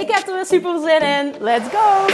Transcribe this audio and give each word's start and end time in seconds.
Ik 0.00 0.10
heb 0.10 0.26
er 0.26 0.34
weer 0.34 0.46
super 0.46 0.80
zin 0.80 1.00
in. 1.00 1.34
Let's 1.40 1.68
go! 1.68 2.06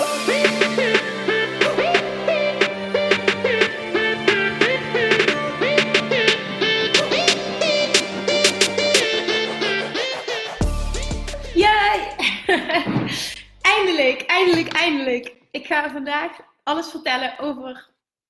Yay! 11.54 12.16
eindelijk, 13.60 14.22
eindelijk, 14.26 14.72
eindelijk. 14.72 15.36
Ik 15.50 15.66
ga 15.66 15.90
vandaag 15.90 16.30
alles 16.62 16.90
vertellen 16.90 17.38
over 17.38 17.88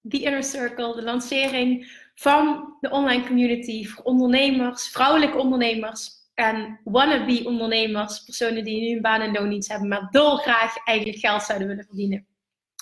The 0.09 0.23
Inner 0.23 0.45
Circle, 0.45 0.95
de 0.95 1.03
lancering 1.03 1.93
van 2.15 2.77
de 2.81 2.91
online 2.91 3.27
community 3.27 3.87
voor 3.87 4.05
ondernemers, 4.05 4.89
vrouwelijke 4.89 5.39
ondernemers 5.39 6.22
en 6.35 6.81
wannabe 6.85 7.45
ondernemers, 7.45 8.25
personen 8.25 8.65
die 8.65 8.81
nu 8.81 8.97
een 8.97 9.03
baan 9.03 9.21
en 9.21 9.33
loondienst 9.33 9.69
hebben, 9.69 9.89
maar 9.89 10.09
dolgraag 10.11 10.77
eigenlijk 10.85 11.19
geld 11.19 11.43
zouden 11.43 11.69
willen 11.69 11.85
verdienen 11.85 12.27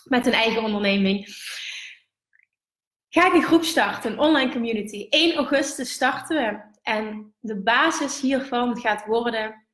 met 0.04 0.26
een 0.26 0.32
eigen 0.32 0.62
onderneming. 0.62 1.26
Ga 3.08 3.26
ik 3.26 3.32
een 3.32 3.42
groep 3.42 3.64
starten, 3.64 4.12
een 4.12 4.18
online 4.18 4.52
community. 4.52 5.06
1 5.08 5.34
augustus 5.34 5.92
starten 5.92 6.36
we. 6.36 6.68
En 6.82 7.34
de 7.40 7.62
basis 7.62 8.20
hiervan 8.20 8.78
gaat 8.78 9.06
worden 9.06 9.66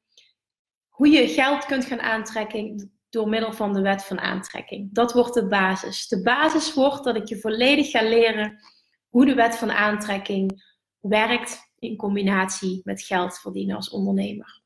hoe 0.89 1.09
je 1.09 1.29
geld 1.29 1.65
kunt 1.65 1.85
gaan 1.85 2.01
aantrekken 2.01 2.93
door 3.09 3.29
middel 3.29 3.53
van 3.53 3.73
de 3.73 3.81
wet 3.81 4.05
van 4.05 4.19
aantrekking. 4.19 4.89
Dat 4.93 5.13
wordt 5.13 5.35
de 5.35 5.47
basis. 5.47 6.09
De 6.09 6.23
basis 6.23 6.75
wordt 6.75 7.05
dat 7.05 7.17
ik 7.17 7.29
je 7.29 7.41
volledig 7.41 7.91
ga 7.91 8.03
leren 8.03 8.61
hoe 9.09 9.27
de 9.27 9.35
wet 9.35 9.57
van 9.57 9.73
aantrekking 9.73 10.75
werkt 11.01 11.66
in 11.79 11.97
combinatie 11.97 12.81
met 12.85 13.03
geld 13.03 13.39
verdienen 13.39 13.77
als 13.77 13.91
ondernemer. 13.91 14.61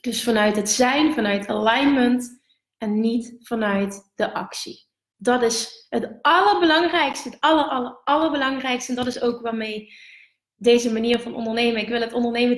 Dus 0.00 0.22
vanuit 0.22 0.56
het 0.56 0.70
zijn, 0.70 1.14
vanuit 1.14 1.48
alignment 1.48 2.40
en 2.78 3.00
niet 3.00 3.36
vanuit 3.38 4.10
de 4.14 4.34
actie. 4.34 4.88
Dat 5.16 5.42
is 5.42 5.86
het 5.88 6.18
allerbelangrijkste, 6.22 7.28
het 7.28 7.40
aller, 7.40 7.64
aller, 7.64 8.00
allerbelangrijkste. 8.04 8.90
En 8.90 8.96
dat 8.96 9.06
is 9.06 9.20
ook 9.20 9.40
waarmee 9.40 9.92
deze 10.56 10.92
manier 10.92 11.20
van 11.20 11.34
ondernemen, 11.34 11.80
ik 11.80 11.88
wil 11.88 12.00
het 12.00 12.12
ondernemen 12.12 12.56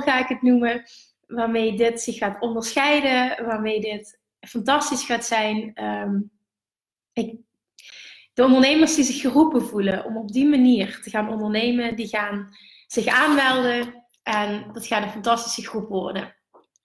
2.0 0.00 0.04
ga 0.04 0.18
ik 0.18 0.28
het 0.28 0.42
noemen, 0.42 0.84
waarmee 1.26 1.76
dit 1.76 2.00
zich 2.00 2.16
gaat 2.16 2.40
onderscheiden, 2.40 3.44
waarmee 3.46 3.80
dit 3.80 4.20
fantastisch 4.40 5.02
gaat 5.04 5.24
zijn. 5.24 5.74
Ehm, 5.74 6.20
ik, 7.12 7.36
de 8.32 8.44
ondernemers 8.44 8.94
die 8.94 9.04
zich 9.04 9.20
geroepen 9.20 9.62
voelen 9.62 10.04
om 10.04 10.16
op 10.16 10.32
die 10.32 10.46
manier 10.46 11.00
te 11.02 11.10
gaan 11.10 11.28
ondernemen, 11.28 11.96
die 11.96 12.08
gaan 12.08 12.56
zich 12.88 13.06
aanmelden. 13.06 14.06
En 14.22 14.70
dat 14.72 14.86
gaat 14.86 15.02
een 15.02 15.10
fantastische 15.10 15.66
groep 15.66 15.88
worden. 15.88 16.36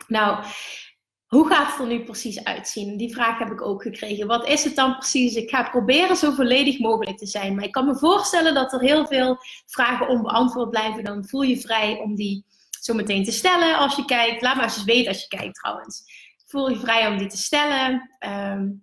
Nou, 0.08 0.44
hoe 1.28 1.48
gaat 1.48 1.72
het 1.72 1.80
er 1.80 1.88
nu 1.88 2.04
precies 2.04 2.44
uitzien? 2.44 2.98
Die 2.98 3.14
vraag 3.14 3.40
heb 3.40 3.52
ik 3.52 3.62
ook 3.62 3.82
gekregen. 3.82 4.28
Wat 4.28 4.48
is 4.48 4.64
het 4.64 4.76
dan 4.76 4.98
precies? 4.98 5.36
Ik 5.36 5.50
ga 5.50 5.70
proberen 5.70 6.16
zo 6.16 6.32
volledig 6.32 6.80
mogelijk 6.80 7.18
te 7.18 7.26
zijn. 7.26 7.56
Maar 7.56 7.64
ik 7.64 7.72
kan 7.72 7.86
me 7.86 7.98
voorstellen 7.98 8.54
dat 8.54 8.74
er 8.74 8.80
heel 8.80 9.08
veel 9.08 9.38
vragen 9.66 10.08
onbeantwoord 10.08 10.70
blijven. 10.70 11.04
Dan 11.04 11.28
voel 11.28 11.42
je 11.42 11.60
vrij 11.60 11.98
om 11.98 12.16
die 12.16 12.46
zo 12.82 12.94
meteen 12.94 13.24
te 13.24 13.32
stellen 13.32 13.78
als 13.78 13.96
je 13.96 14.06
kijkt. 14.06 14.42
Laat 14.42 14.56
maar 14.56 14.64
eens 14.64 14.84
weten 14.84 15.08
als 15.08 15.22
je 15.22 15.38
kijkt 15.38 15.56
trouwens. 15.56 16.04
Voel 16.48 16.70
je 16.70 16.80
vrij 16.80 17.08
om 17.08 17.18
die 17.18 17.28
te 17.28 17.38
stellen. 17.38 18.18
Um, 18.20 18.83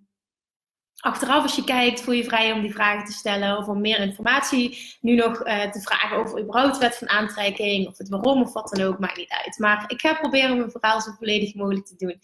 Achteraf, 1.01 1.43
als 1.43 1.55
je 1.55 1.63
kijkt, 1.63 2.01
voel 2.01 2.13
je 2.13 2.23
vrij 2.23 2.51
om 2.51 2.61
die 2.61 2.73
vragen 2.73 3.05
te 3.05 3.11
stellen 3.11 3.57
of 3.57 3.67
om 3.67 3.81
meer 3.81 3.99
informatie 3.99 4.97
nu 5.01 5.15
nog 5.15 5.47
uh, 5.47 5.71
te 5.71 5.81
vragen 5.81 6.17
over 6.17 6.41
überhaupt 6.41 6.77
wet 6.77 6.97
van 6.97 7.09
aantrekking 7.09 7.87
of 7.87 7.97
het 7.97 8.09
waarom 8.09 8.41
of 8.41 8.53
wat 8.53 8.69
dan 8.69 8.85
ook, 8.85 8.99
maakt 8.99 9.17
niet 9.17 9.41
uit. 9.45 9.57
Maar 9.57 9.83
ik 9.87 10.01
ga 10.01 10.13
proberen 10.13 10.57
mijn 10.57 10.71
verhaal 10.71 11.01
zo 11.01 11.11
volledig 11.17 11.55
mogelijk 11.55 11.85
te 11.85 11.95
doen. 11.97 12.19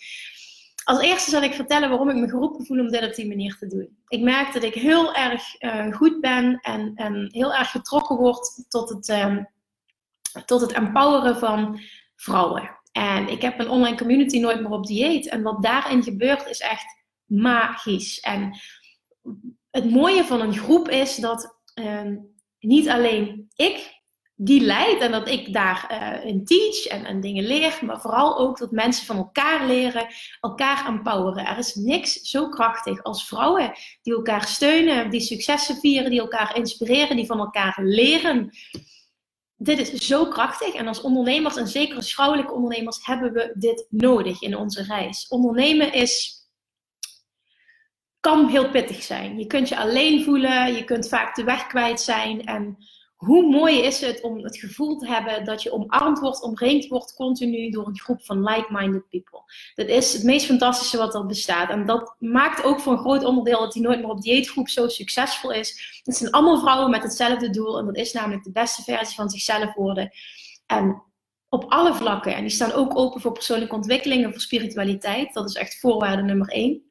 Als 0.83 1.01
eerste 1.01 1.29
zal 1.29 1.41
ik 1.41 1.53
vertellen 1.53 1.89
waarom 1.89 2.09
ik 2.09 2.15
me 2.15 2.29
geroepen 2.29 2.65
voel 2.65 2.79
om 2.79 2.87
dit 2.87 3.05
op 3.05 3.15
die 3.15 3.27
manier 3.27 3.57
te 3.59 3.67
doen. 3.67 3.97
Ik 4.07 4.21
merk 4.21 4.53
dat 4.53 4.63
ik 4.63 4.73
heel 4.73 5.13
erg 5.13 5.61
uh, 5.61 5.93
goed 5.93 6.21
ben 6.21 6.59
en, 6.61 6.91
en, 6.95 7.27
heel 7.31 7.53
erg 7.53 7.71
getrokken 7.71 8.15
word 8.15 8.65
tot 8.69 8.89
het, 8.89 9.09
um, 9.09 9.47
tot 10.45 10.61
het 10.61 10.71
empoweren 10.71 11.37
van 11.37 11.79
vrouwen. 12.15 12.77
En 12.91 13.27
ik 13.27 13.41
heb 13.41 13.59
een 13.59 13.69
online 13.69 13.97
community 13.97 14.39
nooit 14.39 14.61
meer 14.61 14.71
op 14.71 14.85
dieet. 14.85 15.29
En 15.29 15.41
wat 15.41 15.63
daarin 15.63 16.03
gebeurt 16.03 16.47
is 16.47 16.59
echt 16.59 16.97
magisch. 17.27 18.19
En 18.19 18.59
het 19.71 19.91
mooie 19.91 20.25
van 20.25 20.41
een 20.41 20.57
groep 20.57 20.89
is 20.89 21.15
dat 21.15 21.57
uh, 21.75 22.01
niet 22.59 22.89
alleen 22.89 23.49
ik 23.55 23.95
die 24.39 24.61
leid 24.61 25.01
en 25.01 25.11
dat 25.11 25.29
ik 25.29 25.53
daarin 25.53 26.37
uh, 26.37 26.43
teach 26.43 26.85
en, 26.85 27.05
en, 27.05 27.21
dingen 27.21 27.43
leer, 27.43 27.79
maar 27.81 28.01
vooral 28.01 28.37
ook 28.37 28.57
dat 28.57 28.71
mensen 28.71 29.05
van 29.05 29.17
elkaar 29.17 29.67
leren, 29.67 30.07
elkaar 30.41 30.87
empoweren. 30.87 31.45
Er 31.45 31.57
is 31.57 31.75
niks 31.75 32.13
zo 32.13 32.49
krachtig 32.49 33.03
als 33.03 33.27
vrouwen 33.27 33.71
die 34.01 34.13
elkaar 34.13 34.47
steunen, 34.47 35.09
die 35.09 35.21
successen 35.21 35.75
vieren, 35.75 36.09
die 36.09 36.19
elkaar 36.19 36.55
inspireren, 36.55 37.15
die 37.15 37.25
van 37.25 37.39
elkaar 37.39 37.79
leren. 37.83 38.49
Dit 39.55 39.79
is 39.79 40.07
zo 40.07 40.25
krachtig 40.25 40.73
en 40.73 40.87
als 40.87 41.01
ondernemers, 41.01 41.55
en 41.55 41.67
zeker 41.67 41.95
als 41.95 42.13
vrouwelijke 42.13 42.53
ondernemers, 42.53 43.05
hebben 43.05 43.33
we 43.33 43.53
dit 43.55 43.85
nodig 43.89 44.41
in 44.41 44.57
onze 44.57 44.83
reis. 44.83 45.27
Ondernemen 45.27 45.93
is 45.93 46.36
kan 48.19 48.47
heel 48.47 48.69
pittig 48.69 49.03
zijn. 49.03 49.39
Je 49.39 49.47
kunt 49.47 49.69
je 49.69 49.77
alleen 49.77 50.23
voelen, 50.23 50.73
je 50.73 50.83
kunt 50.83 51.07
vaak 51.07 51.35
de 51.35 51.43
weg 51.43 51.67
kwijt 51.67 52.01
zijn. 52.01 52.45
En 52.45 52.77
hoe 53.15 53.49
mooi 53.49 53.81
is 53.81 54.01
het 54.01 54.21
om 54.21 54.43
het 54.43 54.57
gevoel 54.57 54.97
te 54.97 55.07
hebben 55.07 55.45
dat 55.45 55.63
je 55.63 55.71
omarmd 55.71 56.19
wordt, 56.19 56.41
omringd 56.41 56.87
wordt 56.87 57.13
continu 57.13 57.69
door 57.69 57.87
een 57.87 57.99
groep 57.99 58.25
van 58.25 58.43
like-minded 58.43 59.09
people. 59.09 59.41
Dat 59.75 59.87
is 59.87 60.13
het 60.13 60.23
meest 60.23 60.45
fantastische 60.45 60.97
wat 60.97 61.15
er 61.15 61.25
bestaat. 61.25 61.69
En 61.69 61.85
dat 61.85 62.15
maakt 62.19 62.63
ook 62.63 62.79
voor 62.79 62.93
een 62.93 62.99
groot 62.99 63.23
onderdeel 63.23 63.59
dat 63.59 63.73
die 63.73 63.81
nooit 63.81 63.99
meer 63.99 64.09
op 64.09 64.21
dieetgroep 64.21 64.69
zo 64.69 64.87
succesvol 64.87 65.51
is. 65.51 66.01
Het 66.03 66.15
zijn 66.15 66.31
allemaal 66.31 66.59
vrouwen 66.59 66.89
met 66.89 67.03
hetzelfde 67.03 67.49
doel 67.49 67.79
en 67.79 67.85
dat 67.85 67.95
is 67.95 68.13
namelijk 68.13 68.43
de 68.43 68.51
beste 68.51 68.83
versie 68.83 69.15
van 69.15 69.29
zichzelf 69.29 69.73
worden. 69.73 70.11
En 70.65 71.03
op 71.49 71.65
alle 71.67 71.93
vlakken. 71.93 72.35
En 72.35 72.41
die 72.41 72.49
staan 72.49 72.71
ook 72.71 72.97
open 72.97 73.21
voor 73.21 73.31
persoonlijke 73.31 73.75
ontwikkeling 73.75 74.23
en 74.23 74.31
voor 74.31 74.41
spiritualiteit. 74.41 75.33
Dat 75.33 75.49
is 75.49 75.55
echt 75.55 75.79
voorwaarde 75.79 76.21
nummer 76.21 76.47
één. 76.47 76.86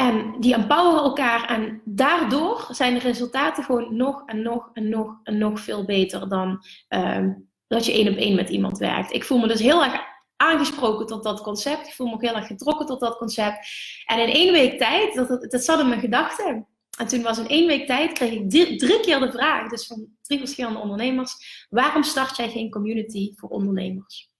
En 0.00 0.40
die 0.40 0.54
empoweren 0.54 1.02
elkaar 1.02 1.44
en 1.48 1.82
daardoor 1.84 2.66
zijn 2.70 2.94
de 2.94 3.00
resultaten 3.00 3.64
gewoon 3.64 3.96
nog 3.96 4.22
en 4.26 4.42
nog 4.42 4.70
en 4.72 4.88
nog 4.88 5.20
en 5.22 5.38
nog 5.38 5.60
veel 5.60 5.84
beter 5.84 6.28
dan 6.28 6.64
uh, 6.88 7.26
dat 7.66 7.86
je 7.86 7.92
één 7.92 8.12
op 8.12 8.16
één 8.16 8.34
met 8.34 8.48
iemand 8.48 8.78
werkt. 8.78 9.12
Ik 9.12 9.24
voel 9.24 9.38
me 9.38 9.48
dus 9.48 9.60
heel 9.60 9.84
erg 9.84 10.00
aangesproken 10.36 11.06
tot 11.06 11.22
dat 11.22 11.42
concept. 11.42 11.86
Ik 11.86 11.92
voel 11.92 12.06
me 12.06 12.12
ook 12.12 12.22
heel 12.22 12.34
erg 12.34 12.46
getrokken 12.46 12.86
tot 12.86 13.00
dat 13.00 13.16
concept. 13.16 13.68
En 14.06 14.18
in 14.18 14.34
één 14.34 14.52
week 14.52 14.78
tijd, 14.78 15.14
dat, 15.14 15.50
dat, 15.50 15.64
zat 15.64 15.80
in 15.80 15.88
mijn 15.88 16.00
gedachten. 16.00 16.66
En 16.98 17.06
toen 17.06 17.22
was 17.22 17.38
in 17.38 17.48
één 17.48 17.66
week 17.66 17.86
tijd, 17.86 18.12
kreeg 18.12 18.32
ik 18.32 18.50
drie, 18.50 19.00
keer 19.00 19.20
de 19.20 19.30
vraag, 19.30 19.68
dus 19.68 19.86
van 19.86 20.06
drie 20.22 20.38
verschillende 20.38 20.78
ondernemers, 20.78 21.66
waarom 21.70 22.02
start 22.02 22.36
jij 22.36 22.50
geen 22.50 22.70
community 22.70 23.32
voor 23.34 23.48
ondernemers? 23.48 24.30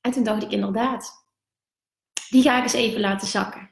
En 0.00 0.10
toen 0.10 0.24
dacht 0.24 0.42
ik 0.42 0.50
inderdaad, 0.50 1.26
die 2.28 2.42
ga 2.42 2.56
ik 2.56 2.62
eens 2.62 2.72
even 2.72 3.00
laten 3.00 3.28
zakken. 3.28 3.71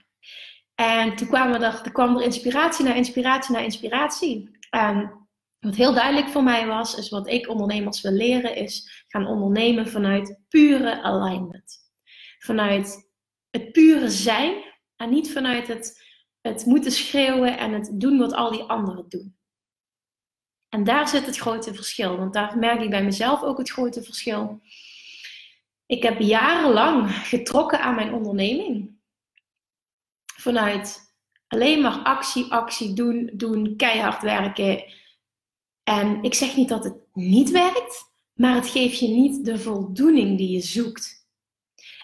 En 0.81 1.17
toen 1.17 1.29
kwam 1.29 1.53
er, 1.53 1.63
er, 1.63 1.93
kwam 1.93 2.17
er 2.17 2.23
inspiratie 2.23 2.85
naar 2.85 2.97
inspiratie 2.97 3.55
naar 3.55 3.65
inspiratie. 3.65 4.59
En 4.71 5.27
wat 5.59 5.75
heel 5.75 5.95
duidelijk 5.95 6.29
voor 6.29 6.43
mij 6.43 6.67
was, 6.67 6.95
is 6.95 7.09
wat 7.09 7.29
ik 7.29 7.49
ondernemers 7.49 8.01
wil 8.01 8.13
leren, 8.13 8.57
is 8.57 9.05
gaan 9.09 9.27
ondernemen 9.27 9.89
vanuit 9.89 10.39
pure 10.49 11.03
alignment. 11.03 11.79
Vanuit 12.39 13.11
het 13.51 13.73
pure 13.73 14.11
zijn 14.11 14.55
en 14.97 15.11
niet 15.11 15.33
vanuit 15.33 15.69
het, 15.69 16.05
het 16.41 16.65
moeten 16.65 16.93
schreeuwen 16.93 17.59
en 17.59 17.73
het 17.73 17.91
doen 17.93 18.19
wat 18.19 18.33
al 18.33 18.51
die 18.51 18.63
anderen 18.63 19.09
doen. 19.09 19.37
En 20.69 20.85
daar 20.85 21.09
zit 21.09 21.27
het 21.27 21.37
grote 21.37 21.75
verschil, 21.75 22.17
want 22.17 22.33
daar 22.33 22.59
merk 22.59 22.81
ik 22.81 22.91
bij 22.91 23.05
mezelf 23.05 23.43
ook 23.43 23.59
het 23.59 23.71
grote 23.71 24.03
verschil. 24.03 24.61
Ik 25.87 26.03
heb 26.03 26.21
jarenlang 26.21 27.11
getrokken 27.11 27.81
aan 27.81 27.95
mijn 27.95 28.13
onderneming 28.13 28.99
vanuit 30.41 31.15
alleen 31.49 31.81
maar 31.81 31.99
actie, 31.99 32.53
actie, 32.53 32.93
doen, 32.93 33.31
doen, 33.33 33.77
keihard 33.77 34.23
werken. 34.23 34.85
En 35.83 36.23
ik 36.23 36.35
zeg 36.35 36.57
niet 36.57 36.69
dat 36.69 36.85
het 36.85 36.97
niet 37.13 37.51
werkt, 37.51 38.13
maar 38.35 38.55
het 38.55 38.69
geeft 38.69 38.99
je 38.99 39.09
niet 39.09 39.45
de 39.45 39.59
voldoening 39.59 40.39
die 40.39 40.51
je 40.51 40.61
zoekt. 40.61 41.29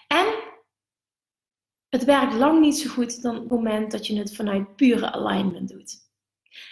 En 0.07 0.25
het 1.89 2.03
werkt 2.03 2.33
lang 2.33 2.59
niet 2.59 2.77
zo 2.77 2.89
goed 2.89 3.21
dan 3.21 3.35
het 3.35 3.49
moment 3.49 3.91
dat 3.91 4.07
je 4.07 4.17
het 4.17 4.35
vanuit 4.35 4.75
pure 4.75 5.11
alignment 5.11 5.69
doet. 5.69 6.05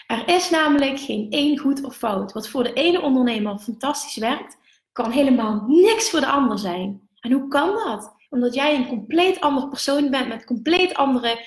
Er 0.07 0.27
is 0.27 0.49
namelijk 0.49 0.99
geen 0.99 1.31
één 1.31 1.57
goed 1.57 1.83
of 1.83 1.95
fout. 1.95 2.33
Wat 2.33 2.49
voor 2.49 2.63
de 2.63 2.73
ene 2.73 3.01
ondernemer 3.01 3.59
fantastisch 3.59 4.17
werkt, 4.17 4.57
kan 4.91 5.11
helemaal 5.11 5.63
niks 5.67 6.09
voor 6.09 6.19
de 6.19 6.27
ander 6.27 6.59
zijn. 6.59 7.09
En 7.19 7.31
hoe 7.31 7.47
kan 7.47 7.73
dat? 7.73 8.14
Omdat 8.35 8.53
jij 8.53 8.75
een 8.75 8.87
compleet 8.87 9.39
ander 9.39 9.69
persoon 9.69 10.09
bent 10.09 10.27
met 10.27 10.45
compleet 10.45 10.93
andere 10.93 11.45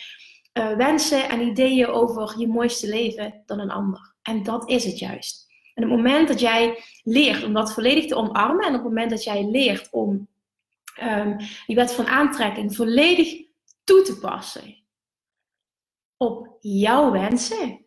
uh, 0.53 0.77
wensen 0.77 1.29
en 1.29 1.41
ideeën 1.41 1.87
over 1.87 2.35
je 2.39 2.49
mooiste 2.49 2.89
leven 2.89 3.43
dan 3.47 3.59
een 3.59 3.71
ander. 3.71 4.15
En 4.23 4.43
dat 4.43 4.69
is 4.69 4.85
het 4.85 4.99
juist. 4.99 5.47
En 5.75 5.85
op 5.85 5.91
het 5.91 5.99
moment 5.99 6.29
dat 6.29 6.41
jij 6.41 6.83
leert 7.03 7.45
om 7.45 7.53
dat 7.53 7.73
volledig 7.73 8.07
te 8.07 8.15
omarmen 8.15 8.65
en 8.65 8.69
op 8.69 8.75
het 8.75 8.83
moment 8.83 9.11
dat 9.11 9.25
jij 9.25 9.45
leert 9.45 9.89
om 9.91 10.29
um, 11.03 11.37
die 11.67 11.77
wet 11.77 11.93
van 11.93 12.07
aantrekking 12.07 12.77
volledig 12.77 13.47
toe 13.85 14.03
te 14.03 14.19
passen 14.19 14.77
op 16.17 16.57
jouw 16.61 17.11
wensen, 17.11 17.85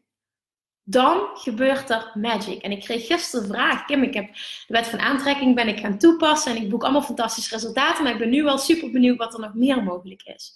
dan 0.83 1.29
gebeurt 1.33 1.89
er 1.89 2.11
magic. 2.13 2.61
En 2.61 2.71
ik 2.71 2.79
kreeg 2.79 3.05
gisteren 3.05 3.47
de 3.47 3.53
vraag, 3.53 3.85
Kim, 3.85 4.03
ik 4.03 4.13
heb 4.13 4.33
de 4.33 4.73
wet 4.73 4.87
van 4.87 4.99
aantrekking 4.99 5.55
ben 5.55 5.67
ik 5.67 5.79
gaan 5.79 5.97
toepassen 5.97 6.55
en 6.55 6.61
ik 6.61 6.69
boek 6.69 6.83
allemaal 6.83 7.01
fantastische 7.01 7.53
resultaten, 7.53 8.03
maar 8.03 8.13
ik 8.13 8.19
ben 8.19 8.29
nu 8.29 8.43
wel 8.43 8.57
super 8.57 8.91
benieuwd 8.91 9.17
wat 9.17 9.33
er 9.33 9.39
nog 9.39 9.53
meer 9.53 9.83
mogelijk 9.83 10.23
is. 10.23 10.53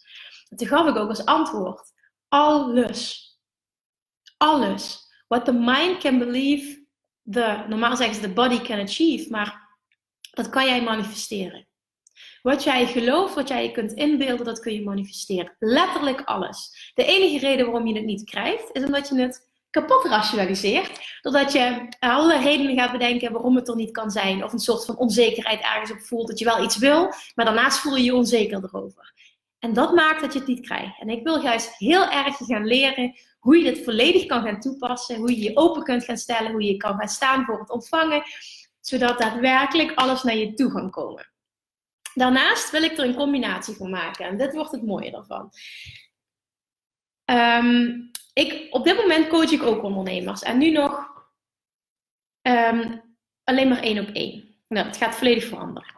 En 0.49 0.57
toen 0.57 0.67
gaf 0.67 0.87
ik 0.87 0.95
ook 0.95 1.09
als 1.09 1.25
antwoord, 1.25 1.91
alles. 2.27 3.23
Alles. 4.37 5.13
What 5.27 5.45
the 5.45 5.53
mind 5.53 5.97
can 5.97 6.17
believe, 6.17 6.85
the, 7.31 7.63
normaal 7.67 7.95
zeggen 7.95 8.15
ze 8.15 8.21
the 8.21 8.33
body 8.33 8.61
can 8.61 8.79
achieve, 8.79 9.29
maar 9.29 9.69
dat 10.31 10.49
kan 10.49 10.65
jij 10.65 10.83
manifesteren. 10.83 11.67
Wat 12.41 12.63
jij 12.63 12.87
gelooft, 12.87 13.35
wat 13.35 13.47
jij 13.47 13.63
je 13.63 13.71
kunt 13.71 13.93
inbeelden, 13.93 14.45
dat 14.45 14.59
kun 14.59 14.73
je 14.73 14.83
manifesteren. 14.83 15.55
Letterlijk 15.59 16.21
alles. 16.21 16.91
De 16.93 17.05
enige 17.05 17.39
reden 17.39 17.65
waarom 17.65 17.87
je 17.87 17.95
het 17.95 18.05
niet 18.05 18.23
krijgt, 18.23 18.69
is 18.71 18.83
omdat 18.83 19.07
je 19.07 19.15
het 19.15 19.53
kapot 19.79 20.05
rationaliseert. 20.05 21.19
Doordat 21.21 21.51
je 21.51 21.87
alle 21.99 22.39
redenen 22.39 22.77
gaat 22.77 22.91
bedenken 22.91 23.31
waarom 23.31 23.55
het 23.55 23.67
er 23.67 23.75
niet 23.75 23.91
kan 23.91 24.11
zijn. 24.11 24.43
Of 24.43 24.53
een 24.53 24.59
soort 24.59 24.85
van 24.85 24.97
onzekerheid 24.97 25.61
ergens 25.61 25.91
op 25.91 26.01
voelt 26.01 26.27
dat 26.27 26.39
je 26.39 26.45
wel 26.45 26.63
iets 26.63 26.77
wil, 26.77 27.13
maar 27.35 27.45
daarnaast 27.45 27.79
voel 27.79 27.95
je 27.95 28.03
je 28.03 28.15
onzeker 28.15 28.63
erover. 28.63 29.13
En 29.59 29.73
dat 29.73 29.93
maakt 29.93 30.21
dat 30.21 30.33
je 30.33 30.39
het 30.39 30.47
niet 30.47 30.65
krijgt. 30.65 30.99
En 30.99 31.09
ik 31.09 31.23
wil 31.23 31.41
juist 31.41 31.77
heel 31.77 32.09
erg 32.09 32.37
gaan 32.37 32.65
leren 32.65 33.15
hoe 33.39 33.57
je 33.57 33.63
dit 33.63 33.83
volledig 33.83 34.25
kan 34.25 34.43
gaan 34.43 34.59
toepassen. 34.59 35.15
Hoe 35.15 35.31
je 35.31 35.41
je 35.41 35.57
open 35.57 35.83
kunt 35.83 36.03
gaan 36.03 36.17
stellen. 36.17 36.51
Hoe 36.51 36.63
je 36.63 36.77
kan 36.77 36.97
gaan 36.97 37.07
staan 37.07 37.45
voor 37.45 37.59
het 37.59 37.69
ontvangen. 37.69 38.23
Zodat 38.79 39.19
daadwerkelijk 39.19 39.91
alles 39.95 40.23
naar 40.23 40.35
je 40.35 40.53
toe 40.53 40.71
kan 40.71 40.89
komen. 40.89 41.31
Daarnaast 42.13 42.71
wil 42.71 42.83
ik 42.83 42.97
er 42.97 43.05
een 43.05 43.15
combinatie 43.15 43.75
van 43.75 43.89
maken. 43.89 44.25
En 44.25 44.37
dit 44.37 44.53
wordt 44.53 44.71
het 44.71 44.85
mooie 44.85 45.11
daarvan. 45.11 45.49
Ehm, 47.25 47.91
ik, 48.35 48.67
op 48.73 48.83
dit 48.83 48.97
moment 48.97 49.27
coach 49.27 49.51
ik 49.51 49.63
ook 49.63 49.83
ondernemers. 49.83 50.41
En 50.41 50.57
nu 50.57 50.71
nog 50.71 51.09
ehm, 52.41 52.97
alleen 53.43 53.67
maar 53.67 53.81
één 53.81 54.07
op 54.07 54.15
één. 54.15 54.55
Nou, 54.67 54.87
het 54.87 54.97
gaat 54.97 55.15
volledig 55.15 55.43
veranderen. 55.43 55.93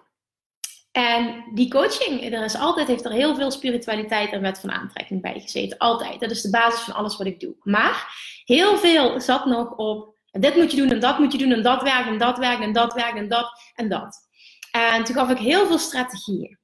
En 0.91 1.51
die 1.53 1.69
coaching, 1.69 2.33
er 2.33 2.43
is 2.43 2.55
altijd, 2.55 2.87
heeft 2.87 3.05
er 3.05 3.11
heel 3.11 3.35
veel 3.35 3.51
spiritualiteit 3.51 4.31
en 4.31 4.41
wet 4.41 4.59
van 4.59 4.71
aantrekking 4.71 5.21
bij 5.21 5.39
gezeten. 5.39 5.77
Altijd. 5.77 6.19
Dat 6.19 6.31
is 6.31 6.41
de 6.41 6.49
basis 6.49 6.79
van 6.79 6.93
alles 6.93 7.17
wat 7.17 7.27
ik 7.27 7.39
doe. 7.39 7.55
Maar 7.59 8.15
heel 8.45 8.77
veel 8.77 9.21
zat 9.21 9.45
nog 9.45 9.75
op, 9.75 10.17
dit 10.31 10.55
moet 10.55 10.71
je 10.71 10.77
doen 10.77 10.89
en 10.89 10.99
dat 10.99 11.19
moet 11.19 11.31
je 11.31 11.37
doen 11.37 11.51
en 11.51 11.63
dat 11.63 11.81
werkt 11.81 12.07
en 12.07 12.17
dat 12.17 12.37
werkt 12.37 12.61
en 12.61 12.73
dat 12.73 12.93
werkt 12.93 13.17
en 13.17 13.27
dat 13.27 13.71
en 13.75 13.89
dat. 13.89 14.27
En 14.71 15.03
toen 15.03 15.15
gaf 15.15 15.29
ik 15.29 15.37
heel 15.37 15.67
veel 15.67 15.77
strategieën. 15.77 16.59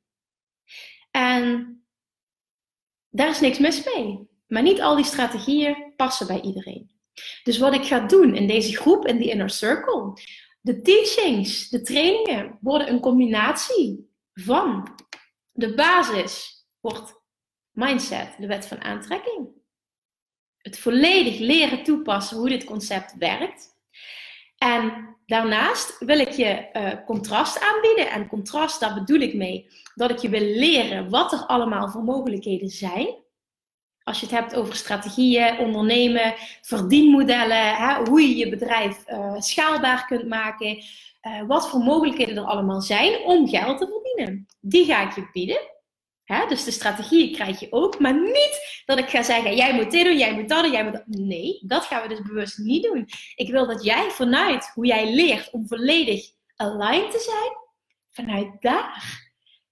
En 1.12 1.78
daar 3.10 3.30
is 3.30 3.40
niks 3.40 3.60
mis 3.60 3.84
mee. 3.94 4.32
Maar 4.54 4.62
niet 4.62 4.82
al 4.82 4.96
die 4.96 5.06
strategieën 5.06 5.94
passen 5.96 6.28
bij 6.28 6.42
iedereen. 6.42 6.92
Dus 7.44 7.58
wat 7.58 7.74
ik 7.74 7.84
ga 7.84 8.00
doen 8.00 8.36
in 8.36 8.48
deze 8.48 8.76
groep, 8.76 9.08
in 9.08 9.18
die 9.18 9.30
inner 9.30 9.50
circle, 9.50 10.14
de 10.62 10.82
teachings, 10.82 11.70
de 11.70 11.82
trainingen 11.82 12.58
worden 12.62 12.90
een 12.90 13.00
combinatie 13.00 14.10
van 14.34 14.96
de 15.52 15.74
basis 15.74 16.66
wordt 16.80 17.22
mindset, 17.72 18.36
de 18.38 18.48
wet 18.48 18.66
van 18.66 18.82
aantrekking. 18.82 19.48
Het 20.58 20.80
volledig 20.80 21.40
leren 21.40 21.84
toepassen 21.84 22.38
hoe 22.38 22.50
dit 22.50 22.64
concept 22.64 23.18
werkt. 23.18 23.70
En 24.58 25.16
daarnaast 25.26 26.00
wil 26.00 26.20
ik 26.20 26.32
je 26.32 26.70
uh, 26.74 27.06
contrast 27.06 27.60
aanbieden. 27.60 28.12
En 28.12 28.28
contrast, 28.28 28.80
daar 28.80 28.94
bedoel 28.94 29.20
ik 29.20 29.34
mee 29.34 29.68
dat 29.96 30.12
ik 30.12 30.18
je 30.18 30.30
wil 30.30 30.56
leren 30.56 31.10
wat 31.10 31.32
er 31.32 31.46
allemaal 31.46 31.90
voor 31.90 32.04
mogelijkheden 32.04 32.70
zijn. 32.70 33.23
Als 34.04 34.20
je 34.20 34.26
het 34.26 34.36
hebt 34.36 34.56
over 34.56 34.76
strategieën, 34.76 35.58
ondernemen, 35.58 36.34
verdienmodellen, 36.62 37.76
hè, 37.76 38.04
hoe 38.04 38.22
je 38.22 38.36
je 38.36 38.50
bedrijf 38.50 39.04
uh, 39.08 39.40
schaalbaar 39.40 40.06
kunt 40.06 40.28
maken, 40.28 40.78
uh, 40.78 41.42
wat 41.48 41.70
voor 41.70 41.80
mogelijkheden 41.80 42.38
er 42.38 42.44
allemaal 42.44 42.82
zijn 42.82 43.22
om 43.22 43.48
geld 43.48 43.78
te 43.78 43.88
verdienen. 43.88 44.46
Die 44.60 44.86
ga 44.86 45.08
ik 45.08 45.16
je 45.16 45.30
bieden. 45.32 45.72
Hè? 46.24 46.48
Dus 46.48 46.64
de 46.64 46.72
strategieën 46.72 47.34
krijg 47.34 47.60
je 47.60 47.68
ook, 47.70 48.00
maar 48.00 48.14
niet 48.14 48.84
dat 48.86 48.98
ik 48.98 49.10
ga 49.10 49.24
zeggen: 49.24 49.56
jij 49.56 49.74
moet 49.74 49.92
dit 49.92 50.06
doen, 50.06 50.18
jij 50.18 50.34
moet 50.34 50.50
dat 50.50 50.64
doen, 50.64 50.72
jij 50.72 50.84
moet 50.84 50.94
dat. 50.94 51.04
Nee, 51.06 51.60
dat 51.66 51.86
gaan 51.86 52.02
we 52.02 52.08
dus 52.08 52.22
bewust 52.22 52.58
niet 52.58 52.84
doen. 52.84 53.08
Ik 53.36 53.52
wil 53.52 53.68
dat 53.68 53.84
jij 53.84 54.10
vanuit 54.10 54.72
hoe 54.74 54.86
jij 54.86 55.14
leert 55.14 55.52
om 55.52 55.68
volledig 55.68 56.26
aligned 56.56 57.12
te 57.12 57.20
zijn, 57.20 57.58
vanuit 58.10 58.62
daar 58.62 59.23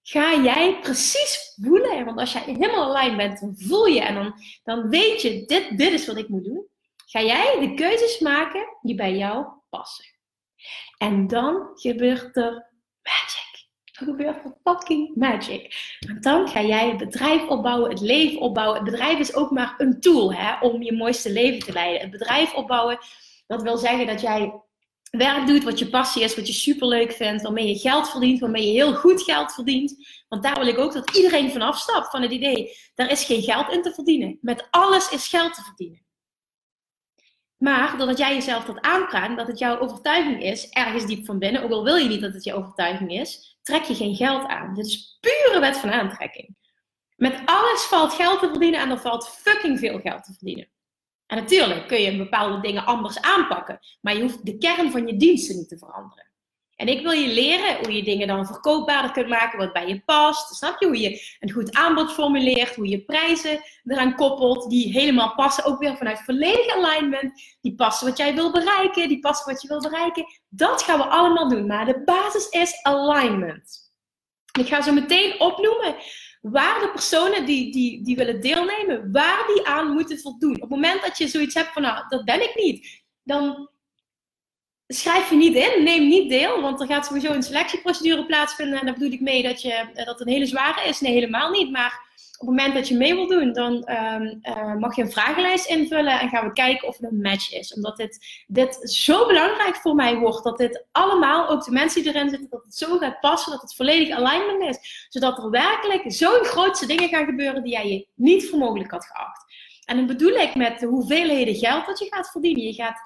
ga 0.02 0.42
jij 0.42 0.78
precies 0.80 1.54
voelen. 1.62 2.04
Want 2.04 2.18
als 2.18 2.32
jij 2.32 2.42
helemaal 2.42 2.96
aligned 2.96 3.16
bent, 3.16 3.40
dan 3.40 3.54
voel 3.56 3.86
je 3.86 4.00
en 4.00 4.14
dan, 4.14 4.34
dan 4.64 4.88
weet 4.88 5.22
je: 5.22 5.44
dit, 5.46 5.78
dit 5.78 5.92
is 5.92 6.06
wat 6.06 6.16
ik 6.16 6.28
moet 6.28 6.44
doen. 6.44 6.66
Ga 7.06 7.22
jij 7.22 7.56
de 7.60 7.74
keuzes 7.74 8.18
maken 8.18 8.76
die 8.82 8.94
bij 8.94 9.16
jou 9.16 9.46
passen. 9.70 10.04
En 10.98 11.26
dan 11.26 11.70
gebeurt 11.74 12.36
er 12.36 12.70
magic. 13.02 13.66
Er 13.92 14.06
gebeurt 14.06 14.42
fucking 14.64 15.14
magic. 15.14 15.74
Want 16.06 16.22
dan 16.22 16.48
ga 16.48 16.62
jij 16.62 16.88
het 16.88 16.98
bedrijf 16.98 17.48
opbouwen, 17.48 17.90
het 17.90 18.00
leven 18.00 18.40
opbouwen. 18.40 18.76
Het 18.76 18.90
bedrijf 18.90 19.18
is 19.18 19.34
ook 19.34 19.50
maar 19.50 19.74
een 19.78 20.00
tool 20.00 20.34
hè, 20.34 20.58
om 20.60 20.82
je 20.82 20.92
mooiste 20.92 21.32
leven 21.32 21.60
te 21.60 21.72
leiden. 21.72 22.00
Het 22.00 22.10
bedrijf 22.10 22.54
opbouwen, 22.54 22.98
dat 23.46 23.62
wil 23.62 23.76
zeggen 23.76 24.06
dat 24.06 24.20
jij 24.20 24.62
werk 25.18 25.46
doet 25.46 25.64
wat 25.64 25.78
je 25.78 25.88
passie 25.88 26.22
is, 26.22 26.36
wat 26.36 26.46
je 26.46 26.52
superleuk 26.52 27.12
vindt, 27.12 27.42
waarmee 27.42 27.68
je 27.68 27.78
geld 27.78 28.10
verdient, 28.10 28.40
waarmee 28.40 28.66
je 28.66 28.72
heel 28.72 28.94
goed 28.94 29.22
geld 29.22 29.52
verdient. 29.52 30.06
Want 30.28 30.42
daar 30.42 30.58
wil 30.58 30.66
ik 30.66 30.78
ook 30.78 30.92
dat 30.92 31.16
iedereen 31.16 31.50
van 31.50 31.62
afstapt, 31.62 32.10
van 32.10 32.22
het 32.22 32.30
idee, 32.30 32.76
daar 32.94 33.10
is 33.10 33.24
geen 33.24 33.42
geld 33.42 33.72
in 33.72 33.82
te 33.82 33.92
verdienen. 33.94 34.38
Met 34.40 34.68
alles 34.70 35.10
is 35.10 35.28
geld 35.28 35.54
te 35.54 35.62
verdienen. 35.62 36.04
Maar 37.56 37.98
doordat 37.98 38.18
jij 38.18 38.34
jezelf 38.34 38.64
dat 38.64 38.80
aanpraat, 38.80 39.36
dat 39.36 39.46
het 39.46 39.58
jouw 39.58 39.78
overtuiging 39.78 40.42
is, 40.42 40.68
ergens 40.68 41.06
diep 41.06 41.24
van 41.24 41.38
binnen, 41.38 41.62
ook 41.62 41.70
al 41.70 41.84
wil 41.84 41.96
je 41.96 42.08
niet 42.08 42.20
dat 42.20 42.34
het 42.34 42.44
je 42.44 42.54
overtuiging 42.54 43.12
is, 43.12 43.58
trek 43.62 43.82
je 43.82 43.94
geen 43.94 44.16
geld 44.16 44.46
aan. 44.46 44.74
Dit 44.74 44.86
is 44.86 45.18
pure 45.20 45.60
wet 45.60 45.76
van 45.76 45.90
aantrekking. 45.90 46.56
Met 47.16 47.42
alles 47.44 47.82
valt 47.82 48.12
geld 48.12 48.40
te 48.40 48.48
verdienen 48.48 48.80
en 48.80 48.90
er 48.90 49.00
valt 49.00 49.28
fucking 49.28 49.78
veel 49.78 50.00
geld 50.00 50.24
te 50.24 50.32
verdienen. 50.32 50.68
En 51.26 51.36
natuurlijk 51.36 51.88
kun 51.88 52.00
je 52.00 52.16
bepaalde 52.16 52.60
dingen 52.60 52.84
anders 52.84 53.20
aanpakken, 53.20 53.78
maar 54.00 54.14
je 54.14 54.22
hoeft 54.22 54.46
de 54.46 54.58
kern 54.58 54.90
van 54.90 55.06
je 55.06 55.16
diensten 55.16 55.56
niet 55.56 55.68
te 55.68 55.78
veranderen. 55.78 56.32
En 56.82 56.88
ik 56.88 57.02
wil 57.02 57.10
je 57.10 57.28
leren 57.28 57.76
hoe 57.76 57.96
je 57.96 58.02
dingen 58.02 58.26
dan 58.26 58.46
verkoopbaarder 58.46 59.12
kunt 59.12 59.28
maken, 59.28 59.58
wat 59.58 59.72
bij 59.72 59.88
je 59.88 60.02
past. 60.04 60.54
Snap 60.54 60.80
je? 60.80 60.86
Hoe 60.86 61.00
je 61.00 61.36
een 61.40 61.50
goed 61.50 61.74
aanbod 61.74 62.12
formuleert, 62.12 62.74
hoe 62.74 62.88
je 62.88 63.04
prijzen 63.04 63.60
eraan 63.84 64.14
koppelt, 64.14 64.70
die 64.70 64.92
helemaal 64.92 65.34
passen, 65.34 65.64
ook 65.64 65.78
weer 65.78 65.96
vanuit 65.96 66.22
volledig 66.24 66.76
alignment. 66.76 67.32
Die 67.60 67.74
passen 67.74 68.06
wat 68.06 68.16
jij 68.16 68.34
wil 68.34 68.52
bereiken, 68.52 69.08
die 69.08 69.18
passen 69.18 69.52
wat 69.52 69.62
je 69.62 69.68
wil 69.68 69.80
bereiken. 69.80 70.24
Dat 70.48 70.82
gaan 70.82 70.98
we 70.98 71.04
allemaal 71.04 71.48
doen, 71.48 71.66
maar 71.66 71.86
de 71.86 72.02
basis 72.04 72.48
is 72.48 72.82
alignment. 72.82 73.90
Ik 74.58 74.66
ga 74.66 74.82
zo 74.82 74.92
meteen 74.92 75.40
opnoemen 75.40 75.96
waar 76.42 76.80
de 76.80 76.90
personen 76.90 77.46
die, 77.46 77.72
die, 77.72 78.02
die 78.02 78.16
willen 78.16 78.40
deelnemen, 78.40 79.12
waar 79.12 79.44
die 79.54 79.66
aan 79.66 79.92
moeten 79.92 80.18
voldoen. 80.18 80.54
Op 80.54 80.60
het 80.60 80.70
moment 80.70 81.02
dat 81.02 81.18
je 81.18 81.28
zoiets 81.28 81.54
hebt 81.54 81.72
van, 81.72 81.82
nou, 81.82 82.04
dat 82.08 82.24
ben 82.24 82.42
ik 82.42 82.52
niet, 82.54 83.02
dan 83.22 83.70
schrijf 84.86 85.30
je 85.30 85.36
niet 85.36 85.54
in, 85.54 85.82
neem 85.82 86.08
niet 86.08 86.30
deel, 86.30 86.60
want 86.60 86.80
er 86.80 86.86
gaat 86.86 87.06
sowieso 87.06 87.32
een 87.32 87.42
selectieprocedure 87.42 88.26
plaatsvinden. 88.26 88.78
En 88.78 88.84
daar 88.84 88.94
bedoel 88.94 89.12
ik 89.12 89.20
mee 89.20 89.42
dat, 89.42 89.62
je, 89.62 89.72
eh, 89.72 89.94
dat 89.94 90.06
het 90.06 90.20
een 90.20 90.32
hele 90.32 90.46
zware 90.46 90.88
is. 90.88 91.00
Nee, 91.00 91.12
helemaal 91.12 91.50
niet. 91.50 91.70
Maar 91.70 92.11
op 92.42 92.48
het 92.48 92.56
moment 92.56 92.74
dat 92.74 92.88
je 92.88 92.96
mee 92.96 93.14
wil 93.14 93.26
doen, 93.26 93.52
dan 93.52 93.72
um, 93.72 94.40
uh, 94.42 94.74
mag 94.74 94.96
je 94.96 95.02
een 95.02 95.12
vragenlijst 95.12 95.66
invullen 95.66 96.20
en 96.20 96.28
gaan 96.28 96.46
we 96.46 96.52
kijken 96.52 96.88
of 96.88 96.96
het 96.96 97.10
een 97.10 97.20
match 97.20 97.52
is. 97.52 97.74
Omdat 97.74 97.96
dit, 97.96 98.44
dit 98.46 98.90
zo 98.90 99.26
belangrijk 99.26 99.76
voor 99.76 99.94
mij 99.94 100.18
wordt, 100.18 100.44
dat 100.44 100.58
dit 100.58 100.84
allemaal, 100.92 101.48
ook 101.48 101.64
de 101.64 101.70
mensen 101.70 102.02
die 102.02 102.14
erin 102.14 102.30
zitten, 102.30 102.50
dat 102.50 102.64
het 102.64 102.74
zo 102.74 102.98
gaat 102.98 103.20
passen, 103.20 103.52
dat 103.52 103.60
het 103.62 103.74
volledig 103.74 104.16
alignment 104.16 104.62
is. 104.62 105.06
Zodat 105.08 105.38
er 105.38 105.50
werkelijk 105.50 106.02
zo'n 106.06 106.44
grootste 106.44 106.86
dingen 106.86 107.08
gaan 107.08 107.24
gebeuren 107.24 107.62
die 107.62 107.72
jij 107.72 107.88
je 107.88 108.06
niet 108.14 108.48
voor 108.48 108.58
mogelijk 108.58 108.90
had 108.90 109.04
geacht. 109.04 109.44
En 109.84 109.96
dan 109.96 110.06
bedoel 110.06 110.32
ik 110.32 110.54
met 110.54 110.80
de 110.80 110.86
hoeveelheden 110.86 111.54
geld 111.54 111.86
dat 111.86 111.98
je 111.98 112.06
gaat 112.10 112.30
verdienen. 112.30 112.64
Je 112.64 112.74
gaat 112.74 113.00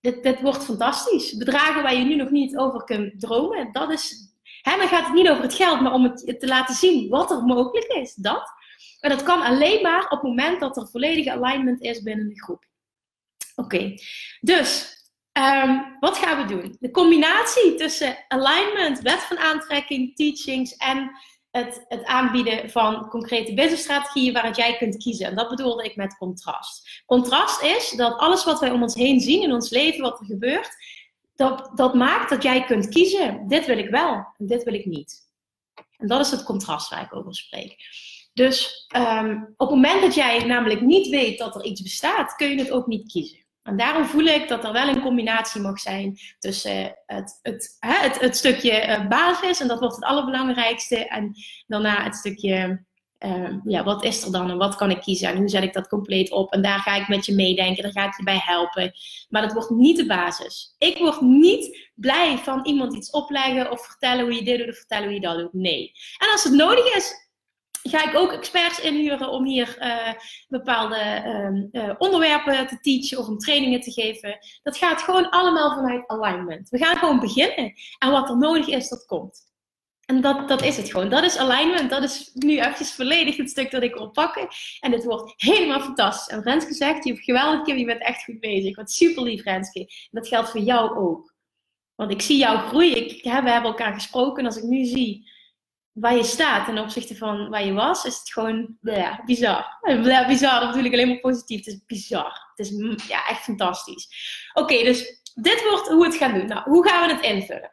dit, 0.00 0.22
dit 0.22 0.40
wordt 0.40 0.64
fantastisch. 0.64 1.36
Bedragen 1.36 1.82
waar 1.82 1.94
je 1.94 2.04
nu 2.04 2.14
nog 2.14 2.30
niet 2.30 2.56
over 2.56 2.84
kunt 2.84 3.20
dromen, 3.20 3.72
dat 3.72 3.90
is. 3.90 4.30
Hè, 4.62 4.76
dan 4.76 4.88
gaat 4.88 5.04
het 5.04 5.14
niet 5.14 5.28
over 5.28 5.42
het 5.42 5.54
geld, 5.54 5.80
maar 5.80 5.92
om 5.92 6.04
het 6.04 6.40
te 6.40 6.46
laten 6.46 6.74
zien 6.74 7.08
wat 7.08 7.30
er 7.30 7.42
mogelijk 7.42 7.86
is. 7.86 8.14
Dat. 8.14 8.60
En 9.02 9.10
dat 9.10 9.22
kan 9.22 9.42
alleen 9.42 9.82
maar 9.82 10.04
op 10.04 10.10
het 10.10 10.22
moment 10.22 10.60
dat 10.60 10.76
er 10.76 10.88
volledige 10.88 11.32
alignment 11.32 11.80
is 11.80 12.02
binnen 12.02 12.28
de 12.28 12.42
groep. 12.42 12.64
Oké, 13.56 13.94
dus 14.40 14.96
ehm, 15.32 15.78
wat 16.00 16.18
gaan 16.18 16.46
we 16.46 16.54
doen? 16.54 16.76
De 16.80 16.90
combinatie 16.90 17.74
tussen 17.74 18.16
alignment, 18.28 19.00
wet 19.00 19.20
van 19.20 19.38
aantrekking, 19.38 20.16
teachings 20.16 20.76
en 20.76 21.10
het, 21.50 21.84
het 21.88 22.04
aanbieden 22.04 22.70
van 22.70 23.08
concrete 23.08 23.54
businessstrategieën 23.54 24.32
waaruit 24.32 24.56
jij 24.56 24.76
kunt 24.76 24.96
kiezen. 24.96 25.26
En 25.26 25.34
dat 25.34 25.48
bedoelde 25.48 25.84
ik 25.84 25.96
met 25.96 26.16
contrast. 26.16 27.02
Contrast 27.06 27.62
is 27.62 27.90
dat 27.90 28.18
alles 28.18 28.44
wat 28.44 28.60
wij 28.60 28.70
om 28.70 28.82
ons 28.82 28.94
heen 28.94 29.20
zien 29.20 29.42
in 29.42 29.52
ons 29.52 29.70
leven, 29.70 30.02
wat 30.02 30.20
er 30.20 30.26
gebeurt, 30.26 30.70
dat, 31.34 31.70
dat 31.74 31.94
maakt 31.94 32.30
dat 32.30 32.42
jij 32.42 32.64
kunt 32.64 32.88
kiezen. 32.88 33.48
Dit 33.48 33.66
wil 33.66 33.78
ik 33.78 33.90
wel 33.90 34.14
en 34.38 34.46
dit 34.46 34.62
wil 34.62 34.74
ik 34.74 34.84
niet. 34.84 35.30
En 35.96 36.06
dat 36.06 36.20
is 36.20 36.30
het 36.30 36.42
contrast 36.42 36.90
waar 36.90 37.02
ik 37.02 37.14
over 37.14 37.34
spreek. 37.34 37.76
Dus 38.32 38.86
um, 38.96 39.54
op 39.56 39.68
het 39.68 39.76
moment 39.76 40.02
dat 40.02 40.14
jij 40.14 40.44
namelijk 40.44 40.80
niet 40.80 41.08
weet 41.08 41.38
dat 41.38 41.54
er 41.54 41.64
iets 41.64 41.82
bestaat, 41.82 42.34
kun 42.34 42.48
je 42.48 42.58
het 42.58 42.70
ook 42.70 42.86
niet 42.86 43.12
kiezen. 43.12 43.40
En 43.62 43.76
daarom 43.76 44.04
voel 44.04 44.24
ik 44.24 44.48
dat 44.48 44.64
er 44.64 44.72
wel 44.72 44.88
een 44.88 45.00
combinatie 45.00 45.60
mag 45.60 45.78
zijn 45.78 46.18
tussen 46.38 46.98
het, 47.06 47.38
het, 47.42 47.76
het, 47.78 48.20
het 48.20 48.36
stukje 48.36 48.70
eh, 48.70 49.08
basis, 49.08 49.60
en 49.60 49.68
dat 49.68 49.78
wordt 49.78 49.94
het 49.94 50.04
allerbelangrijkste, 50.04 51.08
en 51.08 51.34
daarna 51.66 52.02
het 52.02 52.14
stukje, 52.14 52.84
uh, 53.18 53.54
ja, 53.64 53.84
wat 53.84 54.04
is 54.04 54.22
er 54.22 54.32
dan 54.32 54.50
en 54.50 54.56
wat 54.56 54.76
kan 54.76 54.90
ik 54.90 55.00
kiezen 55.00 55.28
en 55.28 55.36
hoe 55.36 55.48
zet 55.48 55.62
ik 55.62 55.72
dat 55.72 55.88
compleet 55.88 56.30
op? 56.30 56.52
En 56.52 56.62
daar 56.62 56.78
ga 56.78 56.96
ik 56.96 57.08
met 57.08 57.26
je 57.26 57.34
meedenken, 57.34 57.82
daar 57.82 57.92
ga 57.92 58.06
ik 58.06 58.16
je 58.16 58.22
bij 58.22 58.40
helpen. 58.44 58.92
Maar 59.28 59.42
dat 59.42 59.52
wordt 59.52 59.70
niet 59.70 59.96
de 59.96 60.06
basis. 60.06 60.74
Ik 60.78 60.98
word 60.98 61.20
niet 61.20 61.90
blij 61.94 62.38
van 62.38 62.66
iemand 62.66 62.94
iets 62.94 63.10
opleggen 63.10 63.70
of 63.70 63.86
vertellen 63.86 64.24
hoe 64.24 64.34
je 64.34 64.44
dit 64.44 64.58
doet 64.58 64.68
of 64.68 64.76
vertellen 64.76 65.04
hoe 65.04 65.14
je 65.14 65.20
dat 65.20 65.38
doet. 65.38 65.52
Nee. 65.52 65.92
En 66.18 66.30
als 66.32 66.44
het 66.44 66.52
nodig 66.52 66.96
is, 66.96 67.21
ga 67.82 68.08
ik 68.08 68.16
ook 68.16 68.32
experts 68.32 68.80
inhuren 68.80 69.28
om 69.28 69.44
hier 69.44 69.76
uh, 69.80 70.12
bepaalde 70.48 71.22
uh, 71.72 71.94
onderwerpen 71.98 72.66
te 72.66 72.80
teachen 72.80 73.18
of 73.18 73.26
om 73.26 73.38
trainingen 73.38 73.80
te 73.80 73.92
geven. 73.92 74.38
Dat 74.62 74.76
gaat 74.76 75.02
gewoon 75.02 75.30
allemaal 75.30 75.74
vanuit 75.74 76.08
alignment. 76.08 76.68
We 76.68 76.78
gaan 76.78 76.96
gewoon 76.96 77.20
beginnen 77.20 77.72
en 77.98 78.10
wat 78.10 78.28
er 78.28 78.38
nodig 78.38 78.66
is, 78.66 78.88
dat 78.88 79.04
komt. 79.06 79.50
En 80.06 80.20
dat, 80.20 80.48
dat 80.48 80.62
is 80.62 80.76
het 80.76 80.90
gewoon. 80.90 81.08
Dat 81.08 81.24
is 81.24 81.36
alignment. 81.36 81.90
Dat 81.90 82.02
is 82.02 82.30
nu 82.34 82.60
even 82.60 82.86
volledig 82.86 83.36
het 83.36 83.50
stuk 83.50 83.70
dat 83.70 83.82
ik 83.82 83.94
wil 83.94 84.10
pakken. 84.10 84.48
En 84.80 84.92
het 84.92 85.04
wordt 85.04 85.32
helemaal 85.36 85.80
fantastisch. 85.80 86.34
En 86.34 86.42
Renske 86.42 86.74
zegt, 86.74 87.04
je 87.04 87.12
hebt 87.12 87.24
geweldig, 87.24 87.62
Kim, 87.62 87.76
je 87.76 87.84
bent 87.84 88.02
echt 88.02 88.24
goed 88.24 88.40
bezig. 88.40 88.76
Wat 88.76 88.90
super 88.90 89.22
lief, 89.22 89.42
Renske. 89.42 89.80
En 89.80 90.08
dat 90.10 90.28
geldt 90.28 90.50
voor 90.50 90.60
jou 90.60 90.96
ook. 90.96 91.34
Want 91.94 92.10
ik 92.10 92.22
zie 92.22 92.38
jou 92.38 92.58
groeien. 92.58 92.96
Ik, 92.96 93.22
we 93.22 93.30
hebben 93.30 93.62
elkaar 93.62 93.94
gesproken. 93.94 94.38
En 94.38 94.46
als 94.46 94.56
ik 94.56 94.64
nu 94.64 94.84
zie 94.84 95.30
waar 95.92 96.16
je 96.16 96.24
staat 96.24 96.66
ten 96.66 96.78
opzichte 96.78 97.16
van 97.16 97.48
waar 97.48 97.64
je 97.64 97.72
was, 97.72 98.04
is 98.04 98.18
het 98.18 98.32
gewoon 98.32 98.76
bizar. 99.24 99.78
Ja, 100.04 100.26
bizar, 100.26 100.60
dat 100.60 100.68
bedoel 100.68 100.84
ik 100.84 100.92
alleen 100.92 101.08
maar 101.08 101.20
positief. 101.20 101.64
Het 101.64 101.74
is 101.74 101.84
bizar. 101.86 102.52
Het 102.54 102.66
is 102.66 102.70
mm, 102.70 102.96
ja, 103.08 103.28
echt 103.28 103.40
fantastisch. 103.40 104.08
Oké, 104.52 104.82
dus 104.84 105.20
dit 105.34 105.62
wordt 105.68 105.88
hoe 105.88 106.00
we 106.00 106.06
het 106.06 106.16
gaan 106.16 106.34
doen. 106.34 106.46
Nou, 106.46 106.62
hoe 106.70 106.88
gaan 106.88 107.06
we 107.06 107.14
het 107.14 107.24
invullen? 107.24 107.72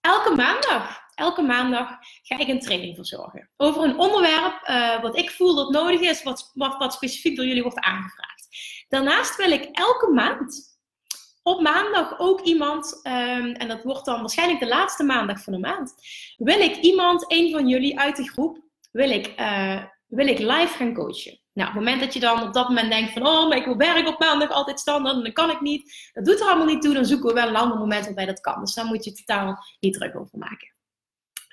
Elke 0.00 0.34
maandag, 0.34 1.00
elke 1.14 1.42
maandag 1.42 1.88
ga 2.22 2.38
ik 2.38 2.48
een 2.48 2.60
training 2.60 2.94
verzorgen. 2.96 3.50
Over 3.56 3.82
een 3.82 3.98
onderwerp 3.98 4.68
uh, 4.68 5.02
wat 5.02 5.16
ik 5.16 5.30
voel 5.30 5.54
dat 5.54 5.70
nodig 5.70 6.00
is, 6.00 6.22
wat, 6.22 6.50
wat 6.54 6.92
specifiek 6.92 7.36
door 7.36 7.46
jullie 7.46 7.62
wordt 7.62 7.80
aangevraagd. 7.80 8.48
Daarnaast 8.88 9.36
wil 9.36 9.50
ik 9.50 9.68
elke 9.72 10.10
maand 10.10 10.73
op 11.44 11.60
maandag 11.60 12.18
ook 12.18 12.40
iemand, 12.40 13.00
um, 13.02 13.52
en 13.52 13.68
dat 13.68 13.82
wordt 13.82 14.04
dan 14.04 14.20
waarschijnlijk 14.20 14.60
de 14.60 14.68
laatste 14.68 15.04
maandag 15.04 15.42
van 15.42 15.52
de 15.52 15.58
maand, 15.58 15.94
wil 16.36 16.60
ik 16.60 16.76
iemand, 16.76 17.24
een 17.32 17.50
van 17.50 17.68
jullie 17.68 17.98
uit 18.00 18.16
de 18.16 18.28
groep, 18.28 18.58
wil 18.92 19.10
ik, 19.10 19.40
uh, 19.40 19.84
wil 20.06 20.26
ik 20.26 20.38
live 20.38 20.76
gaan 20.76 20.94
coachen. 20.94 21.38
Nou, 21.52 21.68
op 21.68 21.74
het 21.74 21.84
moment 21.84 22.00
dat 22.00 22.14
je 22.14 22.20
dan 22.20 22.42
op 22.42 22.52
dat 22.52 22.68
moment 22.68 22.90
denkt 22.90 23.12
van, 23.12 23.26
oh, 23.26 23.48
maar 23.48 23.56
ik 23.56 23.64
wil 23.64 23.76
werk 23.76 24.08
op 24.08 24.18
maandag 24.18 24.50
altijd 24.50 24.80
standaard 24.80 25.16
en 25.16 25.22
dan 25.22 25.32
kan 25.32 25.50
ik 25.50 25.60
niet. 25.60 26.10
Dat 26.12 26.24
doet 26.24 26.40
er 26.40 26.46
allemaal 26.46 26.66
niet 26.66 26.82
toe, 26.82 26.94
dan 26.94 27.04
zoeken 27.04 27.28
we 27.28 27.34
wel 27.34 27.48
een 27.48 27.56
ander 27.56 27.78
moment 27.78 28.04
waarbij 28.04 28.26
dat 28.26 28.40
kan. 28.40 28.60
Dus 28.60 28.74
daar 28.74 28.84
moet 28.84 29.04
je 29.04 29.12
totaal 29.12 29.64
niet 29.80 29.94
druk 29.94 30.16
over 30.16 30.38
maken. 30.38 30.72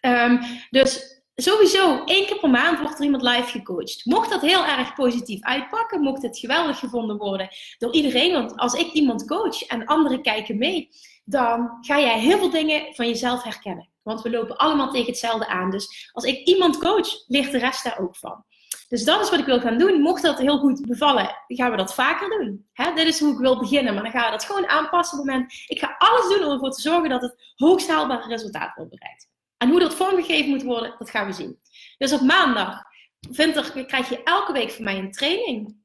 Um, 0.01 0.39
dus 0.69 1.20
sowieso 1.41 2.03
één 2.03 2.25
keer 2.25 2.39
per 2.39 2.49
maand 2.49 2.79
wordt 2.79 2.97
er 2.97 3.05
iemand 3.05 3.23
live 3.23 3.49
gecoacht. 3.49 4.05
Mocht 4.05 4.29
dat 4.29 4.41
heel 4.41 4.65
erg 4.65 4.93
positief 4.93 5.41
uitpakken, 5.41 6.01
mocht 6.01 6.21
het 6.21 6.37
geweldig 6.37 6.79
gevonden 6.79 7.17
worden 7.17 7.49
door 7.77 7.93
iedereen. 7.93 8.33
Want 8.33 8.57
als 8.57 8.73
ik 8.73 8.91
iemand 8.91 9.27
coach 9.27 9.61
en 9.61 9.85
anderen 9.85 10.21
kijken 10.21 10.57
mee, 10.57 10.89
dan 11.25 11.77
ga 11.81 11.99
jij 11.99 12.19
heel 12.19 12.37
veel 12.37 12.49
dingen 12.49 12.95
van 12.95 13.07
jezelf 13.07 13.43
herkennen. 13.43 13.89
Want 14.03 14.21
we 14.21 14.29
lopen 14.29 14.57
allemaal 14.57 14.91
tegen 14.91 15.07
hetzelfde 15.07 15.47
aan. 15.47 15.71
Dus 15.71 16.09
als 16.11 16.23
ik 16.23 16.47
iemand 16.47 16.77
coach, 16.77 17.07
ligt 17.27 17.51
de 17.51 17.57
rest 17.57 17.83
daar 17.83 17.99
ook 17.99 18.15
van. 18.15 18.45
Dus 18.89 19.03
dat 19.03 19.21
is 19.21 19.29
wat 19.29 19.39
ik 19.39 19.45
wil 19.45 19.59
gaan 19.59 19.77
doen. 19.77 20.01
Mocht 20.01 20.21
dat 20.21 20.37
heel 20.37 20.57
goed 20.57 20.87
bevallen, 20.87 21.35
gaan 21.47 21.71
we 21.71 21.77
dat 21.77 21.93
vaker 21.93 22.29
doen. 22.29 22.69
dit 22.95 23.07
is 23.07 23.19
hoe 23.19 23.33
ik 23.33 23.39
wil 23.39 23.59
beginnen, 23.59 23.93
maar 23.93 24.03
dan 24.03 24.11
gaan 24.11 24.25
we 24.25 24.31
dat 24.31 24.45
gewoon 24.45 24.67
aanpassen 24.67 25.19
op 25.19 25.25
het 25.25 25.33
moment. 25.33 25.53
Ik 25.67 25.79
ga 25.79 25.95
alles 25.97 26.27
doen 26.27 26.45
om 26.45 26.51
ervoor 26.51 26.71
te 26.71 26.81
zorgen 26.81 27.09
dat 27.09 27.21
het 27.21 27.53
hoogst 27.55 27.89
haalbare 27.89 28.27
resultaat 28.27 28.75
wordt 28.75 28.91
bereikt. 28.91 29.30
En 29.61 29.69
hoe 29.69 29.79
dat 29.79 29.95
vormgegeven 29.95 30.49
moet 30.49 30.63
worden, 30.63 30.95
dat 30.97 31.09
gaan 31.09 31.25
we 31.25 31.33
zien. 31.33 31.59
Dus 31.97 32.13
op 32.13 32.21
maandag 32.21 32.83
vindt 33.19 33.57
er, 33.57 33.85
krijg 33.85 34.09
je 34.09 34.23
elke 34.23 34.53
week 34.53 34.71
van 34.71 34.83
mij 34.83 34.97
een 34.97 35.11
training. 35.11 35.75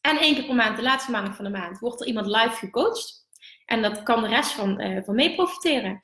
En 0.00 0.18
één 0.18 0.34
keer 0.34 0.44
per 0.44 0.54
maand, 0.54 0.76
de 0.76 0.82
laatste 0.82 1.10
maandag 1.10 1.36
van 1.36 1.44
de 1.44 1.50
maand, 1.50 1.78
wordt 1.78 2.00
er 2.00 2.06
iemand 2.06 2.26
live 2.26 2.56
gecoacht. 2.56 3.26
En 3.66 3.82
dat 3.82 4.02
kan 4.02 4.22
de 4.22 4.28
rest 4.28 4.50
van, 4.50 4.80
uh, 4.80 5.04
van 5.04 5.14
mee 5.14 5.34
profiteren. 5.34 6.00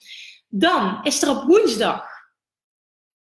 Dan 0.49 1.01
is 1.03 1.23
er 1.23 1.31
op 1.31 1.45
woensdag, 1.45 2.09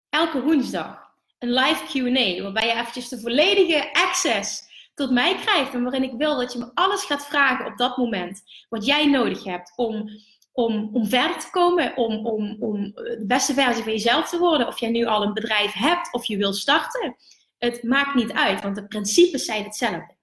elke 0.08 0.42
woensdag, 0.42 1.12
een 1.38 1.52
live 1.52 1.84
QA. 1.84 2.42
Waarbij 2.42 2.66
je 2.66 2.72
eventjes 2.72 3.08
de 3.08 3.20
volledige 3.20 3.92
access 3.92 4.62
tot 4.94 5.10
mij 5.10 5.36
krijgt. 5.36 5.74
En 5.74 5.82
waarin 5.82 6.02
ik 6.02 6.14
wil 6.16 6.36
dat 6.36 6.52
je 6.52 6.58
me 6.58 6.70
alles 6.74 7.04
gaat 7.04 7.26
vragen 7.26 7.66
op 7.66 7.76
dat 7.76 7.96
moment. 7.96 8.42
Wat 8.68 8.84
jij 8.84 9.06
nodig 9.06 9.44
hebt 9.44 9.72
om 9.76 10.10
om, 10.58 10.90
om 10.92 11.06
verder 11.06 11.38
te 11.38 11.50
komen, 11.50 11.96
om, 11.96 12.26
om, 12.26 12.56
om 12.60 12.92
de 12.94 13.24
beste 13.26 13.54
versie 13.54 13.82
van 13.82 13.92
jezelf 13.92 14.28
te 14.28 14.38
worden. 14.38 14.66
Of 14.66 14.80
jij 14.80 14.90
nu 14.90 15.04
al 15.04 15.22
een 15.22 15.32
bedrijf 15.32 15.72
hebt 15.72 16.12
of 16.12 16.26
je 16.26 16.36
wil 16.36 16.52
starten. 16.52 17.16
Het 17.58 17.82
maakt 17.82 18.14
niet 18.14 18.32
uit, 18.32 18.62
want 18.62 18.74
de 18.74 18.86
principes 18.86 19.44
zijn 19.44 19.64
hetzelfde. 19.64 20.16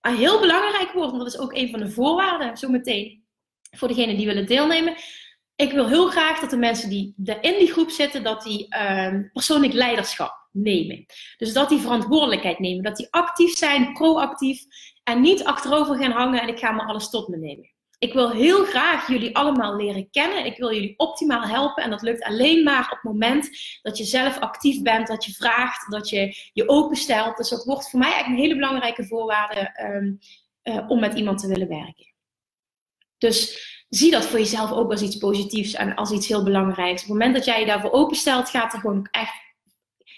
Heel 0.00 0.40
belangrijk 0.40 0.92
wordt, 0.92 1.12
en 1.12 1.18
dat 1.18 1.26
is 1.26 1.38
ook 1.38 1.54
een 1.54 1.70
van 1.70 1.80
de 1.80 1.90
voorwaarden, 1.90 2.56
zometeen, 2.56 3.24
voor 3.70 3.88
degenen 3.88 4.16
die 4.16 4.26
willen 4.26 4.46
deelnemen. 4.46 4.94
Ik 5.56 5.72
wil 5.72 5.88
heel 5.88 6.08
graag 6.08 6.40
dat 6.40 6.50
de 6.50 6.56
mensen 6.56 6.88
die 6.88 7.14
in 7.40 7.58
die 7.58 7.72
groep 7.72 7.90
zitten, 7.90 8.22
dat 8.22 8.42
die 8.42 8.66
uh, 8.76 9.14
persoonlijk 9.32 9.72
leiderschap 9.72 10.48
nemen. 10.52 11.06
Dus 11.36 11.52
dat 11.52 11.68
die 11.68 11.78
verantwoordelijkheid 11.78 12.58
nemen, 12.58 12.82
dat 12.82 12.96
die 12.96 13.08
actief 13.10 13.56
zijn, 13.56 13.92
proactief 13.92 14.62
en 15.02 15.20
niet 15.20 15.44
achterover 15.44 15.96
gaan 15.96 16.10
hangen 16.10 16.42
en 16.42 16.48
ik 16.48 16.58
ga 16.58 16.70
maar 16.70 16.86
alles 16.86 17.10
tot 17.10 17.28
me 17.28 17.36
nemen. 17.36 17.71
Ik 18.02 18.12
wil 18.12 18.30
heel 18.30 18.64
graag 18.64 19.08
jullie 19.08 19.36
allemaal 19.36 19.76
leren 19.76 20.10
kennen. 20.10 20.44
Ik 20.44 20.56
wil 20.56 20.72
jullie 20.72 20.94
optimaal 20.96 21.42
helpen. 21.42 21.82
En 21.82 21.90
dat 21.90 22.02
lukt 22.02 22.22
alleen 22.22 22.62
maar 22.62 22.84
op 22.84 22.90
het 22.90 23.02
moment 23.02 23.48
dat 23.82 23.98
je 23.98 24.04
zelf 24.04 24.38
actief 24.38 24.82
bent, 24.82 25.06
dat 25.06 25.24
je 25.24 25.32
vraagt, 25.32 25.90
dat 25.90 26.08
je 26.08 26.50
je 26.52 26.68
openstelt. 26.68 27.36
Dus 27.36 27.48
dat 27.48 27.64
wordt 27.64 27.90
voor 27.90 27.98
mij 27.98 28.12
eigenlijk 28.12 28.38
een 28.38 28.48
hele 28.48 28.60
belangrijke 28.60 29.06
voorwaarde 29.06 29.74
um, 29.82 30.18
uh, 30.62 30.90
om 30.90 31.00
met 31.00 31.14
iemand 31.14 31.38
te 31.38 31.46
willen 31.46 31.68
werken. 31.68 32.14
Dus 33.18 33.66
zie 33.88 34.10
dat 34.10 34.26
voor 34.26 34.38
jezelf 34.38 34.72
ook 34.72 34.90
als 34.90 35.02
iets 35.02 35.16
positiefs 35.16 35.74
en 35.74 35.94
als 35.94 36.10
iets 36.10 36.28
heel 36.28 36.44
belangrijks. 36.44 37.02
Op 37.02 37.08
het 37.08 37.18
moment 37.18 37.34
dat 37.34 37.44
jij 37.44 37.60
je 37.60 37.66
daarvoor 37.66 37.92
openstelt, 37.92 38.50
gaat 38.50 38.72
er 38.72 38.80
gewoon 38.80 39.08
echt, 39.10 39.34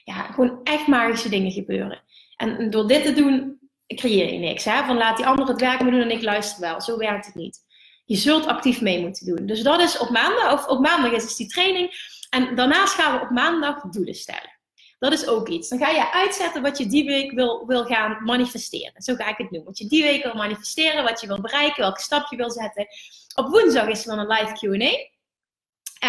ja, 0.05 0.23
gewoon 0.23 0.61
echt 0.63 0.87
magische 0.87 1.29
dingen 1.29 1.53
gebeuren. 1.53 2.03
En 2.37 2.71
door 2.71 2.89
dit 2.89 3.05
te 3.05 3.13
doen, 3.13 3.59
creëer 3.87 4.33
je 4.33 4.39
niks. 4.39 4.65
Hè? 4.65 4.85
Van 4.85 4.97
laat 4.97 5.17
die 5.17 5.27
ander 5.27 5.47
het 5.47 5.61
werk 5.61 5.83
me 5.83 5.91
doen 5.91 6.01
en 6.01 6.11
ik 6.11 6.23
luister 6.23 6.61
wel. 6.61 6.81
Zo 6.81 6.99
werkt 6.99 7.27
het 7.27 7.35
niet. 7.35 7.64
Je 8.05 8.17
zult 8.17 8.47
actief 8.47 8.81
mee 8.81 9.01
moeten 9.01 9.27
doen. 9.27 9.47
Dus 9.47 9.63
dat 9.63 9.81
is 9.81 9.99
op 9.99 10.11
maandag, 10.11 10.53
of 10.53 10.67
op 10.67 10.81
maandag 10.81 11.13
is 11.13 11.23
dus 11.23 11.37
die 11.37 11.49
training. 11.49 11.93
En 12.31 12.55
daarnaast 12.55 12.95
gaan 12.95 13.19
we 13.19 13.25
op 13.25 13.31
maandag 13.31 13.83
doelen 13.83 14.15
stellen. 14.15 14.53
Dat 14.99 15.13
is 15.13 15.27
ook 15.27 15.49
iets. 15.49 15.69
Dan 15.69 15.79
ga 15.79 15.89
je 15.89 16.13
uitzetten 16.13 16.63
wat 16.63 16.79
je 16.79 16.87
die 16.87 17.05
week 17.05 17.33
wil, 17.33 17.67
wil 17.67 17.85
gaan 17.85 18.25
manifesteren. 18.25 19.03
Zo 19.03 19.15
ga 19.15 19.29
ik 19.29 19.37
het 19.37 19.51
noemen. 19.51 19.65
Wat 19.65 19.79
je 19.79 19.87
die 19.87 20.03
week 20.03 20.23
wil 20.23 20.35
manifesteren, 20.35 21.05
wat 21.05 21.21
je 21.21 21.27
wil 21.27 21.41
bereiken, 21.41 21.83
welke 21.83 22.01
stap 22.01 22.31
je 22.31 22.37
wil 22.37 22.51
zetten. 22.51 22.87
Op 23.35 23.49
woensdag 23.49 23.89
is 23.89 24.07
er 24.07 24.17
dan 24.17 24.19
een 24.19 24.39
live 24.39 24.53
QA. 24.53 25.13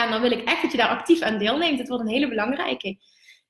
En 0.02 0.12
dan 0.12 0.22
wil 0.22 0.32
ik 0.32 0.48
echt 0.48 0.62
dat 0.62 0.72
je 0.72 0.78
daar 0.78 0.90
actief 0.90 1.22
aan 1.22 1.38
deelneemt. 1.38 1.80
Het 1.80 1.88
wordt 1.88 2.04
een 2.04 2.10
hele 2.10 2.28
belangrijke. 2.28 2.98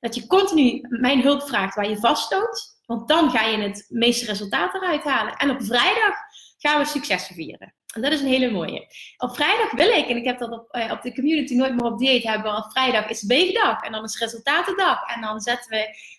Dat 0.00 0.14
je 0.14 0.26
continu 0.26 0.80
mijn 0.88 1.22
hulp 1.22 1.42
vraagt 1.42 1.74
waar 1.74 1.88
je 1.88 1.98
vastloopt. 1.98 2.80
Want 2.86 3.08
dan 3.08 3.30
ga 3.30 3.46
je 3.46 3.58
het 3.58 3.86
meeste 3.88 4.24
resultaat 4.24 4.74
eruit 4.74 5.04
halen. 5.04 5.36
En 5.36 5.50
op 5.50 5.64
vrijdag 5.64 6.14
gaan 6.58 6.80
we 6.80 6.86
successen 6.86 7.34
vieren. 7.34 7.74
En 7.96 8.02
dat 8.02 8.12
is 8.12 8.20
een 8.20 8.26
hele 8.26 8.50
mooie. 8.50 8.86
Op 9.16 9.34
vrijdag 9.34 9.72
wil 9.72 9.88
ik, 9.88 10.08
en 10.08 10.16
ik 10.16 10.24
heb 10.24 10.38
dat 10.38 10.52
op, 10.52 10.76
uh, 10.76 10.92
op 10.92 11.02
de 11.02 11.14
community 11.14 11.54
nooit 11.54 11.74
meer 11.74 11.84
op 11.84 11.98
dieet, 11.98 12.22
hebben 12.22 12.56
op 12.56 12.70
vrijdag 12.70 13.08
is 13.08 13.22
weegdag. 13.22 13.82
En 13.82 13.92
dan 13.92 14.04
is 14.04 14.18
resultatendag. 14.18 15.14
En 15.14 15.20
dan 15.20 15.40
zetten 15.40 15.70
we 15.70 16.14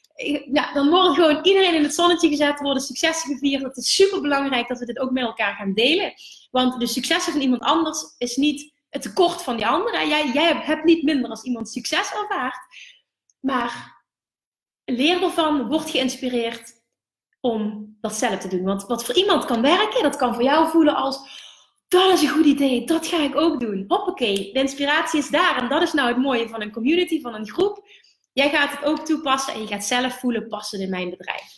ja, 0.52 0.74
dan 0.74 0.90
wordt 0.90 1.16
gewoon 1.16 1.44
iedereen 1.44 1.74
in 1.74 1.84
het 1.84 1.94
zonnetje 1.94 2.30
gezet, 2.30 2.60
worden 2.60 2.84
successen 2.84 3.32
gevierd. 3.34 3.64
Het 3.64 3.78
is 3.78 3.96
super 3.96 4.22
belangrijk 4.22 4.68
dat 4.68 4.80
we 4.80 4.86
dit 4.86 5.00
ook 5.00 5.12
met 5.12 5.24
elkaar 5.24 5.56
gaan 5.56 5.74
delen. 5.74 6.14
Want 6.52 6.80
de 6.80 6.88
successen 6.88 7.32
van 7.32 7.42
iemand 7.42 7.62
anders 7.62 8.16
is 8.18 8.36
niet 8.36 8.74
het 8.90 9.02
tekort 9.02 9.44
van 9.44 9.58
die 9.58 9.68
andere. 9.68 10.08
Jij, 10.08 10.32
jij 10.34 10.54
hebt 10.56 10.84
niet 10.84 11.04
minder 11.04 11.30
als 11.30 11.44
iemand 11.44 11.70
succes 11.70 12.12
ervaart. 12.12 12.60
Maar 13.40 14.02
leer 14.86 15.24
ervan, 15.24 15.68
word 15.68 15.90
geïnspireerd 15.90 16.74
om 17.40 17.96
dat 18.02 18.16
zelf 18.16 18.38
te 18.38 18.48
doen. 18.48 18.64
Want 18.64 18.86
wat 18.86 19.06
voor 19.06 19.16
iemand 19.16 19.46
kan 19.46 19.62
werken, 19.62 20.04
dat 20.04 20.16
kan 20.16 20.34
voor 20.34 20.44
jou 20.44 20.70
voelen 20.70 20.96
als 20.96 21.46
dat 21.88 22.14
is 22.14 22.22
een 22.22 22.30
goed 22.30 22.46
idee, 22.46 22.86
dat 22.86 23.08
ga 23.08 23.24
ik 23.24 23.36
ook 23.36 23.60
doen. 23.60 23.86
Hoppakee, 23.88 24.54
de 24.54 24.60
inspiratie 24.60 25.20
is 25.20 25.30
daar. 25.30 25.58
En 25.58 25.70
dat 25.70 25.82
is 25.82 25.94
nou 25.94 26.08
het 26.08 26.18
mooie 26.18 26.50
van 26.50 26.62
een 26.62 26.72
community, 26.72 27.22
van 27.22 27.34
een 27.34 27.50
groep. 27.50 27.88
Jij 28.34 28.50
gaat 28.50 28.72
het 28.72 28.84
ook 28.84 29.06
toepassen 29.06 29.54
en 29.54 29.62
je 29.62 29.68
gaat 29.68 29.86
zelf 29.86 30.20
voelen, 30.20 30.48
passen 30.48 30.80
in 30.80 30.90
mijn 30.90 31.10
bedrijf. 31.10 31.56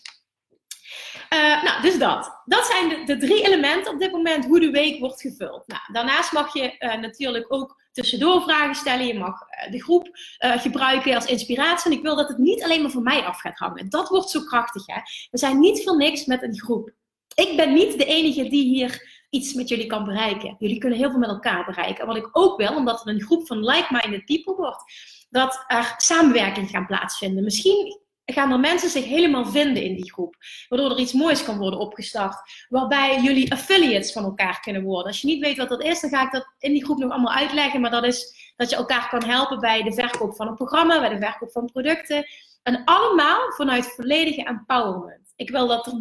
Uh, 1.34 1.64
nou, 1.64 1.82
dus 1.82 1.98
dat. 1.98 2.42
Dat 2.46 2.66
zijn 2.66 2.90
de, 2.90 3.04
de, 3.04 3.18
drie 3.18 3.46
elementen 3.46 3.94
op 3.94 4.00
dit 4.00 4.12
moment 4.12 4.46
hoe 4.46 4.60
de 4.60 4.70
week 4.70 5.00
wordt 5.00 5.22
gevuld. 5.22 5.68
Nou, 5.68 5.82
daarnaast 5.92 6.32
mag 6.32 6.54
je 6.54 6.76
uh, 6.80 6.96
natuurlijk 6.96 7.54
ook 7.54 7.82
tussendoor 7.92 8.42
vragen 8.42 8.76
stellen. 8.76 9.06
Je 9.06 9.18
mag 9.18 9.42
uh, 9.42 9.72
de 9.72 9.82
groep 9.82 10.10
gebruiken 10.40 11.16
als 11.16 11.26
inspiratie. 11.26 11.92
En 11.92 11.98
ik 11.98 12.04
wil 12.04 12.16
dat 12.16 12.28
het 12.28 12.38
niet 12.38 12.64
alleen 12.64 12.82
maar 12.82 12.92
van 12.92 13.04
mij 13.04 13.22
af 13.22 13.40
gaat 13.40 13.58
hangen. 13.58 13.90
Dat 13.90 14.10
wordt 14.10 14.30
zo 14.30 14.42
krachtig. 14.42 14.86
Hè? 14.86 15.02
We 15.32 15.38
zijn 15.38 15.60
niet 15.60 15.84
voor 15.84 15.98
niks 15.98 16.26
met 16.26 16.44
een 16.44 16.60
groep. 16.60 16.92
Ik 17.36 17.56
ben 17.56 17.74
niet 17.74 17.98
de 17.98 18.06
enige 18.06 18.50
die 18.50 18.64
hier 18.64 19.19
iets 19.30 19.54
met 19.54 19.70
jullie 19.70 19.86
kan 19.88 20.06
bereiken. 20.06 20.56
Jullie 20.60 20.78
kunnen 20.78 20.98
heel 20.98 21.10
veel 21.10 21.20
met 21.20 21.30
elkaar 21.30 21.66
bereiken. 21.66 22.02
En 22.02 22.08
wat 22.08 22.18
ik 22.18 22.30
ook 22.32 22.58
wil, 22.58 22.76
omdat 22.76 23.02
er 23.02 23.14
een 23.14 23.22
groep 23.22 23.48
van 23.48 23.66
like-minded 23.66 24.26
people 24.26 24.56
wordt, 24.56 24.84
dat 25.30 25.64
er 25.68 25.94
samenwerking 25.98 26.70
gaan 26.70 26.86
plaatsvinden. 26.86 27.44
Misschien 27.44 28.00
gaan 28.34 28.52
er 28.52 28.60
mensen 28.60 28.90
zich 28.90 29.06
helemaal 29.06 29.46
vinden 29.46 29.84
in 29.84 29.96
die 29.96 30.12
groep. 30.12 30.36
Waardoor 30.68 30.92
er 30.92 31.00
iets 31.00 31.14
moois 31.14 31.44
kan 31.44 31.58
worden 31.58 31.80
opgestart. 31.80 32.66
Waarbij 32.70 33.22
jullie 33.22 33.52
affiliates 33.52 34.12
van 34.12 34.24
elkaar 34.24 34.60
kunnen 34.60 34.84
worden. 34.84 35.08
Als 35.08 35.22
je 35.22 35.28
niet 35.28 35.44
weet 35.44 35.58
wat 35.58 35.70
dat 35.70 35.84
is, 35.84 36.02
dan 36.02 36.10
ga 36.10 36.26
ik 36.26 36.32
dat 36.32 36.54
in 36.60 36.72
die 36.72 36.84
groep 36.84 36.98
nog 36.98 37.12
allemaal 37.12 37.34
uitleggen. 37.34 37.82
Maar 37.82 37.92
dat 37.92 38.06
is 38.06 38.54
dat 38.56 38.70
je 38.70 38.76
elkaar 38.76 39.10
kan 39.10 39.24
helpen 39.24 39.60
bij 39.60 39.84
de 39.84 39.94
verkoop 39.94 40.36
van 40.36 40.48
een 40.48 40.56
programma, 40.56 41.00
bij 41.00 41.10
de 41.10 41.26
verkoop 41.26 41.52
van 41.52 41.66
producten. 41.72 42.26
En 42.64 42.82
allemaal 42.86 43.52
vanuit 43.52 43.94
volledige 43.96 44.44
empowerment. 44.44 45.29
Ik 45.40 45.50
wil 45.50 45.68
dat 45.68 45.86
er 45.86 45.94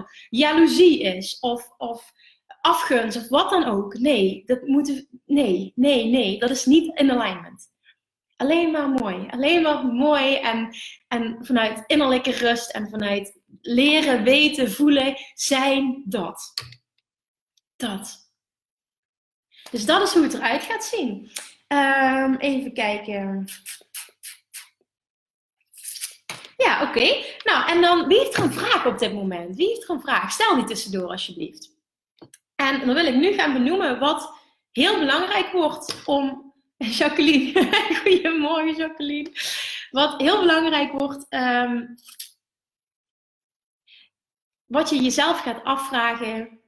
0,0 0.00 0.10
jaloezie 0.28 1.02
is 1.02 1.38
of, 1.38 1.74
of 1.76 2.12
afgunst 2.60 3.16
of 3.16 3.28
wat 3.28 3.50
dan 3.50 3.64
ook. 3.64 3.98
Nee, 3.98 4.42
dat 4.46 4.66
moet, 4.66 5.06
nee, 5.26 5.72
nee, 5.74 6.06
nee. 6.06 6.38
Dat 6.38 6.50
is 6.50 6.64
niet 6.64 6.98
in 6.98 7.10
alignment. 7.10 7.68
Alleen 8.36 8.70
maar 8.70 8.88
mooi. 8.88 9.26
Alleen 9.30 9.62
maar 9.62 9.84
mooi 9.86 10.34
en, 10.34 10.76
en 11.08 11.38
vanuit 11.40 11.84
innerlijke 11.86 12.30
rust 12.30 12.70
en 12.70 12.88
vanuit 12.88 13.40
leren, 13.60 14.22
weten, 14.22 14.70
voelen, 14.70 15.16
zijn 15.34 16.02
dat. 16.04 16.52
Dat. 17.76 18.30
Dus 19.70 19.86
dat 19.86 20.02
is 20.02 20.12
hoe 20.12 20.22
het 20.22 20.34
eruit 20.34 20.62
gaat 20.62 20.84
zien. 20.84 21.30
Um, 21.68 22.36
even 22.36 22.72
kijken. 22.72 23.48
Ja, 26.56 26.82
oké. 26.82 27.24
Nou, 27.44 27.70
en 27.70 27.80
dan, 27.80 28.06
wie 28.06 28.18
heeft 28.18 28.36
er 28.36 28.42
een 28.42 28.52
vraag 28.52 28.86
op 28.86 28.98
dit 28.98 29.12
moment? 29.12 29.56
Wie 29.56 29.68
heeft 29.68 29.88
er 29.88 29.94
een 29.94 30.00
vraag? 30.00 30.32
Stel 30.32 30.54
die 30.54 30.64
tussendoor, 30.64 31.08
alsjeblieft. 31.08 31.74
En 32.54 32.86
dan 32.86 32.94
wil 32.94 33.06
ik 33.06 33.14
nu 33.14 33.32
gaan 33.32 33.52
benoemen 33.52 33.98
wat 33.98 34.38
heel 34.72 34.98
belangrijk 34.98 35.52
wordt 35.52 36.02
om. 36.04 36.44
Jacqueline, 36.78 37.68
goedemorgen 38.02 38.76
Jacqueline. 38.76 39.32
Wat 39.90 40.20
heel 40.20 40.38
belangrijk 40.38 40.92
wordt, 40.92 41.26
um, 41.28 41.94
wat 44.66 44.90
je 44.90 45.02
jezelf 45.02 45.40
gaat 45.40 45.64
afvragen: 45.64 46.60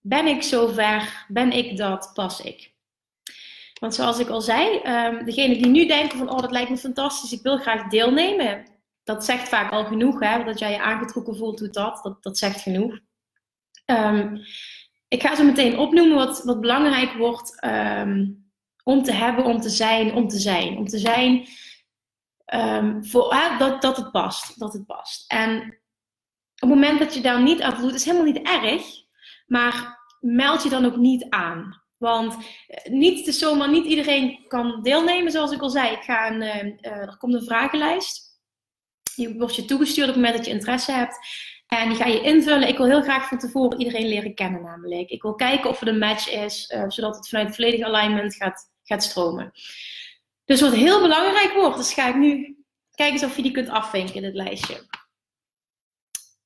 ben 0.00 0.26
ik 0.26 0.42
zover? 0.42 1.26
Ben 1.28 1.52
ik 1.52 1.76
dat? 1.76 2.10
Pas 2.14 2.40
ik? 2.40 2.72
Want 3.80 3.94
zoals 3.94 4.18
ik 4.18 4.28
al 4.28 4.40
zei, 4.40 4.80
um, 4.84 5.24
degene 5.24 5.56
die 5.56 5.66
nu 5.66 5.86
denken 5.86 6.18
van 6.18 6.30
oh 6.30 6.38
dat 6.38 6.50
lijkt 6.50 6.70
me 6.70 6.76
fantastisch, 6.76 7.32
ik 7.32 7.42
wil 7.42 7.58
graag 7.58 7.88
deelnemen. 7.88 8.77
Dat 9.08 9.24
zegt 9.24 9.48
vaak 9.48 9.70
al 9.70 9.84
genoeg, 9.84 10.20
hè? 10.20 10.44
dat 10.44 10.58
jij 10.58 10.70
je 10.70 10.82
aangetrokken 10.82 11.36
voelt 11.36 11.58
doet 11.58 11.74
dat. 11.74 12.00
Dat, 12.02 12.22
dat 12.22 12.38
zegt 12.38 12.60
genoeg. 12.60 12.98
Um, 13.86 14.40
ik 15.08 15.22
ga 15.22 15.34
zo 15.34 15.44
meteen 15.44 15.78
opnoemen 15.78 16.16
wat, 16.16 16.42
wat 16.44 16.60
belangrijk 16.60 17.12
wordt 17.12 17.64
um, 17.64 18.50
om 18.82 19.02
te 19.02 19.12
hebben, 19.12 19.44
om 19.44 19.60
te 19.60 19.68
zijn, 19.68 20.14
om 20.14 20.28
te 20.28 20.38
zijn. 20.38 20.76
Om 20.76 20.86
te 20.86 20.98
zijn 20.98 21.46
um, 22.54 23.04
voor, 23.04 23.36
dat, 23.58 23.82
dat 23.82 23.96
het 23.96 24.10
past. 24.10 24.58
Dat 24.58 24.72
het 24.72 24.86
past. 24.86 25.32
En 25.32 25.62
op 26.54 26.68
het 26.68 26.68
moment 26.68 26.98
dat 26.98 27.14
je 27.14 27.20
daar 27.20 27.42
niet 27.42 27.62
aan 27.62 27.80
doet, 27.80 27.94
is 27.94 28.04
helemaal 28.04 28.32
niet 28.32 28.42
erg. 28.42 28.82
Maar 29.46 29.98
meld 30.20 30.62
je 30.62 30.68
dan 30.68 30.84
ook 30.84 30.96
niet 30.96 31.26
aan. 31.28 31.82
Want 31.96 32.36
eh, 32.66 32.92
niet 32.92 33.34
zomaar, 33.34 33.70
niet 33.70 33.86
iedereen 33.86 34.44
kan 34.48 34.82
deelnemen. 34.82 35.32
Zoals 35.32 35.52
ik 35.52 35.60
al 35.60 35.70
zei, 35.70 35.92
ik 35.92 36.02
ga 36.02 36.30
een, 36.30 36.42
uh, 36.42 36.64
uh, 36.64 36.76
er 36.82 37.16
komt 37.18 37.34
een 37.34 37.44
vragenlijst. 37.44 38.27
Die 39.18 39.38
wordt 39.38 39.56
je 39.56 39.64
toegestuurd 39.64 40.08
op 40.08 40.14
het 40.14 40.22
moment 40.22 40.36
dat 40.36 40.46
je 40.46 40.52
interesse 40.52 40.92
hebt. 40.92 41.18
En 41.66 41.88
die 41.88 41.96
ga 41.98 42.06
je 42.06 42.20
invullen. 42.20 42.68
Ik 42.68 42.76
wil 42.76 42.86
heel 42.86 43.02
graag 43.02 43.28
van 43.28 43.38
tevoren 43.38 43.78
iedereen 43.78 44.08
leren 44.08 44.34
kennen 44.34 44.62
namelijk. 44.62 45.10
Ik 45.10 45.22
wil 45.22 45.34
kijken 45.34 45.70
of 45.70 45.80
er 45.80 45.88
een 45.88 45.98
match 45.98 46.30
is, 46.30 46.70
uh, 46.74 46.84
zodat 46.88 47.16
het 47.16 47.28
vanuit 47.28 47.54
volledig 47.54 47.86
alignment 47.86 48.34
gaat, 48.34 48.70
gaat 48.82 49.02
stromen. 49.02 49.52
Dus 50.44 50.60
wat 50.60 50.74
heel 50.74 51.00
belangrijk 51.00 51.52
wordt, 51.52 51.76
dus 51.76 51.92
ga 51.92 52.08
ik 52.08 52.14
nu 52.14 52.56
kijken 52.94 53.28
of 53.28 53.36
je 53.36 53.42
die 53.42 53.52
kunt 53.52 53.68
afvinken 53.68 54.14
in 54.14 54.24
het 54.24 54.34
lijstje. 54.34 54.86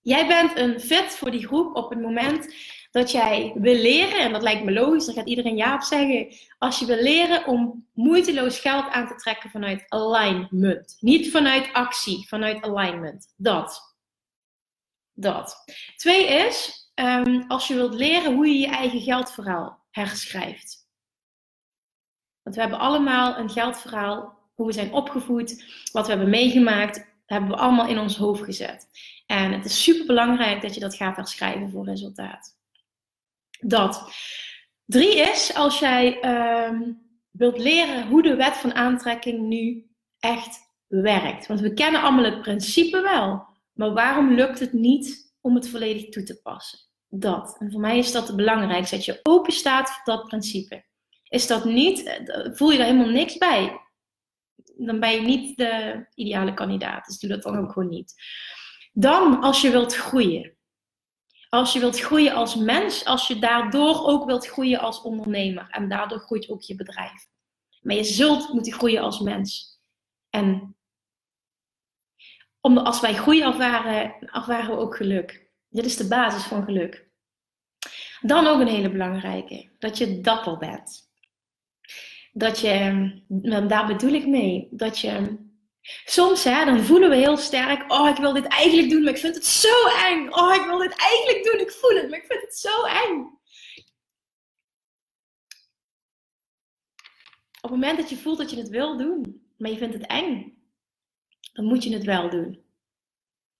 Jij 0.00 0.26
bent 0.26 0.56
een 0.56 0.80
fit 0.80 1.16
voor 1.16 1.30
die 1.30 1.46
groep 1.46 1.76
op 1.76 1.90
het 1.90 2.00
moment 2.00 2.54
dat 2.92 3.10
jij 3.10 3.52
wil 3.54 3.74
leren, 3.74 4.20
en 4.20 4.32
dat 4.32 4.42
lijkt 4.42 4.64
me 4.64 4.72
logisch, 4.72 5.06
daar 5.06 5.14
gaat 5.14 5.28
iedereen 5.28 5.56
ja 5.56 5.74
op 5.74 5.82
zeggen, 5.82 6.36
als 6.58 6.78
je 6.78 6.86
wil 6.86 7.02
leren 7.02 7.46
om 7.46 7.86
moeiteloos 7.92 8.60
geld 8.60 8.90
aan 8.90 9.06
te 9.06 9.14
trekken 9.14 9.50
vanuit 9.50 9.84
alignment. 9.88 10.96
Niet 11.00 11.30
vanuit 11.30 11.72
actie, 11.72 12.28
vanuit 12.28 12.62
alignment. 12.62 13.34
Dat. 13.36 13.96
Dat. 15.12 15.64
Twee 15.96 16.26
is, 16.26 16.86
um, 16.94 17.44
als 17.48 17.68
je 17.68 17.74
wilt 17.74 17.94
leren 17.94 18.34
hoe 18.34 18.46
je 18.46 18.58
je 18.58 18.68
eigen 18.68 19.00
geldverhaal 19.00 19.78
herschrijft. 19.90 20.88
Want 22.42 22.56
we 22.56 22.62
hebben 22.62 22.80
allemaal 22.80 23.38
een 23.38 23.50
geldverhaal, 23.50 24.38
hoe 24.54 24.66
we 24.66 24.72
zijn 24.72 24.92
opgevoed, 24.92 25.64
wat 25.92 26.04
we 26.04 26.12
hebben 26.12 26.30
meegemaakt, 26.30 27.06
hebben 27.26 27.50
we 27.50 27.56
allemaal 27.56 27.88
in 27.88 27.98
ons 27.98 28.16
hoofd 28.16 28.44
gezet. 28.44 28.88
En 29.26 29.52
het 29.52 29.64
is 29.64 29.82
super 29.82 30.06
belangrijk 30.06 30.62
dat 30.62 30.74
je 30.74 30.80
dat 30.80 30.94
gaat 30.94 31.16
herschrijven 31.16 31.70
voor 31.70 31.84
resultaat. 31.84 32.60
Dat. 33.62 34.12
Drie 34.84 35.16
is, 35.16 35.54
als 35.54 35.78
jij 35.78 36.24
um, 36.68 37.02
wilt 37.30 37.58
leren 37.58 38.06
hoe 38.08 38.22
de 38.22 38.36
wet 38.36 38.54
van 38.54 38.74
aantrekking 38.74 39.40
nu 39.40 39.90
echt 40.18 40.58
werkt. 40.86 41.46
Want 41.46 41.60
we 41.60 41.74
kennen 41.74 42.02
allemaal 42.02 42.24
het 42.24 42.42
principe 42.42 43.00
wel. 43.00 43.46
Maar 43.72 43.92
waarom 43.92 44.32
lukt 44.34 44.60
het 44.60 44.72
niet 44.72 45.34
om 45.40 45.54
het 45.54 45.68
volledig 45.68 46.08
toe 46.08 46.22
te 46.22 46.40
passen? 46.42 46.78
Dat. 47.08 47.56
En 47.58 47.70
voor 47.70 47.80
mij 47.80 47.98
is 47.98 48.12
dat 48.12 48.26
het 48.26 48.36
belangrijkste, 48.36 48.96
dat 48.96 49.04
je 49.04 49.20
open 49.22 49.52
staat 49.52 49.90
voor 49.90 50.14
dat 50.14 50.26
principe. 50.26 50.84
Is 51.28 51.46
dat 51.46 51.64
niet, 51.64 52.02
eh, 52.02 52.52
voel 52.52 52.70
je 52.70 52.78
er 52.78 52.84
helemaal 52.84 53.10
niks 53.10 53.38
bij, 53.38 53.80
dan 54.76 55.00
ben 55.00 55.10
je 55.10 55.20
niet 55.20 55.56
de 55.56 56.06
ideale 56.14 56.54
kandidaat. 56.54 57.06
Dus 57.06 57.18
doe 57.18 57.30
dat 57.30 57.42
dan 57.42 57.58
ook 57.58 57.72
gewoon 57.72 57.88
niet. 57.88 58.14
Dan, 58.92 59.40
als 59.40 59.60
je 59.60 59.70
wilt 59.70 59.94
groeien. 59.94 60.56
Als 61.54 61.72
je 61.72 61.80
wilt 61.80 62.00
groeien 62.00 62.34
als 62.34 62.54
mens, 62.54 63.04
als 63.04 63.26
je 63.26 63.38
daardoor 63.38 64.06
ook 64.06 64.24
wilt 64.24 64.46
groeien 64.46 64.80
als 64.80 65.02
ondernemer. 65.02 65.68
En 65.70 65.88
daardoor 65.88 66.18
groeit 66.18 66.48
ook 66.48 66.62
je 66.62 66.74
bedrijf. 66.74 67.26
Maar 67.80 67.94
je 67.94 68.04
zult 68.04 68.52
moeten 68.52 68.72
groeien 68.72 69.02
als 69.02 69.20
mens. 69.20 69.80
En 70.30 70.76
om, 72.60 72.78
als 72.78 73.00
wij 73.00 73.14
groei 73.14 73.42
ervaren, 73.42 74.14
ervaren 74.20 74.76
we 74.76 74.82
ook 74.82 74.96
geluk. 74.96 75.50
Dit 75.68 75.84
is 75.84 75.96
de 75.96 76.08
basis 76.08 76.42
van 76.42 76.64
geluk. 76.64 77.08
Dan 78.20 78.46
ook 78.46 78.60
een 78.60 78.66
hele 78.66 78.90
belangrijke, 78.90 79.70
dat 79.78 79.98
je 79.98 80.20
dapper 80.20 80.58
bent. 80.58 81.10
Dat 82.32 82.60
je, 82.60 83.22
daar 83.68 83.86
bedoel 83.86 84.12
ik 84.12 84.26
mee, 84.26 84.68
dat 84.70 84.98
je 84.98 85.36
soms 86.04 86.44
hè, 86.44 86.64
dan 86.64 86.80
voelen 86.80 87.10
we 87.10 87.16
heel 87.16 87.36
sterk, 87.36 87.92
oh 87.92 88.08
ik 88.08 88.16
wil 88.16 88.32
dit 88.32 88.46
eigenlijk 88.46 88.90
doen, 88.90 89.02
maar 89.02 89.12
ik 89.12 89.18
vind 89.18 89.34
het 89.34 89.46
zo 89.46 89.86
eng. 89.86 90.28
Oh 90.28 90.54
ik 90.54 90.64
wil 90.64 90.78
dit 90.78 90.96
eigenlijk 90.96 91.44
doen, 91.44 91.60
ik 91.60 91.70
voel 91.70 91.96
het, 91.96 92.10
maar 92.10 92.18
ik 92.18 92.26
vind 92.26 92.40
het 92.40 92.56
zo 92.56 92.82
eng. 92.84 93.40
Op 97.60 97.70
het 97.70 97.80
moment 97.80 97.98
dat 97.98 98.10
je 98.10 98.16
voelt 98.16 98.38
dat 98.38 98.50
je 98.50 98.56
het 98.56 98.68
wil 98.68 98.96
doen, 98.96 99.42
maar 99.56 99.70
je 99.70 99.76
vindt 99.76 99.94
het 99.94 100.06
eng, 100.06 100.58
dan 101.52 101.64
moet 101.64 101.84
je 101.84 101.92
het 101.92 102.04
wel 102.04 102.30
doen. 102.30 102.64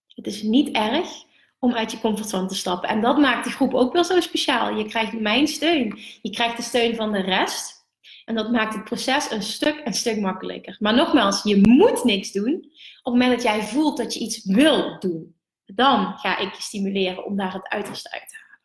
Het 0.06 0.26
is 0.26 0.42
niet 0.42 0.76
erg 0.76 1.24
om 1.58 1.74
uit 1.74 1.90
je 1.90 2.00
comfortzone 2.00 2.48
te 2.48 2.54
stappen. 2.54 2.88
En 2.88 3.00
dat 3.00 3.18
maakt 3.18 3.44
de 3.44 3.50
groep 3.50 3.74
ook 3.74 3.92
wel 3.92 4.04
zo 4.04 4.20
speciaal. 4.20 4.76
Je 4.76 4.84
krijgt 4.84 5.20
mijn 5.20 5.48
steun. 5.48 5.98
Je 6.22 6.30
krijgt 6.30 6.56
de 6.56 6.62
steun 6.62 6.94
van 6.94 7.12
de 7.12 7.20
rest. 7.20 7.81
En 8.24 8.34
dat 8.34 8.50
maakt 8.50 8.74
het 8.74 8.84
proces 8.84 9.30
een 9.30 9.42
stuk, 9.42 9.80
een 9.84 9.94
stuk 9.94 10.20
makkelijker. 10.20 10.76
Maar 10.78 10.94
nogmaals, 10.94 11.42
je 11.42 11.68
moet 11.68 12.04
niks 12.04 12.32
doen. 12.32 12.54
Op 13.02 13.12
het 13.12 13.22
moment 13.22 13.30
dat 13.30 13.42
jij 13.42 13.62
voelt 13.62 13.96
dat 13.96 14.14
je 14.14 14.20
iets 14.20 14.44
wil 14.44 14.98
doen, 14.98 15.36
dan 15.64 16.18
ga 16.18 16.38
ik 16.38 16.54
je 16.54 16.62
stimuleren 16.62 17.24
om 17.24 17.36
daar 17.36 17.52
het 17.52 17.68
uiterste 17.68 18.10
uit 18.10 18.28
te 18.28 18.36
halen. 18.36 18.60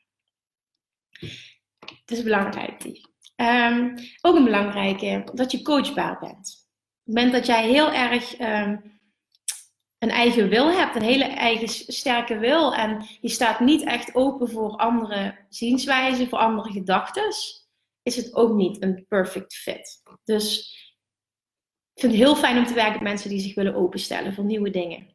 Het 2.02 2.12
is 2.12 2.24
belangrijk. 2.24 2.84
Um, 3.36 3.94
ook 4.22 4.36
een 4.36 4.44
belangrijke, 4.44 5.32
dat 5.34 5.52
je 5.52 5.62
coachbaar 5.62 6.20
bent. 6.20 6.68
Op 7.06 7.14
het 7.14 7.16
moment 7.16 7.32
dat 7.32 7.46
jij 7.46 7.68
heel 7.68 7.92
erg 7.92 8.40
um, 8.40 9.00
een 9.98 10.10
eigen 10.10 10.50
wil 10.50 10.72
hebt, 10.72 10.96
een 10.96 11.02
hele 11.02 11.24
eigen 11.24 11.68
sterke 11.68 12.38
wil 12.38 12.74
en 12.76 13.06
je 13.22 13.30
staat 13.30 13.60
niet 13.60 13.84
echt 13.84 14.16
open 14.16 14.50
voor 14.50 14.76
andere 14.76 15.38
zienswijzen, 15.50 16.30
voor 16.30 16.40
andere 16.40 16.72
gedachten, 16.72 17.34
is 18.08 18.16
het 18.16 18.36
ook 18.36 18.54
niet 18.54 18.84
een 18.84 19.06
perfect 19.08 19.54
fit. 19.54 20.02
Dus 20.24 20.72
ik 21.94 22.02
vind 22.02 22.14
het 22.14 22.22
heel 22.22 22.36
fijn 22.36 22.58
om 22.58 22.66
te 22.66 22.74
werken 22.74 22.94
met 22.94 23.02
mensen 23.02 23.30
die 23.30 23.40
zich 23.40 23.56
willen 23.56 23.76
openstellen 23.76 24.34
voor 24.34 24.44
nieuwe 24.44 24.70
dingen. 24.70 25.08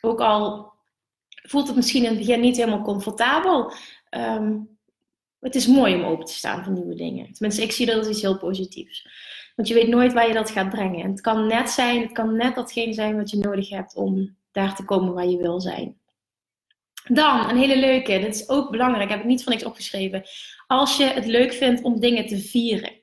Ook 0.00 0.20
al 0.20 0.72
voelt 1.28 1.66
het 1.66 1.76
misschien 1.76 2.02
in 2.02 2.08
het 2.08 2.18
begin 2.18 2.40
niet 2.40 2.56
helemaal 2.56 2.82
comfortabel. 2.82 3.72
Ehm, 4.08 4.58
het 5.40 5.54
is 5.54 5.66
mooi 5.66 5.94
om 5.94 6.04
open 6.04 6.24
te 6.24 6.32
staan 6.32 6.64
voor 6.64 6.72
nieuwe 6.72 6.94
dingen. 6.94 7.32
Tenminste, 7.32 7.62
ik 7.62 7.72
zie 7.72 7.86
dat 7.86 7.96
als 7.96 8.08
iets 8.08 8.22
heel 8.22 8.38
positiefs. 8.38 9.08
Want 9.56 9.68
je 9.68 9.74
weet 9.74 9.88
nooit 9.88 10.12
waar 10.12 10.28
je 10.28 10.34
dat 10.34 10.50
gaat 10.50 10.70
brengen. 10.70 11.04
En 11.04 11.10
het 11.10 11.20
kan 11.20 11.46
net 11.46 11.70
zijn, 11.70 12.02
het 12.02 12.12
kan 12.12 12.36
net 12.36 12.54
datgene 12.54 12.92
zijn 12.92 13.16
wat 13.16 13.30
je 13.30 13.36
nodig 13.36 13.68
hebt 13.68 13.94
om 13.94 14.36
daar 14.52 14.74
te 14.74 14.84
komen 14.84 15.14
waar 15.14 15.26
je 15.26 15.38
wil 15.38 15.60
zijn. 15.60 15.98
Dan, 17.04 17.48
een 17.48 17.56
hele 17.56 17.78
leuke, 17.78 18.18
dit 18.18 18.34
is 18.34 18.48
ook 18.48 18.70
belangrijk, 18.70 19.10
heb 19.10 19.20
ik 19.20 19.24
niet 19.26 19.42
van 19.42 19.52
niks 19.52 19.64
opgeschreven. 19.64 20.24
Als 20.70 20.96
je 20.96 21.04
het 21.04 21.26
leuk 21.26 21.52
vindt 21.52 21.82
om 21.82 22.00
dingen 22.00 22.26
te 22.26 22.38
vieren. 22.38 23.02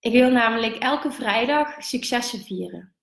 Ik 0.00 0.12
wil 0.12 0.30
namelijk 0.30 0.76
elke 0.76 1.12
vrijdag 1.12 1.82
successen 1.82 2.40
vieren. 2.40 2.94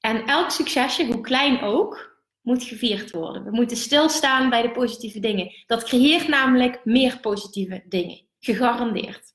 En 0.00 0.26
elk 0.26 0.50
succesje, 0.50 1.06
hoe 1.06 1.20
klein 1.20 1.60
ook, 1.60 2.22
moet 2.40 2.64
gevierd 2.64 3.10
worden. 3.10 3.44
We 3.44 3.50
moeten 3.50 3.76
stilstaan 3.76 4.50
bij 4.50 4.62
de 4.62 4.70
positieve 4.70 5.20
dingen. 5.20 5.52
Dat 5.66 5.84
creëert 5.84 6.28
namelijk 6.28 6.84
meer 6.84 7.20
positieve 7.20 7.84
dingen. 7.88 8.26
Gegarandeerd. 8.38 9.34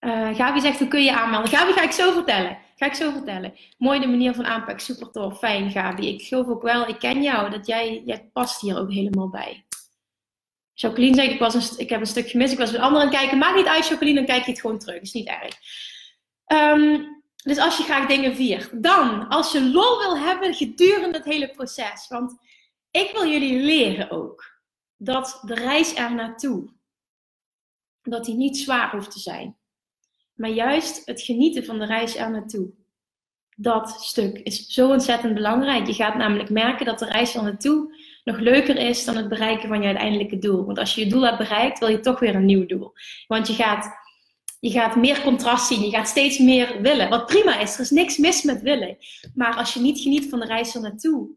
Uh, 0.00 0.34
Gabi 0.34 0.60
zegt, 0.60 0.78
hoe 0.78 0.88
kun 0.88 1.02
je 1.02 1.16
aanmelden? 1.16 1.50
Gabi, 1.50 1.72
ga 1.72 1.82
ik 1.82 1.92
zo 1.92 2.12
vertellen. 2.12 2.58
Ga 2.76 2.86
ik 2.86 2.94
zo 2.94 3.10
vertellen. 3.10 3.54
Mooi 3.78 4.00
de 4.00 4.06
manier 4.06 4.34
van 4.34 4.46
aanpak, 4.46 4.80
super 4.80 5.10
tof, 5.10 5.38
fijn 5.38 5.70
Gabi. 5.70 6.08
Ik 6.08 6.22
geloof 6.22 6.46
ook 6.46 6.62
wel, 6.62 6.88
ik 6.88 6.98
ken 6.98 7.22
jou, 7.22 7.50
dat 7.50 7.66
jij, 7.66 8.02
jij 8.04 8.30
past 8.32 8.60
hier 8.60 8.78
ook 8.78 8.92
helemaal 8.92 9.28
bij. 9.28 9.64
Jacqueline 10.80 11.14
zegt, 11.14 11.30
ik, 11.30 11.38
was 11.38 11.54
een, 11.54 11.78
ik 11.78 11.90
heb 11.90 12.00
een 12.00 12.06
stuk 12.06 12.28
gemist, 12.28 12.52
ik 12.52 12.58
was 12.58 12.72
met 12.72 12.80
anderen 12.80 13.06
aan 13.06 13.12
het 13.12 13.18
kijken. 13.18 13.38
Maakt 13.38 13.56
niet 13.56 13.66
uit 13.66 13.86
Jacqueline, 13.86 14.18
dan 14.18 14.26
kijk 14.28 14.44
je 14.44 14.50
het 14.50 14.60
gewoon 14.60 14.78
terug, 14.78 15.00
is 15.00 15.12
niet 15.12 15.28
erg. 15.28 15.54
Um, 16.46 17.22
dus 17.44 17.58
als 17.58 17.76
je 17.76 17.82
graag 17.82 18.08
dingen 18.08 18.34
viert. 18.34 18.82
Dan, 18.82 19.28
als 19.28 19.52
je 19.52 19.70
lol 19.70 19.98
wil 19.98 20.18
hebben 20.18 20.54
gedurende 20.54 21.16
het 21.16 21.26
hele 21.26 21.50
proces. 21.50 22.08
Want 22.08 22.36
ik 22.90 23.10
wil 23.12 23.26
jullie 23.26 23.60
leren 23.60 24.10
ook 24.10 24.60
dat 24.96 25.42
de 25.46 25.54
reis 25.54 25.94
er 25.94 26.14
naartoe, 26.14 26.72
dat 28.02 28.24
die 28.24 28.34
niet 28.34 28.58
zwaar 28.58 28.90
hoeft 28.90 29.10
te 29.10 29.18
zijn. 29.18 29.56
Maar 30.34 30.50
juist 30.50 31.06
het 31.06 31.22
genieten 31.22 31.64
van 31.64 31.78
de 31.78 31.86
reis 31.86 32.16
er 32.16 32.30
naartoe. 32.30 32.70
Dat 33.56 33.90
stuk 33.90 34.38
is 34.38 34.66
zo 34.66 34.90
ontzettend 34.90 35.34
belangrijk. 35.34 35.86
Je 35.86 35.94
gaat 35.94 36.14
namelijk 36.14 36.50
merken 36.50 36.86
dat 36.86 36.98
de 36.98 37.06
reis 37.06 37.34
er 37.34 37.42
naartoe 37.42 37.94
nog 38.24 38.38
leuker 38.38 38.76
is 38.76 39.04
dan 39.04 39.16
het 39.16 39.28
bereiken 39.28 39.68
van 39.68 39.80
je 39.80 39.86
uiteindelijke 39.86 40.38
doel. 40.38 40.64
Want 40.64 40.78
als 40.78 40.94
je 40.94 41.04
je 41.04 41.10
doel 41.10 41.26
hebt 41.26 41.38
bereikt, 41.38 41.78
wil 41.78 41.88
je 41.88 42.00
toch 42.00 42.18
weer 42.18 42.34
een 42.34 42.44
nieuw 42.44 42.66
doel. 42.66 42.92
Want 43.26 43.46
je 43.46 43.54
gaat 43.54 43.98
je 44.60 44.70
gaat 44.70 44.96
meer 44.96 45.22
contrast 45.22 45.66
zien, 45.66 45.80
je 45.80 45.90
gaat 45.90 46.08
steeds 46.08 46.38
meer 46.38 46.82
willen. 46.82 47.08
Wat 47.08 47.26
prima 47.26 47.58
is, 47.58 47.74
er 47.74 47.80
is 47.80 47.90
niks 47.90 48.16
mis 48.16 48.42
met 48.42 48.62
willen. 48.62 48.96
Maar 49.34 49.54
als 49.54 49.74
je 49.74 49.80
niet 49.80 50.00
geniet 50.00 50.28
van 50.28 50.40
de 50.40 50.46
reis 50.46 50.74
er 50.74 50.80
naartoe, 50.80 51.28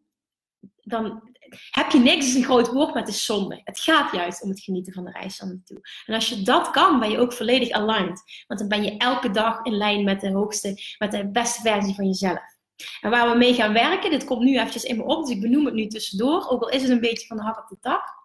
dan 0.82 1.32
heb 1.72 1.92
je 1.92 2.00
niks, 2.00 2.26
is 2.26 2.36
een 2.36 2.44
groot 2.44 2.68
woord, 2.68 2.94
maar 2.94 3.04
het 3.04 3.14
is 3.14 3.26
zonde. 3.26 3.62
Het 3.64 3.80
gaat 3.80 4.12
juist 4.12 4.44
om 4.44 4.50
het 4.50 4.60
genieten 4.60 4.94
van 4.94 5.06
de 5.06 5.12
reis 5.12 5.40
er 5.40 5.48
naartoe. 5.48 5.80
En 6.06 6.14
als 6.14 6.30
je 6.30 6.42
dat 6.42 6.70
kan, 6.70 7.00
ben 7.00 7.10
je 7.10 7.18
ook 7.18 7.34
volledig 7.34 7.70
aligned. 7.70 8.24
Want 8.48 8.60
dan 8.60 8.70
ben 8.70 8.84
je 8.84 8.98
elke 8.98 9.32
dag 9.32 9.66
in 9.66 9.78
lijn 9.78 10.04
met 10.04 10.22
de 10.22 10.32
hoogste, 10.32 10.96
met 10.98 11.12
de 11.12 11.28
beste 11.28 11.62
versie 11.62 11.96
van 11.96 12.06
jezelf. 12.06 12.53
En 13.02 13.10
waar 13.10 13.32
we 13.32 13.38
mee 13.38 13.54
gaan 13.54 13.74
werken, 13.74 14.12
dit 14.12 14.24
komt 14.24 14.44
nu 14.44 14.54
eventjes 14.54 14.84
in 14.84 14.98
me 14.98 15.04
op, 15.04 15.26
dus 15.26 15.36
ik 15.36 15.42
benoem 15.42 15.66
het 15.66 15.74
nu 15.74 15.88
tussendoor, 15.88 16.50
ook 16.50 16.62
al 16.62 16.70
is 16.70 16.82
het 16.82 16.92
een 16.92 17.00
beetje 17.00 17.28
van 17.28 17.38
de 17.38 17.44
hak 17.44 17.60
op 17.60 17.68
de 17.68 17.78
tak. 17.80 18.22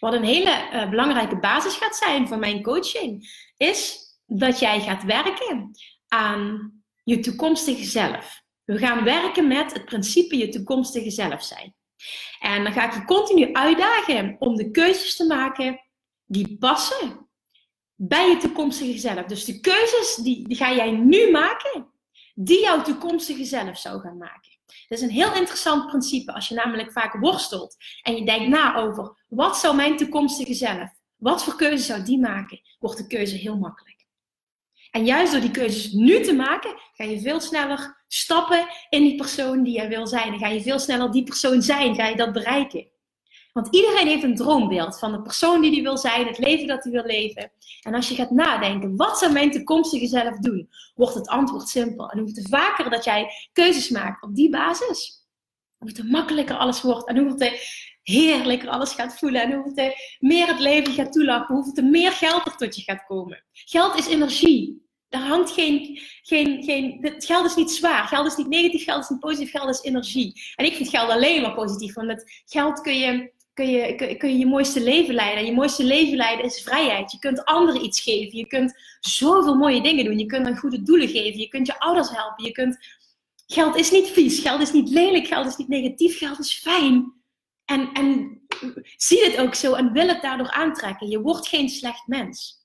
Wat 0.00 0.12
een 0.12 0.24
hele 0.24 0.68
uh, 0.72 0.90
belangrijke 0.90 1.38
basis 1.38 1.74
gaat 1.74 1.96
zijn 1.96 2.28
van 2.28 2.38
mijn 2.38 2.62
coaching, 2.62 3.30
is 3.56 4.00
dat 4.26 4.58
jij 4.58 4.80
gaat 4.80 5.04
werken 5.04 5.70
aan 6.08 6.72
je 7.04 7.18
toekomstige 7.18 7.84
zelf. 7.84 8.42
We 8.64 8.78
gaan 8.78 9.04
werken 9.04 9.48
met 9.48 9.72
het 9.72 9.84
principe 9.84 10.36
je 10.36 10.48
toekomstige 10.48 11.10
zelf 11.10 11.42
zijn. 11.42 11.74
En 12.40 12.64
dan 12.64 12.72
ga 12.72 12.86
ik 12.86 12.92
je 12.92 13.04
continu 13.04 13.52
uitdagen 13.52 14.36
om 14.38 14.56
de 14.56 14.70
keuzes 14.70 15.16
te 15.16 15.26
maken 15.26 15.80
die 16.24 16.56
passen 16.58 17.28
bij 17.94 18.28
je 18.28 18.36
toekomstige 18.36 18.98
zelf. 18.98 19.24
Dus 19.26 19.44
de 19.44 19.60
keuzes 19.60 20.14
die 20.14 20.54
ga 20.54 20.72
jij 20.74 20.90
nu 20.90 21.30
maken, 21.30 21.91
die 22.44 22.60
jouw 22.60 22.82
toekomstige 22.82 23.44
zelf 23.44 23.78
zou 23.78 24.00
gaan 24.00 24.16
maken. 24.16 24.50
Dat 24.88 24.98
is 24.98 25.00
een 25.00 25.10
heel 25.10 25.34
interessant 25.34 25.86
principe 25.86 26.32
als 26.32 26.48
je 26.48 26.54
namelijk 26.54 26.92
vaak 26.92 27.20
worstelt 27.20 27.76
en 28.02 28.16
je 28.16 28.24
denkt 28.24 28.48
na 28.48 28.76
over 28.76 29.24
wat 29.28 29.56
zou 29.56 29.76
mijn 29.76 29.96
toekomstige 29.96 30.54
zelf, 30.54 30.90
wat 31.16 31.44
voor 31.44 31.56
keuze 31.56 31.84
zou 31.84 32.02
die 32.02 32.18
maken, 32.18 32.60
wordt 32.78 32.98
de 32.98 33.06
keuze 33.06 33.36
heel 33.36 33.58
makkelijk. 33.58 34.06
En 34.90 35.04
juist 35.04 35.32
door 35.32 35.40
die 35.40 35.50
keuzes 35.50 35.92
nu 35.92 36.22
te 36.22 36.32
maken, 36.32 36.74
ga 36.92 37.04
je 37.04 37.20
veel 37.20 37.40
sneller 37.40 38.04
stappen 38.08 38.66
in 38.88 39.02
die 39.02 39.16
persoon 39.16 39.62
die 39.62 39.74
jij 39.74 39.88
wil 39.88 40.06
zijn. 40.06 40.30
Dan 40.30 40.38
ga 40.38 40.48
je 40.48 40.62
veel 40.62 40.78
sneller 40.78 41.10
die 41.10 41.24
persoon 41.24 41.62
zijn, 41.62 41.94
ga 41.94 42.06
je 42.06 42.16
dat 42.16 42.32
bereiken. 42.32 42.91
Want 43.52 43.68
iedereen 43.70 44.06
heeft 44.06 44.22
een 44.22 44.36
droombeeld 44.36 44.98
van 44.98 45.12
de 45.12 45.22
persoon 45.22 45.60
die 45.60 45.72
hij 45.72 45.82
wil 45.82 45.98
zijn, 45.98 46.26
het 46.26 46.38
leven 46.38 46.66
dat 46.66 46.82
hij 46.82 46.92
wil 46.92 47.04
leven. 47.04 47.52
En 47.82 47.94
als 47.94 48.08
je 48.08 48.14
gaat 48.14 48.30
nadenken, 48.30 48.96
wat 48.96 49.18
zou 49.18 49.32
mijn 49.32 49.50
toekomstige 49.50 50.06
zelf 50.06 50.38
doen, 50.38 50.68
wordt 50.94 51.14
het 51.14 51.28
antwoord 51.28 51.68
simpel. 51.68 52.10
En 52.10 52.18
hoe 52.18 52.46
vaker 52.50 52.90
dat 52.90 53.04
jij 53.04 53.32
keuzes 53.52 53.88
maakt 53.88 54.22
op 54.22 54.34
die 54.34 54.50
basis, 54.50 55.26
hoe 55.78 55.92
te 55.92 56.04
makkelijker 56.04 56.56
alles 56.56 56.82
wordt 56.82 57.08
en 57.08 57.18
hoe 57.18 57.58
heerlijker 58.02 58.68
alles 58.68 58.92
gaat 58.92 59.18
voelen 59.18 59.42
en 59.42 59.52
hoe 59.52 59.94
meer 60.18 60.46
het 60.46 60.60
leven 60.60 60.92
gaat 60.92 61.12
toelachen, 61.12 61.54
hoe 61.54 61.82
meer 61.82 62.12
geld 62.12 62.46
er 62.46 62.56
tot 62.56 62.76
je 62.76 62.82
gaat 62.82 63.06
komen. 63.06 63.44
Geld 63.52 63.98
is 63.98 64.06
energie. 64.06 64.80
Daar 65.08 65.26
hangt 65.26 65.50
geen, 65.50 66.00
geen, 66.22 66.62
geen, 66.62 66.98
het 67.00 67.24
geld 67.24 67.46
is 67.46 67.54
niet 67.54 67.70
zwaar, 67.70 68.06
geld 68.06 68.26
is 68.26 68.36
niet 68.36 68.48
negatief, 68.48 68.84
geld 68.84 69.02
is 69.02 69.08
niet 69.08 69.20
positief, 69.20 69.50
geld 69.50 69.68
is 69.68 69.82
energie. 69.82 70.42
En 70.54 70.64
ik 70.64 70.74
vind 70.74 70.88
geld 70.88 71.10
alleen 71.10 71.42
maar 71.42 71.54
positief, 71.54 71.94
want 71.94 72.06
met 72.06 72.42
geld 72.46 72.80
kun 72.80 72.98
je 72.98 73.32
kun 73.62 74.08
je, 74.08 74.16
kun, 74.16 74.38
je 74.38 74.46
mooiste 74.46 74.82
leven 74.82 75.14
leiden. 75.14 75.44
Je 75.44 75.52
mooiste 75.52 75.84
leven 75.84 76.16
leiden 76.16 76.44
is 76.44 76.62
vrijheid. 76.62 77.12
Je 77.12 77.18
kunt 77.18 77.44
anderen 77.44 77.84
iets 77.84 78.00
geven. 78.00 78.38
Je 78.38 78.46
kunt 78.46 78.80
zoveel 79.00 79.54
mooie 79.54 79.82
dingen 79.82 80.04
doen. 80.04 80.18
Je 80.18 80.26
kunt 80.26 80.46
aan 80.46 80.56
goede 80.56 80.82
doelen 80.82 81.08
geven. 81.08 81.40
Je 81.40 81.48
kunt 81.48 81.66
je 81.66 81.80
ouders 81.80 82.10
helpen. 82.10 82.44
Je 82.44 82.52
kunt... 82.52 82.78
Geld 83.46 83.76
is 83.76 83.90
niet 83.90 84.08
vies. 84.08 84.38
Geld 84.38 84.60
is 84.60 84.72
niet 84.72 84.88
lelijk. 84.88 85.26
Geld 85.26 85.46
is 85.46 85.56
niet 85.56 85.68
negatief. 85.68 86.18
Geld 86.18 86.38
is 86.38 86.58
fijn. 86.58 87.12
En, 87.64 87.92
en 87.92 88.40
zie 88.96 89.24
het 89.24 89.38
ook 89.38 89.54
zo 89.54 89.74
en 89.74 89.92
wil 89.92 90.08
het 90.08 90.22
daardoor 90.22 90.50
aantrekken. 90.50 91.08
Je 91.08 91.20
wordt 91.20 91.48
geen 91.48 91.68
slecht 91.68 92.06
mens. 92.06 92.60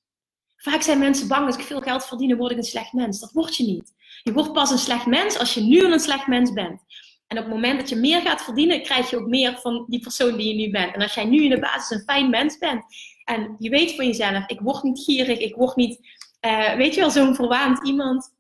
Vaak 0.56 0.82
zijn 0.82 1.00
mensen 1.00 1.28
bang, 1.28 1.46
als 1.46 1.56
ik 1.56 1.64
veel 1.64 1.82
geld 1.82 2.06
verdien, 2.06 2.38
word 2.38 2.52
ik 2.52 2.58
een 2.58 2.64
slecht 2.64 2.94
mens. 2.94 3.20
Dat 3.20 3.32
word 3.32 3.56
je 3.56 3.64
niet. 3.64 3.94
Je 4.24 4.34
wordt 4.34 4.54
pas 4.54 4.72
een 4.72 4.78
slecht 4.78 5.06
mens 5.06 5.40
als 5.40 5.54
je 5.54 5.62
nu 5.62 5.84
een 5.84 6.00
slecht 6.00 6.28
mens 6.28 6.54
bent. 6.54 6.82
En 7.28 7.38
op 7.38 7.44
het 7.44 7.54
moment 7.54 7.80
dat 7.80 7.90
je 7.90 7.96
meer 7.96 8.22
gaat 8.22 8.44
verdienen, 8.44 8.84
krijg 8.84 9.10
je 9.10 9.18
ook 9.18 9.28
meer 9.28 9.60
van 9.60 9.86
die 9.88 10.00
persoon 10.00 10.38
die 10.38 10.48
je 10.48 10.66
nu 10.66 10.72
bent. 10.72 10.96
En 10.96 11.02
als 11.02 11.14
jij 11.14 11.26
nu 11.26 11.44
in 11.44 11.50
de 11.50 11.60
basis 11.60 11.98
een 11.98 12.04
fijn 12.04 12.30
mens 12.30 12.58
bent 12.58 12.84
en 13.24 13.56
je 13.60 13.70
weet 13.70 13.96
van 13.96 14.06
jezelf, 14.06 14.48
ik 14.48 14.60
word 14.60 14.84
niet 14.84 15.00
gierig, 15.00 15.40
ik 15.40 15.56
word 15.56 15.76
niet, 15.76 16.00
uh, 16.46 16.74
weet 16.74 16.94
je 16.94 17.00
wel, 17.00 17.10
zo'n 17.12 17.36
verwaand 17.36 17.88
iemand. 17.88 18.36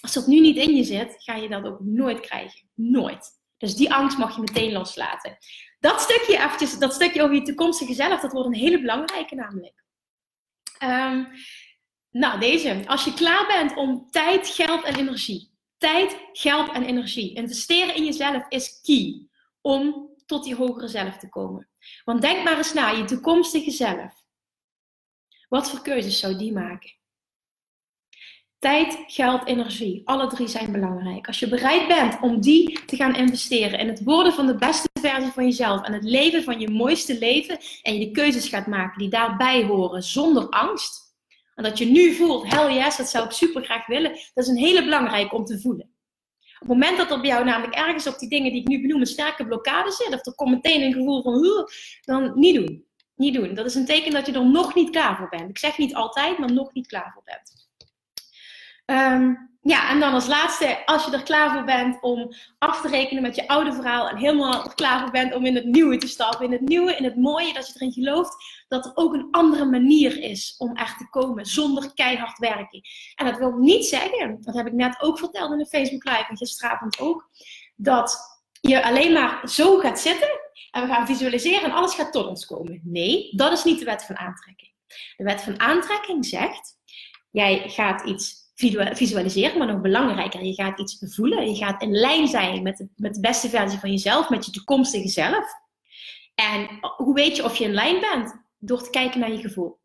Als 0.00 0.12
dat 0.12 0.26
nu 0.26 0.40
niet 0.40 0.56
in 0.56 0.76
je 0.76 0.84
zit, 0.84 1.14
ga 1.18 1.34
je 1.34 1.48
dat 1.48 1.64
ook 1.64 1.80
nooit 1.80 2.20
krijgen. 2.20 2.60
Nooit. 2.74 3.30
Dus 3.58 3.74
die 3.74 3.92
angst 3.92 4.18
mag 4.18 4.34
je 4.34 4.40
meteen 4.40 4.72
loslaten. 4.72 5.38
Dat 5.80 6.00
stukje, 6.00 6.36
eventjes, 6.36 6.78
dat 6.78 6.94
stukje 6.94 7.22
over 7.22 7.34
je 7.34 7.42
toekomstige 7.42 7.94
zelf, 7.94 8.20
dat 8.20 8.32
wordt 8.32 8.48
een 8.48 8.60
hele 8.60 8.80
belangrijke 8.80 9.34
namelijk. 9.34 9.84
Um, 10.82 11.28
nou, 12.10 12.40
deze. 12.40 12.82
Als 12.86 13.04
je 13.04 13.14
klaar 13.14 13.46
bent 13.46 13.76
om 13.76 14.10
tijd, 14.10 14.48
geld 14.48 14.84
en 14.84 14.96
energie 14.96 15.53
Tijd, 15.84 16.16
geld 16.32 16.72
en 16.72 16.82
energie. 16.82 17.34
Investeren 17.34 17.94
in 17.94 18.04
jezelf 18.04 18.48
is 18.48 18.80
key 18.82 19.28
om 19.60 20.10
tot 20.26 20.44
die 20.44 20.54
hogere 20.54 20.88
zelf 20.88 21.16
te 21.16 21.28
komen. 21.28 21.68
Want 22.04 22.20
denk 22.20 22.44
maar 22.44 22.56
eens 22.56 22.72
na, 22.72 22.90
je 22.90 23.04
toekomstige 23.04 23.70
zelf. 23.70 24.12
Wat 25.48 25.70
voor 25.70 25.82
keuzes 25.82 26.18
zou 26.18 26.36
die 26.36 26.52
maken? 26.52 26.92
Tijd, 28.58 29.04
geld, 29.06 29.46
energie. 29.46 30.02
Alle 30.04 30.26
drie 30.26 30.48
zijn 30.48 30.72
belangrijk. 30.72 31.26
Als 31.26 31.38
je 31.38 31.48
bereid 31.48 31.88
bent 31.88 32.20
om 32.20 32.40
die 32.40 32.84
te 32.84 32.96
gaan 32.96 33.16
investeren 33.16 33.78
in 33.78 33.88
het 33.88 34.04
worden 34.04 34.32
van 34.32 34.46
de 34.46 34.56
beste 34.56 34.88
versie 35.00 35.32
van 35.32 35.44
jezelf 35.44 35.82
en 35.82 35.92
het 35.92 36.04
leven 36.04 36.42
van 36.42 36.60
je 36.60 36.70
mooiste 36.70 37.18
leven 37.18 37.58
en 37.82 37.98
je 37.98 38.06
de 38.06 38.10
keuzes 38.10 38.48
gaat 38.48 38.66
maken 38.66 38.98
die 38.98 39.10
daarbij 39.10 39.64
horen 39.64 40.02
zonder 40.02 40.48
angst, 40.48 41.03
en 41.54 41.62
dat 41.62 41.78
je 41.78 41.84
nu 41.84 42.12
voelt, 42.12 42.52
hell 42.52 42.74
yes, 42.74 42.96
dat 42.96 43.08
zou 43.08 43.24
ik 43.24 43.30
super 43.30 43.64
graag 43.64 43.86
willen. 43.86 44.10
Dat 44.10 44.44
is 44.44 44.48
een 44.48 44.56
hele 44.56 44.84
belangrijke 44.84 45.34
om 45.34 45.44
te 45.44 45.60
voelen. 45.60 45.92
Op 46.54 46.70
het 46.70 46.78
moment 46.78 46.96
dat 46.96 47.10
er 47.10 47.20
bij 47.20 47.30
jou 47.30 47.44
namelijk 47.44 47.74
ergens 47.74 48.06
op 48.06 48.18
die 48.18 48.28
dingen 48.28 48.52
die 48.52 48.60
ik 48.60 48.68
nu 48.68 48.80
benoem 48.80 49.00
een 49.00 49.06
sterke 49.06 49.46
blokkade 49.46 49.90
zit, 49.90 50.14
of 50.14 50.26
er 50.26 50.34
komt 50.34 50.50
meteen 50.50 50.82
een 50.82 50.92
gevoel 50.92 51.22
van, 51.22 51.68
dan 52.00 52.32
niet 52.34 52.54
doen. 52.54 52.84
Niet 53.16 53.34
doen. 53.34 53.54
Dat 53.54 53.66
is 53.66 53.74
een 53.74 53.86
teken 53.86 54.12
dat 54.12 54.26
je 54.26 54.32
er 54.32 54.46
nog 54.46 54.74
niet 54.74 54.90
klaar 54.90 55.16
voor 55.16 55.28
bent. 55.28 55.48
Ik 55.48 55.58
zeg 55.58 55.78
niet 55.78 55.94
altijd, 55.94 56.38
maar 56.38 56.52
nog 56.52 56.72
niet 56.72 56.86
klaar 56.86 57.10
voor 57.14 57.22
bent. 57.24 57.63
Ehm, 58.84 59.34
ja, 59.60 59.90
en 59.90 60.00
dan 60.00 60.12
als 60.12 60.26
laatste, 60.26 60.86
als 60.86 61.04
je 61.04 61.10
er 61.10 61.22
klaar 61.22 61.52
voor 61.52 61.64
bent 61.64 62.02
om 62.02 62.32
af 62.58 62.80
te 62.80 62.88
rekenen 62.88 63.22
met 63.22 63.36
je 63.36 63.48
oude 63.48 63.72
verhaal 63.72 64.08
en 64.08 64.16
helemaal 64.16 64.64
er 64.64 64.74
klaar 64.74 65.00
voor 65.00 65.10
bent 65.10 65.34
om 65.34 65.44
in 65.44 65.54
het 65.54 65.64
nieuwe 65.64 65.96
te 65.96 66.08
stappen, 66.08 66.44
in 66.44 66.52
het 66.52 66.60
nieuwe, 66.60 66.96
in 66.96 67.04
het 67.04 67.16
mooie, 67.16 67.52
dat 67.52 67.66
je 67.66 67.72
erin 67.74 67.92
gelooft 67.92 68.36
dat 68.68 68.84
er 68.84 68.92
ook 68.94 69.14
een 69.14 69.28
andere 69.30 69.64
manier 69.64 70.22
is 70.22 70.54
om 70.58 70.76
er 70.76 70.94
te 70.98 71.08
komen 71.10 71.46
zonder 71.46 71.94
keihard 71.94 72.38
werken. 72.38 72.80
En 73.14 73.26
dat 73.26 73.38
wil 73.38 73.52
niet 73.52 73.86
zeggen, 73.86 74.38
dat 74.40 74.54
heb 74.54 74.66
ik 74.66 74.72
net 74.72 75.02
ook 75.02 75.18
verteld 75.18 75.52
in 75.52 75.58
de 75.58 75.66
Facebook 75.66 76.04
Live 76.04 76.26
en 76.28 76.36
gisteravond 76.36 77.00
ook, 77.00 77.30
dat 77.76 78.18
je 78.60 78.84
alleen 78.84 79.12
maar 79.12 79.48
zo 79.48 79.78
gaat 79.78 80.00
zitten 80.00 80.40
en 80.70 80.82
we 80.82 80.88
gaan 80.88 81.06
visualiseren 81.06 81.62
en 81.62 81.72
alles 81.72 81.94
gaat 81.94 82.12
tot 82.12 82.26
ons 82.26 82.46
komen. 82.46 82.80
Nee, 82.82 83.36
dat 83.36 83.52
is 83.52 83.64
niet 83.64 83.78
de 83.78 83.84
wet 83.84 84.04
van 84.04 84.18
aantrekking. 84.18 84.72
De 85.16 85.24
wet 85.24 85.42
van 85.42 85.60
aantrekking 85.60 86.26
zegt, 86.26 86.76
jij 87.30 87.68
gaat 87.68 88.02
iets 88.06 88.43
visualiseren, 88.54 89.58
maar 89.58 89.66
nog 89.66 89.80
belangrijker, 89.80 90.44
je 90.44 90.54
gaat 90.54 90.80
iets 90.80 90.98
voelen. 91.00 91.48
Je 91.48 91.56
gaat 91.56 91.82
in 91.82 91.92
lijn 91.92 92.28
zijn 92.28 92.62
met 92.62 92.76
de, 92.76 92.88
met 92.96 93.14
de 93.14 93.20
beste 93.20 93.48
versie 93.48 93.78
van 93.78 93.90
jezelf, 93.90 94.28
met 94.28 94.44
je 94.44 94.52
toekomstige 94.52 95.08
zelf. 95.08 95.44
En 96.34 96.68
hoe 96.96 97.14
weet 97.14 97.36
je 97.36 97.44
of 97.44 97.56
je 97.56 97.64
in 97.64 97.74
lijn 97.74 98.00
bent? 98.00 98.42
Door 98.58 98.82
te 98.82 98.90
kijken 98.90 99.20
naar 99.20 99.32
je 99.32 99.40
gevoel. 99.40 99.82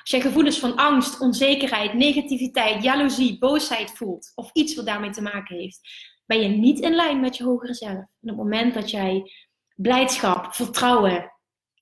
Als 0.00 0.10
je 0.10 0.20
gevoelens 0.20 0.58
van 0.58 0.76
angst, 0.76 1.20
onzekerheid, 1.20 1.94
negativiteit, 1.94 2.82
jaloezie, 2.82 3.38
boosheid 3.38 3.90
voelt, 3.90 4.32
of 4.34 4.50
iets 4.52 4.74
wat 4.74 4.86
daarmee 4.86 5.10
te 5.10 5.22
maken 5.22 5.56
heeft, 5.56 5.80
ben 6.26 6.40
je 6.40 6.48
niet 6.48 6.80
in 6.80 6.94
lijn 6.94 7.20
met 7.20 7.36
je 7.36 7.44
hogere 7.44 7.74
zelf. 7.74 7.92
En 7.92 8.06
op 8.20 8.28
het 8.28 8.36
moment 8.36 8.74
dat 8.74 8.90
jij 8.90 9.32
blijdschap, 9.74 10.54
vertrouwen, 10.54 11.32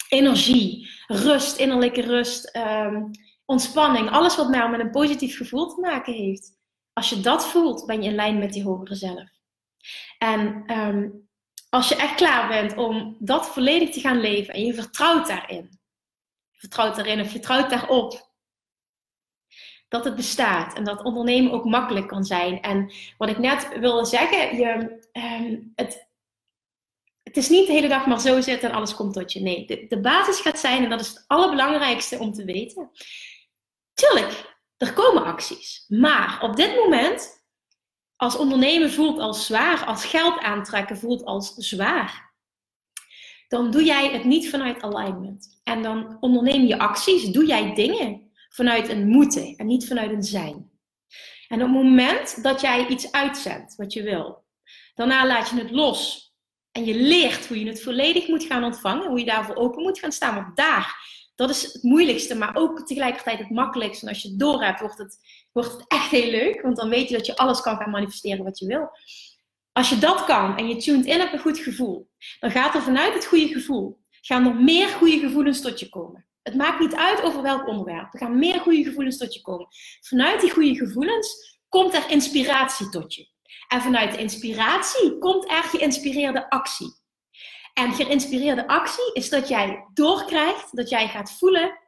energie, 0.09 0.89
rust, 1.07 1.57
innerlijke 1.57 2.01
rust, 2.01 2.45
ehm, 2.45 3.03
ontspanning, 3.51 4.11
alles 4.11 4.37
wat 4.37 4.49
mij 4.49 4.69
met 4.69 4.81
een 4.81 4.91
positief 4.91 5.37
gevoel 5.37 5.67
te 5.67 5.81
maken 5.81 6.13
heeft. 6.13 6.59
Als 6.93 7.11
je 7.11 7.21
dat 7.21 7.47
voelt, 7.47 7.87
ben 7.87 8.03
je 8.03 8.09
in 8.09 8.15
lijn 8.15 8.39
met 8.39 8.53
die 8.53 8.65
hogere 8.65 8.95
zelf. 8.95 9.29
En 10.19 10.63
ehm, 10.67 11.09
als 11.69 11.89
je 11.89 11.97
echt 11.97 12.15
klaar 12.15 12.49
bent 12.49 12.77
om 12.77 13.17
dat 13.19 13.49
volledig 13.49 13.91
te 13.91 14.01
gaan 14.01 14.21
leven 14.21 14.55
en 14.55 14.65
je 14.65 14.75
vertrouwt 14.75 15.27
daarin, 15.27 15.79
vertrouwt 16.53 16.97
daarin 16.97 17.21
of 17.21 17.25
je 17.25 17.31
vertrouwt 17.31 17.71
daarop, 17.71 18.29
dat 19.89 20.05
het 20.05 20.17
bestaat 20.17 20.77
en 20.77 20.85
dat 20.85 21.03
ondernemen 21.03 21.53
ook 21.53 21.65
makkelijk 21.65 22.09
kan 22.09 22.25
zijn. 22.25 22.61
En 22.61 22.93
wat 23.19 23.29
ik 23.29 23.39
net 23.39 23.79
wilde 23.79 24.05
zeggen, 24.05 24.57
je, 24.57 25.01
um, 25.13 25.73
het, 25.75 26.09
het 27.23 27.37
is 27.37 27.49
niet 27.49 27.67
de 27.67 27.73
hele 27.73 27.89
dag 27.89 28.07
maar 28.07 28.21
zo 28.21 28.41
zitten 28.41 28.69
en 28.69 28.75
alles 28.75 28.95
komt 28.95 29.13
tot 29.13 29.33
je. 29.33 29.41
Nee, 29.41 29.67
de, 29.67 29.87
de 29.89 30.01
basis 30.01 30.41
gaat 30.41 30.59
zijn, 30.59 30.85
en 30.85 30.91
dat 30.91 31.01
is 31.01 31.09
het 31.09 31.25
allerbelangrijkste 31.27 32.19
om 32.19 32.33
te 32.33 32.45
weten, 32.45 32.91
Tuurlijk, 34.01 34.57
er 34.77 34.93
komen 34.93 35.25
acties. 35.25 35.85
Maar 35.89 36.43
op 36.43 36.57
dit 36.57 36.77
moment, 36.77 37.45
als 38.17 38.37
ondernemen 38.37 38.91
voelt 38.91 39.19
als 39.19 39.47
zwaar, 39.47 39.85
als 39.85 40.05
geld 40.05 40.39
aantrekken 40.39 40.99
voelt 40.99 41.25
als 41.25 41.55
zwaar, 41.55 42.35
dan 43.49 43.71
doe 43.71 43.85
jij 43.85 44.11
het 44.11 44.25
niet 44.25 44.51
vanuit 44.51 44.83
alignment. 44.83 45.61
En 45.65 45.83
dan 45.83 46.17
onderneem 46.21 46.67
je 46.67 46.79
acties, 46.79 47.25
doe 47.25 47.47
jij 47.47 47.75
dingen 47.75 48.31
vanuit 48.49 48.89
een 48.89 49.09
moeten 49.09 49.57
en 49.57 49.67
niet 49.67 49.87
vanuit 49.87 50.11
een 50.11 50.23
zijn. 50.23 50.71
En 51.49 51.63
op 51.63 51.69
het 51.69 51.83
moment 51.83 52.43
dat 52.43 52.61
jij 52.61 52.87
iets 52.87 53.13
uitzendt 53.13 53.75
wat 53.75 53.93
je 53.93 54.03
wil, 54.03 54.45
daarna 54.95 55.27
laat 55.27 55.49
je 55.49 55.57
het 55.57 55.71
los. 55.71 56.29
En 56.73 56.85
je 56.85 56.95
leert 56.95 57.47
hoe 57.47 57.61
je 57.61 57.67
het 57.67 57.83
volledig 57.83 58.29
moet 58.29 58.45
gaan 58.45 58.65
ontvangen, 58.65 59.09
hoe 59.09 59.19
je 59.19 59.25
daarvoor 59.25 59.57
open 59.57 59.83
moet 59.83 59.99
gaan 59.99 60.13
staan. 60.13 60.35
Want 60.35 60.57
daar 60.57 60.97
dat 61.41 61.51
is 61.51 61.73
het 61.73 61.83
moeilijkste, 61.83 62.35
maar 62.35 62.57
ook 62.57 62.87
tegelijkertijd 62.87 63.39
het 63.39 63.51
makkelijkste. 63.51 64.07
En 64.07 64.13
als 64.13 64.23
je 64.23 64.29
het 64.29 64.39
door 64.39 64.63
hebt, 64.63 64.81
wordt 64.81 64.99
het, 64.99 65.19
wordt 65.53 65.73
het 65.73 65.85
echt 65.89 66.11
heel 66.11 66.31
leuk. 66.31 66.63
Want 66.63 66.77
dan 66.77 66.89
weet 66.89 67.09
je 67.09 67.17
dat 67.17 67.27
je 67.27 67.37
alles 67.37 67.61
kan 67.61 67.77
gaan 67.77 67.91
manifesteren 67.91 68.45
wat 68.45 68.59
je 68.59 68.67
wil. 68.67 68.91
Als 69.73 69.89
je 69.89 69.99
dat 69.99 70.25
kan 70.25 70.57
en 70.57 70.69
je 70.69 70.77
tuned 70.77 71.07
in 71.07 71.23
op 71.23 71.33
een 71.33 71.39
goed 71.39 71.59
gevoel, 71.59 72.11
dan 72.41 72.51
gaat 72.51 72.75
er 72.75 72.83
vanuit 72.83 73.15
het 73.15 73.27
goede 73.27 73.49
gevoel, 73.49 74.01
gaan 74.21 74.47
er 74.47 74.55
meer 74.55 74.89
goede 74.89 75.19
gevoelens 75.19 75.61
tot 75.61 75.81
je 75.81 75.89
komen. 75.89 76.27
Het 76.43 76.55
maakt 76.55 76.81
niet 76.81 76.95
uit 76.95 77.23
over 77.23 77.43
welk 77.43 77.69
onderwerp. 77.69 78.13
Er 78.13 78.19
gaan 78.19 78.39
meer 78.39 78.61
goede 78.61 78.85
gevoelens 78.85 79.19
tot 79.19 79.35
je 79.35 79.41
komen. 79.41 79.69
Vanuit 80.01 80.41
die 80.41 80.51
goede 80.51 80.75
gevoelens 80.75 81.59
komt 81.69 81.95
er 81.95 82.11
inspiratie 82.11 82.89
tot 82.89 83.15
je. 83.15 83.29
En 83.69 83.81
vanuit 83.81 84.13
de 84.13 84.19
inspiratie 84.19 85.19
komt 85.19 85.51
er 85.51 85.63
geïnspireerde 85.63 86.51
actie. 86.51 87.00
En 87.73 87.93
geïnspireerde 87.93 88.67
actie 88.67 89.13
is 89.13 89.29
dat 89.29 89.49
jij 89.49 89.87
doorkrijgt, 89.93 90.77
dat 90.77 90.89
jij 90.89 91.09
gaat 91.09 91.33
voelen 91.33 91.79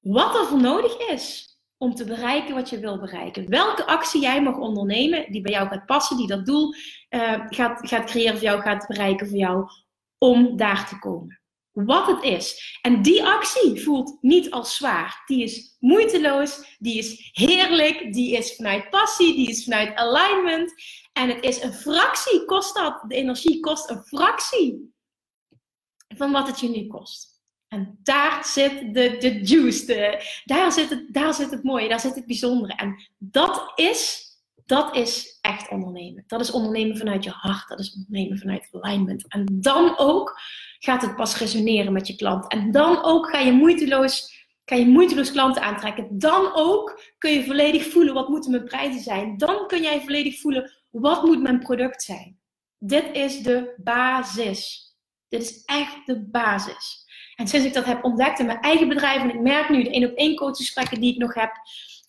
wat 0.00 0.34
er 0.34 0.46
voor 0.46 0.60
nodig 0.60 0.98
is 0.98 1.54
om 1.76 1.94
te 1.94 2.04
bereiken 2.04 2.54
wat 2.54 2.70
je 2.70 2.78
wil 2.78 2.98
bereiken. 2.98 3.50
Welke 3.50 3.86
actie 3.86 4.20
jij 4.20 4.42
mag 4.42 4.56
ondernemen 4.56 5.32
die 5.32 5.40
bij 5.40 5.52
jou 5.52 5.68
gaat 5.68 5.86
passen, 5.86 6.16
die 6.16 6.26
dat 6.26 6.46
doel 6.46 6.74
uh, 7.10 7.44
gaat, 7.48 7.88
gaat 7.88 8.04
creëren 8.04 8.34
voor 8.34 8.42
jou, 8.42 8.60
gaat 8.60 8.86
bereiken 8.86 9.28
voor 9.28 9.36
jou, 9.36 9.68
om 10.18 10.56
daar 10.56 10.88
te 10.88 10.98
komen. 10.98 11.42
Wat 11.74 12.06
het 12.06 12.22
is. 12.22 12.78
En 12.82 13.02
die 13.02 13.24
actie 13.24 13.82
voelt 13.82 14.18
niet 14.20 14.50
als 14.50 14.76
zwaar. 14.76 15.22
Die 15.26 15.42
is 15.42 15.76
moeiteloos, 15.78 16.76
die 16.78 16.98
is 16.98 17.30
heerlijk, 17.32 18.12
die 18.12 18.36
is 18.36 18.56
vanuit 18.56 18.90
passie, 18.90 19.34
die 19.34 19.48
is 19.48 19.64
vanuit 19.64 19.94
alignment. 19.94 20.74
En 21.12 21.28
het 21.28 21.44
is 21.44 21.62
een 21.62 21.72
fractie, 21.72 22.44
kost 22.44 22.74
dat. 22.74 23.04
De 23.08 23.14
energie 23.14 23.60
kost 23.60 23.90
een 23.90 24.02
fractie 24.02 24.94
van 26.08 26.32
wat 26.32 26.46
het 26.46 26.60
je 26.60 26.68
nu 26.68 26.86
kost. 26.86 27.34
En 27.68 27.98
daar 28.02 28.44
zit 28.44 28.94
de, 28.94 29.16
de 29.18 29.40
juice, 29.42 30.20
daar, 30.44 30.72
zit 30.72 30.90
het, 30.90 31.14
daar 31.14 31.34
zit 31.34 31.50
het 31.50 31.62
mooie, 31.62 31.88
daar 31.88 32.00
zit 32.00 32.14
het 32.14 32.26
bijzondere. 32.26 32.74
En 32.74 33.10
dat 33.18 33.72
is, 33.74 34.24
dat 34.66 34.96
is 34.96 35.38
echt 35.40 35.70
ondernemen. 35.70 36.24
Dat 36.26 36.40
is 36.40 36.50
ondernemen 36.50 36.96
vanuit 36.96 37.24
je 37.24 37.30
hart, 37.30 37.68
dat 37.68 37.78
is 37.78 37.94
ondernemen 37.94 38.38
vanuit 38.38 38.68
alignment. 38.72 39.28
En 39.28 39.46
dan 39.52 39.98
ook 39.98 40.40
gaat 40.84 41.02
het 41.02 41.16
pas 41.16 41.38
resoneren 41.38 41.92
met 41.92 42.06
je 42.06 42.16
klant. 42.16 42.48
En 42.48 42.70
dan 42.70 43.04
ook 43.04 43.30
ga 43.30 43.38
je 43.38 43.52
moeiteloos 43.52 44.32
kan 44.64 44.78
je 44.78 44.86
moeiteloos 44.86 45.32
klanten 45.32 45.62
aantrekken. 45.62 46.06
Dan 46.10 46.54
ook 46.54 47.00
kun 47.18 47.30
je 47.30 47.44
volledig 47.44 47.90
voelen 47.90 48.14
wat 48.14 48.28
moeten 48.28 48.50
mijn 48.50 48.64
prijzen 48.64 49.00
zijn. 49.00 49.36
Dan 49.36 49.66
kun 49.66 49.82
jij 49.82 50.00
volledig 50.00 50.40
voelen 50.40 50.72
wat 50.90 51.22
moet 51.22 51.42
mijn 51.42 51.58
product 51.58 52.02
zijn? 52.02 52.38
Dit 52.78 53.04
is 53.12 53.42
de 53.42 53.74
basis. 53.76 54.92
Dit 55.28 55.42
is 55.42 55.62
echt 55.64 56.06
de 56.06 56.20
basis. 56.20 57.02
En 57.36 57.48
sinds 57.48 57.66
ik 57.66 57.74
dat 57.74 57.84
heb 57.84 58.04
ontdekt 58.04 58.38
in 58.38 58.46
mijn 58.46 58.60
eigen 58.60 58.88
bedrijf, 58.88 59.22
en 59.22 59.28
ik 59.28 59.40
merk 59.40 59.68
nu 59.68 59.82
de 59.82 59.90
één 59.90 60.10
op 60.10 60.16
één 60.16 60.36
coachgesprekken 60.36 61.00
die 61.00 61.12
ik 61.12 61.18
nog 61.18 61.34
heb 61.34 61.52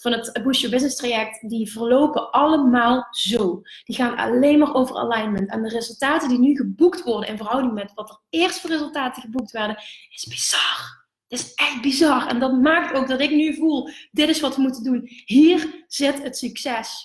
van 0.06 0.14
het 0.14 0.44
Boost 0.44 0.62
Your 0.62 0.76
Business 0.76 0.96
traject, 0.96 1.50
die 1.50 1.72
verlopen 1.72 2.32
allemaal 2.32 3.08
zo. 3.12 3.62
Die 3.84 3.96
gaan 3.96 4.18
alleen 4.18 4.60
maar 4.60 4.74
over 4.74 4.96
alignment. 4.96 5.50
En 5.50 5.62
de 5.62 5.70
resultaten 5.70 6.30
die 6.30 6.40
nu 6.40 6.56
geboekt 6.56 7.04
worden 7.04 7.30
in 7.30 7.38
verhouding 7.38 7.74
met 7.74 7.94
wat 7.94 8.10
er 8.10 8.22
eerst 8.30 8.60
voor 8.60 8.70
resultaten 8.70 9.22
geboekt 9.22 9.52
werden, 9.52 9.78
is 10.10 10.26
bizar. 10.30 11.06
Het 11.28 11.40
is 11.40 11.54
echt 11.54 11.82
bizar. 11.82 12.28
En 12.28 12.40
dat 12.40 12.62
maakt 12.62 12.96
ook 12.96 13.08
dat 13.08 13.20
ik 13.20 13.32
nu 13.32 13.56
voel, 13.56 13.90
dit 14.12 14.30
is 14.30 14.40
wat 14.40 14.56
we 14.56 14.62
moeten 14.62 14.84
doen. 14.84 15.10
Hier 15.26 15.86
zit 15.88 16.24
het 16.24 16.38
succes. 16.38 17.04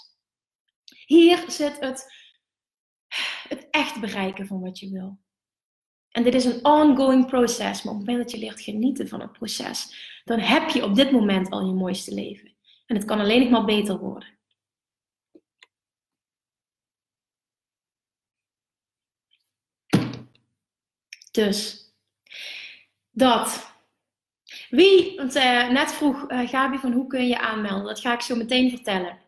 Hier 1.06 1.44
zit 1.48 1.76
het, 1.80 2.12
het 3.48 3.68
echt 3.70 4.00
bereiken 4.00 4.46
van 4.46 4.60
wat 4.60 4.78
je 4.78 4.90
wil. 4.90 5.18
En 6.10 6.22
dit 6.22 6.34
is 6.34 6.44
een 6.44 6.64
ongoing 6.64 7.26
proces, 7.26 7.82
maar 7.82 7.92
op 7.92 7.98
het 7.98 8.08
moment 8.08 8.30
dat 8.30 8.30
je 8.30 8.46
leert 8.46 8.60
genieten 8.60 9.08
van 9.08 9.20
het 9.20 9.32
proces, 9.32 9.94
dan 10.24 10.38
heb 10.38 10.68
je 10.68 10.84
op 10.84 10.94
dit 10.94 11.10
moment 11.10 11.50
al 11.50 11.66
je 11.66 11.72
mooiste 11.72 12.14
leven. 12.14 12.50
En 12.90 12.96
het 12.96 13.04
kan 13.04 13.20
alleen 13.20 13.40
nog 13.40 13.50
maar 13.50 13.64
beter 13.64 13.98
worden. 13.98 14.28
Dus 21.30 21.90
dat. 23.10 23.74
Wie, 24.68 25.16
want 25.16 25.36
uh, 25.36 25.68
net 25.68 25.92
vroeg 25.92 26.30
uh, 26.30 26.48
Gabi 26.48 26.78
van 26.78 26.92
hoe 26.92 27.06
kun 27.06 27.26
je 27.26 27.38
aanmelden, 27.38 27.84
dat 27.84 28.00
ga 28.00 28.12
ik 28.12 28.20
zo 28.20 28.36
meteen 28.36 28.70
vertellen. 28.70 29.18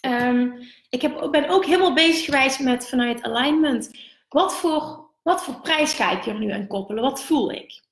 Um, 0.00 0.58
ik 0.88 1.02
heb, 1.02 1.28
ben 1.30 1.48
ook 1.48 1.64
helemaal 1.64 1.94
bezig 1.94 2.24
geweest 2.24 2.60
met 2.60 2.88
vanuit 2.88 3.22
alignment. 3.22 3.98
Wat 4.28 4.54
voor, 4.54 5.10
wat 5.22 5.44
voor 5.44 5.60
prijs 5.60 5.92
ga 5.92 6.10
ik 6.10 6.26
er 6.26 6.38
nu 6.38 6.50
aan 6.50 6.66
koppelen? 6.66 7.02
Wat 7.02 7.22
voel 7.22 7.52
ik? 7.52 7.82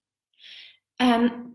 En 0.97 1.48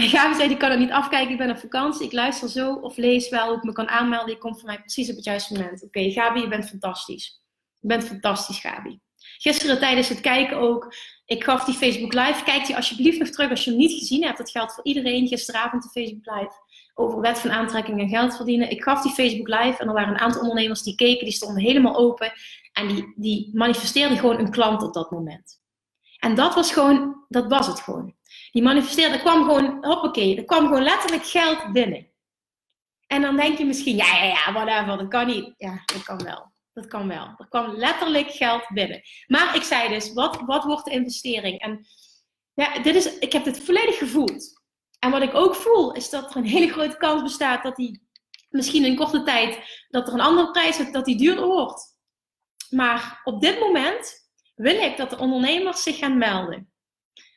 Gabi 0.00 0.34
zei, 0.34 0.50
ik 0.50 0.58
kan 0.58 0.70
het 0.70 0.78
niet 0.78 0.90
afkijken, 0.90 1.32
ik 1.32 1.38
ben 1.38 1.50
op 1.50 1.58
vakantie. 1.58 2.06
Ik 2.06 2.12
luister 2.12 2.48
zo 2.48 2.74
of 2.74 2.96
lees 2.96 3.28
wel 3.28 3.46
hoe 3.46 3.56
ik 3.56 3.62
me 3.62 3.72
kan 3.72 3.88
aanmelden. 3.88 4.34
Ik 4.34 4.40
kom 4.40 4.56
voor 4.56 4.66
mij 4.66 4.80
precies 4.80 5.10
op 5.10 5.16
het 5.16 5.24
juiste 5.24 5.52
moment. 5.52 5.82
Oké, 5.82 5.98
okay, 5.98 6.10
Gabi, 6.10 6.40
je 6.40 6.48
bent 6.48 6.68
fantastisch. 6.68 7.42
Je 7.80 7.88
bent 7.88 8.04
fantastisch, 8.04 8.58
Gabi. 8.58 9.00
Gisteren 9.38 9.78
tijdens 9.78 10.08
het 10.08 10.20
kijken 10.20 10.56
ook, 10.56 10.94
ik 11.24 11.44
gaf 11.44 11.64
die 11.64 11.74
Facebook 11.74 12.12
Live. 12.12 12.44
Kijk 12.44 12.66
die 12.66 12.76
alsjeblieft 12.76 13.18
nog 13.18 13.28
terug 13.28 13.50
als 13.50 13.64
je 13.64 13.70
hem 13.70 13.78
niet 13.78 13.98
gezien 13.98 14.24
hebt. 14.24 14.38
Dat 14.38 14.50
geldt 14.50 14.74
voor 14.74 14.84
iedereen. 14.84 15.28
Gisteravond 15.28 15.82
de 15.82 15.88
Facebook 15.88 16.36
Live 16.36 16.54
over 16.94 17.20
wet 17.20 17.38
van 17.38 17.50
aantrekking 17.50 18.00
en 18.00 18.08
geld 18.08 18.36
verdienen. 18.36 18.70
Ik 18.70 18.82
gaf 18.82 19.02
die 19.02 19.12
Facebook 19.12 19.48
Live 19.48 19.78
en 19.78 19.88
er 19.88 19.94
waren 19.94 20.14
een 20.14 20.20
aantal 20.20 20.40
ondernemers 20.40 20.82
die 20.82 20.94
keken, 20.94 21.24
die 21.24 21.34
stonden 21.34 21.62
helemaal 21.62 21.96
open. 21.96 22.32
En 22.72 22.88
die, 22.88 23.12
die 23.16 23.50
manifesteerden 23.52 24.18
gewoon 24.18 24.38
een 24.38 24.50
klant 24.50 24.82
op 24.82 24.94
dat 24.94 25.10
moment. 25.10 25.60
En 26.18 26.34
dat 26.34 26.54
was 26.54 26.72
gewoon, 26.72 27.24
dat 27.28 27.46
was 27.46 27.66
het 27.66 27.80
gewoon. 27.80 28.15
Die 28.56 28.64
manifesteerde, 28.64 29.14
er 29.14 29.20
kwam 29.20 29.44
gewoon, 29.44 29.84
hoppakee, 29.84 30.36
er 30.36 30.44
kwam 30.44 30.66
gewoon 30.66 30.82
letterlijk 30.82 31.26
geld 31.26 31.72
binnen. 31.72 32.12
En 33.06 33.22
dan 33.22 33.36
denk 33.36 33.58
je 33.58 33.64
misschien, 33.64 33.96
ja, 33.96 34.16
ja, 34.16 34.24
ja, 34.24 34.52
whatever, 34.52 34.98
dat 34.98 35.08
kan 35.08 35.26
niet. 35.26 35.54
Ja, 35.56 35.82
dat 35.84 36.02
kan 36.02 36.22
wel. 36.22 36.52
Dat 36.72 36.86
kan 36.86 37.08
wel. 37.08 37.34
Er 37.38 37.46
kwam 37.48 37.74
letterlijk 37.74 38.30
geld 38.30 38.68
binnen. 38.68 39.02
Maar 39.26 39.56
ik 39.56 39.62
zei 39.62 39.88
dus, 39.88 40.12
wat, 40.12 40.40
wat 40.40 40.64
wordt 40.64 40.84
de 40.84 40.90
investering? 40.90 41.60
En 41.60 41.86
ja, 42.54 42.78
dit 42.78 42.94
is, 42.94 43.18
ik 43.18 43.32
heb 43.32 43.44
dit 43.44 43.64
volledig 43.64 43.98
gevoeld. 43.98 44.62
En 44.98 45.10
wat 45.10 45.22
ik 45.22 45.34
ook 45.34 45.54
voel, 45.54 45.92
is 45.92 46.10
dat 46.10 46.30
er 46.30 46.36
een 46.36 46.46
hele 46.46 46.72
grote 46.72 46.96
kans 46.96 47.22
bestaat 47.22 47.62
dat 47.62 47.76
die 47.76 48.08
misschien 48.48 48.84
in 48.84 48.96
korte 48.96 49.22
tijd, 49.22 49.84
dat 49.88 50.08
er 50.08 50.14
een 50.14 50.20
andere 50.20 50.50
prijs 50.50 50.92
dat 50.92 51.04
die 51.04 51.16
duurder 51.16 51.46
wordt. 51.46 51.96
Maar 52.70 53.20
op 53.24 53.40
dit 53.40 53.60
moment 53.60 54.30
wil 54.54 54.82
ik 54.82 54.96
dat 54.96 55.10
de 55.10 55.18
ondernemers 55.18 55.82
zich 55.82 55.98
gaan 55.98 56.18
melden. 56.18 56.70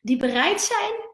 Die 0.01 0.17
bereid 0.17 0.62
zijn 0.62 1.09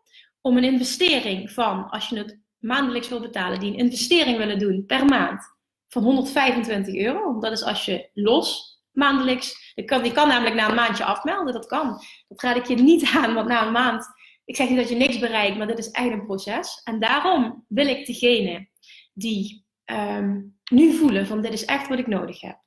om 0.46 0.58
een 0.58 0.64
investering 0.64 1.52
van, 1.52 1.90
als 1.90 2.10
je 2.10 2.18
het 2.18 2.40
maandelijks 2.58 3.10
wil 3.10 3.20
betalen, 3.20 3.60
die 3.60 3.72
een 3.72 3.78
investering 3.78 4.38
willen 4.38 4.60
doen 4.60 4.86
per 4.86 5.06
maand 5.06 5.44
van 5.88 6.04
125 6.04 6.96
euro. 6.96 7.40
Dat 7.40 7.52
is 7.52 7.64
als 7.64 7.86
je 7.86 8.10
los 8.14 8.80
maandelijks, 8.92 9.74
je 9.76 9.84
kan, 9.84 10.04
je 10.04 10.12
kan 10.12 10.28
namelijk 10.28 10.56
na 10.56 10.70
een 10.70 10.76
maandje 10.76 11.04
afmelden, 11.04 11.54
dat 11.54 11.66
kan. 11.66 12.02
Dat 12.28 12.42
raad 12.42 12.56
ik 12.56 12.66
je 12.66 12.76
niet 12.76 13.12
aan, 13.16 13.34
want 13.34 13.48
na 13.48 13.66
een 13.66 13.72
maand, 13.72 14.08
ik 14.46 14.56
zeg 14.56 14.70
niet 14.70 14.78
dat 14.78 14.90
je 14.90 14.96
niks 14.96 15.20
bereikt, 15.20 15.58
maar 15.58 15.68
dit 15.68 15.78
is 15.78 15.92
eigenlijk 15.92 16.30
een 16.30 16.36
proces. 16.36 16.82
En 16.84 17.00
daarom 17.00 17.66
wil 17.68 17.88
ik 17.88 18.06
degene 18.06 18.70
die 19.14 19.66
ehm, 19.84 20.42
nu 20.72 20.94
voelen 20.94 21.28
van 21.28 21.42
dit 21.42 21.54
is 21.54 21.66
echt 21.66 21.88
wat 21.88 22.00
ik 22.00 22.08
nodig 22.08 22.42
heb. 22.42 22.60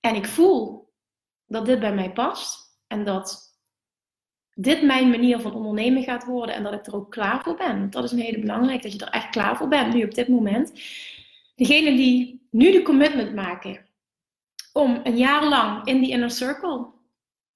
En 0.00 0.14
ik 0.14 0.26
voel 0.26 0.92
dat 1.46 1.66
dit 1.66 1.80
bij 1.80 1.94
mij 1.94 2.12
past 2.12 2.78
en 2.86 3.04
dat 3.04 3.49
dit 4.62 4.82
mijn 4.82 5.10
manier 5.10 5.40
van 5.40 5.54
ondernemen 5.54 6.02
gaat 6.02 6.24
worden 6.24 6.54
en 6.54 6.62
dat 6.62 6.72
ik 6.72 6.86
er 6.86 6.94
ook 6.94 7.10
klaar 7.10 7.42
voor 7.42 7.56
ben. 7.56 7.90
Dat 7.90 8.04
is 8.04 8.12
een 8.12 8.18
hele 8.18 8.38
belangrijk, 8.38 8.82
dat 8.82 8.92
je 8.92 8.98
er 8.98 9.12
echt 9.12 9.30
klaar 9.30 9.56
voor 9.56 9.68
bent 9.68 9.94
nu 9.94 10.04
op 10.04 10.14
dit 10.14 10.28
moment. 10.28 10.72
Degene 11.56 11.96
die 11.96 12.46
nu 12.50 12.72
de 12.72 12.82
commitment 12.82 13.34
maken 13.34 13.86
om 14.72 15.00
een 15.02 15.16
jaar 15.16 15.44
lang 15.44 15.86
in 15.86 16.00
die 16.00 16.10
inner 16.10 16.30
circle 16.30 16.86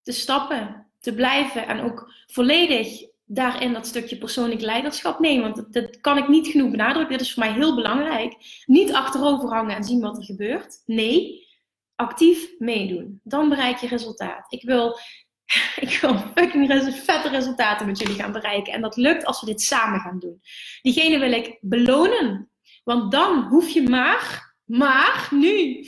te 0.03 0.13
stappen, 0.13 0.87
te 1.01 1.15
blijven 1.15 1.67
en 1.67 1.81
ook 1.81 2.13
volledig 2.27 3.13
daarin 3.25 3.73
dat 3.73 3.87
stukje 3.87 4.19
persoonlijk 4.19 4.61
leiderschap 4.61 5.19
nemen. 5.19 5.53
Want 5.53 5.73
dat, 5.73 6.01
kan 6.01 6.19
ik 6.19 6.29
niet 6.29 6.47
genoeg 6.47 6.71
benadrukken. 6.71 7.19
Dit 7.19 7.27
is 7.27 7.35
voor 7.35 7.45
mij 7.45 7.53
heel 7.53 7.75
belangrijk. 7.75 8.63
Niet 8.67 8.93
achterover 8.93 9.49
hangen 9.49 9.77
en 9.77 9.85
zien 9.85 10.01
wat 10.01 10.17
er 10.17 10.25
gebeurt. 10.25 10.83
Nee, 10.87 11.47
actief 11.95 12.51
meedoen. 12.59 13.21
Dan 13.23 13.49
bereik 13.49 13.77
je 13.77 13.87
resultaat. 13.87 14.53
Ik 14.53 14.63
wil, 14.63 14.99
ik 15.85 15.99
wil 16.01 16.19
fucking 16.19 16.73
vette 17.05 17.29
resultaten 17.29 17.87
met 17.87 17.99
jullie 17.99 18.15
gaan 18.15 18.33
bereiken. 18.33 18.73
En 18.73 18.81
dat 18.81 18.97
lukt 18.97 19.25
als 19.25 19.41
we 19.41 19.47
dit 19.47 19.63
samen 19.63 20.01
gaan 20.01 20.19
doen. 20.19 20.41
Diegene 20.83 21.19
wil 21.19 21.33
ik 21.33 21.59
belonen. 21.61 22.51
Want 22.85 23.13
dan 23.13 23.43
hoef 23.43 23.69
je 23.69 23.89
maar, 23.89 24.55
maar 24.65 25.29
nu 25.31 25.87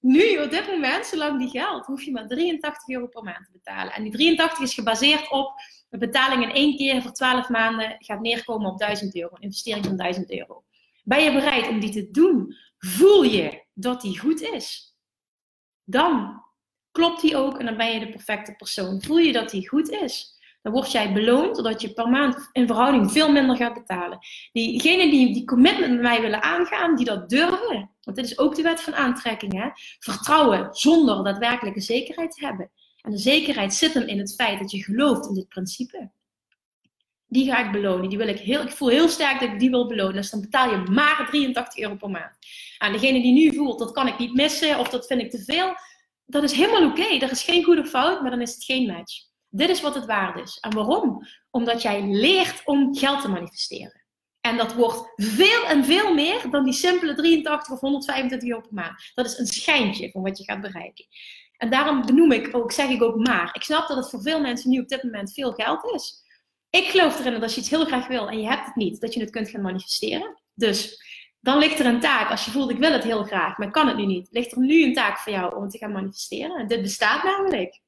nu, 0.00 0.42
op 0.42 0.50
dit 0.50 0.66
moment, 0.66 1.06
zolang 1.06 1.38
die 1.38 1.48
geldt, 1.48 1.86
hoef 1.86 2.02
je 2.02 2.10
maar 2.10 2.26
83 2.26 2.88
euro 2.88 3.06
per 3.06 3.22
maand 3.22 3.44
te 3.44 3.52
betalen. 3.52 3.92
En 3.92 4.02
die 4.02 4.12
83 4.12 4.60
is 4.60 4.74
gebaseerd 4.74 5.30
op 5.30 5.52
de 5.88 5.98
betaling 5.98 6.42
in 6.42 6.52
één 6.52 6.76
keer 6.76 7.02
voor 7.02 7.12
12 7.12 7.48
maanden 7.48 7.96
gaat 7.98 8.20
neerkomen 8.20 8.70
op 8.70 8.78
1000 8.78 9.16
euro. 9.16 9.34
Een 9.34 9.42
investering 9.42 9.84
van 9.84 9.96
1000 9.96 10.30
euro. 10.30 10.64
Ben 11.04 11.22
je 11.22 11.32
bereid 11.32 11.68
om 11.68 11.80
die 11.80 11.90
te 11.90 12.10
doen? 12.10 12.54
Voel 12.78 13.22
je 13.22 13.64
dat 13.74 14.00
die 14.00 14.18
goed 14.18 14.40
is? 14.40 14.96
Dan 15.84 16.42
klopt 16.98 17.20
die 17.20 17.36
ook 17.36 17.58
en 17.58 17.64
dan 17.64 17.76
ben 17.76 17.92
je 17.92 18.00
de 18.00 18.08
perfecte 18.08 18.54
persoon. 18.56 19.02
Voel 19.02 19.18
je 19.18 19.32
dat 19.32 19.50
die 19.50 19.68
goed 19.68 19.90
is? 19.90 20.36
Dan 20.62 20.72
word 20.72 20.92
jij 20.92 21.12
beloond 21.12 21.54
doordat 21.54 21.80
je 21.80 21.92
per 21.92 22.08
maand 22.08 22.48
in 22.52 22.66
verhouding 22.66 23.12
veel 23.12 23.32
minder 23.32 23.56
gaat 23.56 23.74
betalen. 23.74 24.18
Diegenen 24.52 25.10
die 25.10 25.32
die 25.32 25.44
commitment 25.44 25.92
met 25.92 26.00
mij 26.00 26.20
willen 26.20 26.42
aangaan, 26.42 26.96
die 26.96 27.04
dat 27.04 27.28
durven, 27.28 27.90
want 28.02 28.16
dit 28.16 28.24
is 28.24 28.38
ook 28.38 28.54
de 28.54 28.62
wet 28.62 28.80
van 28.80 28.94
aantrekking, 28.94 29.52
hè? 29.52 29.68
vertrouwen 29.98 30.68
zonder 30.70 31.24
daadwerkelijke 31.24 31.80
zekerheid 31.80 32.30
te 32.30 32.46
hebben. 32.46 32.70
En 33.00 33.10
de 33.10 33.18
zekerheid 33.18 33.74
zit 33.74 33.94
hem 33.94 34.06
in 34.06 34.18
het 34.18 34.34
feit 34.34 34.58
dat 34.58 34.70
je 34.70 34.82
gelooft 34.82 35.28
in 35.28 35.34
dit 35.34 35.48
principe. 35.48 36.10
Die 37.26 37.50
ga 37.50 37.66
ik 37.66 37.72
belonen. 37.72 38.08
Die 38.08 38.18
wil 38.18 38.28
ik, 38.28 38.38
heel, 38.38 38.62
ik 38.62 38.70
voel 38.70 38.88
heel 38.88 39.08
sterk 39.08 39.40
dat 39.40 39.48
ik 39.48 39.58
die 39.58 39.70
wil 39.70 39.86
belonen. 39.86 40.14
Dus 40.14 40.30
dan 40.30 40.40
betaal 40.40 40.70
je 40.70 40.90
maar 40.90 41.26
83 41.30 41.82
euro 41.82 41.96
per 41.96 42.10
maand. 42.10 42.36
En 42.78 42.92
degene 42.92 43.22
die 43.22 43.32
nu 43.32 43.56
voelt, 43.56 43.78
dat 43.78 43.92
kan 43.92 44.06
ik 44.06 44.18
niet 44.18 44.34
missen 44.34 44.78
of 44.78 44.88
dat 44.88 45.06
vind 45.06 45.20
ik 45.20 45.30
te 45.30 45.44
veel. 45.44 45.74
Dat 46.30 46.42
is 46.42 46.52
helemaal 46.52 46.88
oké. 46.90 47.00
Okay. 47.00 47.18
Er 47.18 47.30
is 47.30 47.42
geen 47.42 47.64
goede 47.64 47.86
fout, 47.86 48.22
maar 48.22 48.30
dan 48.30 48.40
is 48.40 48.54
het 48.54 48.64
geen 48.64 48.86
match. 48.86 49.14
Dit 49.48 49.68
is 49.68 49.80
wat 49.80 49.94
het 49.94 50.06
waard 50.06 50.40
is. 50.40 50.58
En 50.60 50.74
waarom? 50.74 51.26
Omdat 51.50 51.82
jij 51.82 52.02
leert 52.02 52.62
om 52.64 52.96
geld 52.96 53.20
te 53.20 53.28
manifesteren. 53.28 54.04
En 54.40 54.56
dat 54.56 54.74
wordt 54.74 55.12
veel 55.16 55.64
en 55.64 55.84
veel 55.84 56.14
meer 56.14 56.50
dan 56.50 56.64
die 56.64 56.72
simpele 56.72 57.14
83 57.14 57.72
of 57.72 57.80
125 57.80 58.48
euro 58.48 58.60
per 58.60 58.74
maand. 58.74 59.10
Dat 59.14 59.26
is 59.26 59.38
een 59.38 59.46
schijntje 59.46 60.10
van 60.10 60.22
wat 60.22 60.38
je 60.38 60.44
gaat 60.44 60.60
bereiken. 60.60 61.06
En 61.56 61.70
daarom 61.70 62.06
benoem 62.06 62.32
ik 62.32 62.56
ook, 62.56 62.72
zeg 62.72 62.88
ik 62.88 63.02
ook 63.02 63.26
maar. 63.26 63.50
Ik 63.52 63.62
snap 63.62 63.88
dat 63.88 63.96
het 63.96 64.10
voor 64.10 64.22
veel 64.22 64.40
mensen 64.40 64.70
nu 64.70 64.80
op 64.80 64.88
dit 64.88 65.02
moment 65.02 65.32
veel 65.32 65.52
geld 65.52 65.92
is. 65.94 66.22
Ik 66.70 66.84
geloof 66.84 67.18
erin 67.18 67.32
dat 67.32 67.42
als 67.42 67.54
je 67.54 67.60
iets 67.60 67.70
heel 67.70 67.84
graag 67.84 68.06
wil 68.06 68.28
en 68.28 68.40
je 68.40 68.48
hebt 68.48 68.66
het 68.66 68.76
niet, 68.76 69.00
dat 69.00 69.14
je 69.14 69.20
het 69.20 69.30
kunt 69.30 69.48
gaan 69.48 69.62
manifesteren. 69.62 70.42
Dus 70.54 71.02
dan 71.48 71.58
ligt 71.58 71.78
er 71.78 71.86
een 71.86 72.00
taak, 72.00 72.30
als 72.30 72.44
je 72.44 72.50
voelt 72.50 72.70
ik 72.70 72.78
wil 72.78 72.92
het 72.92 73.04
heel 73.04 73.24
graag, 73.24 73.58
maar 73.58 73.70
kan 73.70 73.88
het 73.88 73.96
nu 73.96 74.06
niet, 74.06 74.28
ligt 74.30 74.52
er 74.52 74.58
nu 74.58 74.84
een 74.84 74.94
taak 74.94 75.18
voor 75.18 75.32
jou 75.32 75.56
om 75.56 75.68
te 75.68 75.78
gaan 75.78 75.92
manifesteren. 75.92 76.56
En 76.56 76.66
dit 76.66 76.82
bestaat 76.82 77.22
namelijk. 77.22 77.80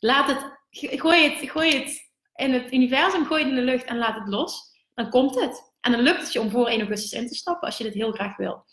Laat 0.00 0.28
het 0.28 0.58
gooi 0.70 1.30
het, 1.30 1.50
gooi 1.50 1.78
het 1.78 2.10
in 2.34 2.52
het 2.52 2.72
universum, 2.72 3.26
gooi 3.26 3.42
het 3.42 3.50
in 3.50 3.56
de 3.56 3.62
lucht 3.72 3.84
en 3.84 3.98
laat 3.98 4.14
het 4.14 4.28
los. 4.28 4.62
Dan 4.94 5.10
komt 5.10 5.40
het. 5.40 5.72
En 5.80 5.92
dan 5.92 6.00
lukt 6.00 6.20
het 6.20 6.32
je 6.32 6.40
om 6.40 6.50
voor 6.50 6.66
1 6.66 6.78
augustus 6.78 7.12
in 7.12 7.28
te 7.28 7.34
stappen 7.34 7.68
als 7.68 7.78
je 7.78 7.84
dit 7.84 7.94
heel 7.94 8.12
graag 8.12 8.36
wil. 8.36 8.64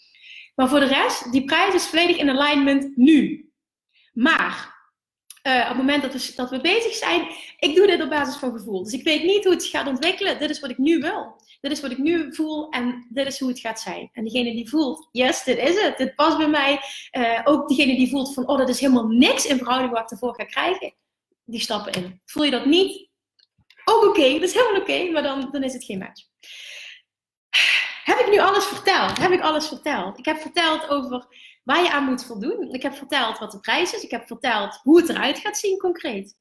Maar 0.56 0.70
voor 0.70 0.80
de 0.80 0.86
rest, 0.86 1.32
die 1.32 1.46
prijs 1.46 1.74
is 1.74 1.88
volledig 1.88 2.18
in 2.18 2.30
alignment 2.30 2.98
nu. 2.98 3.50
Maar 4.14 4.75
uh, 5.48 5.62
op 5.62 5.68
het 5.68 5.78
moment 5.78 6.02
dat 6.02 6.14
we, 6.14 6.34
dat 6.36 6.50
we 6.50 6.62
bezig 6.62 6.94
zijn, 6.94 7.28
ik 7.60 7.76
doe 7.76 7.88
dit 7.88 8.02
op 8.02 8.10
basis 8.10 8.36
van 8.36 8.52
gevoel. 8.52 8.84
Dus 8.84 8.94
ik 8.94 9.04
weet 9.04 9.24
niet 9.24 9.44
hoe 9.44 9.54
het 9.54 9.66
gaat 9.66 9.88
ontwikkelen. 9.88 10.40
Dit 10.40 10.50
is 10.50 10.60
wat 10.60 10.70
ik 10.70 10.78
nu 10.78 11.00
wil. 11.00 11.36
Dit 11.62 11.72
is 11.72 11.82
wat 11.82 11.92
ik 11.92 11.98
nu 11.98 12.34
voel 12.36 12.70
en 12.70 13.08
dit 13.10 13.28
is 13.28 13.40
hoe 13.40 13.50
het 13.50 13.60
gaat 13.60 13.80
zijn. 13.80 14.10
En 14.14 14.24
degene 14.24 14.52
die 14.52 14.70
voelt, 14.70 15.10
yes, 15.12 15.44
dit 15.44 15.58
is 15.58 15.82
het. 15.82 15.98
Dit 15.98 16.16
past 16.16 16.38
bij 16.38 16.50
mij. 16.50 16.80
Uh, 17.12 17.42
ook 17.44 17.70
degene 17.70 17.96
die 17.96 18.10
voelt 18.10 18.34
van, 18.34 18.48
oh, 18.48 18.58
dat 18.58 18.70
is 18.70 18.80
helemaal 18.80 19.08
niks 19.08 19.46
in 19.46 19.58
verhouding 19.58 19.92
wat 19.92 20.02
ik 20.02 20.12
ervoor 20.12 20.36
ga 20.36 20.44
krijgen 20.44 20.94
die 21.46 21.60
stappen 21.60 21.92
in. 21.92 22.22
Voel 22.26 22.44
je 22.44 22.52
dat 22.52 22.66
niet? 22.66 23.10
Ook 23.86 24.04
oké, 24.06 24.34
dat 24.34 24.42
is 24.42 24.54
helemaal 24.54 24.82
oké, 24.82 25.12
maar 25.12 25.24
dan, 25.24 25.50
dan 25.52 25.64
is 25.64 25.74
het 25.74 25.84
geen 25.84 25.98
match. 25.98 26.24
Heb 28.06 28.20
ik 28.20 28.30
nu 28.30 28.40
alles 28.40 28.66
verteld? 28.66 29.18
Heb 29.18 29.32
ik 29.32 29.42
alles 29.42 29.68
verteld? 29.68 30.18
Ik 30.18 30.26
heb 30.26 30.38
verteld 30.38 30.90
over 30.90 31.26
waar 31.64 31.84
je 31.84 31.92
aan 31.92 32.04
moet 32.04 32.26
voldoen. 32.26 32.74
Ik 32.74 32.82
heb 32.82 32.96
verteld 32.96 33.38
wat 33.38 33.52
de 33.52 33.60
prijs 33.60 33.94
is. 33.94 34.04
Ik 34.04 34.12
heb 34.12 34.28
verteld 34.28 34.80
hoe 34.84 34.98
het 35.00 35.10
eruit 35.10 35.40
gaat 35.40 35.58
zien 35.58 35.78
concreet. 35.78 36.36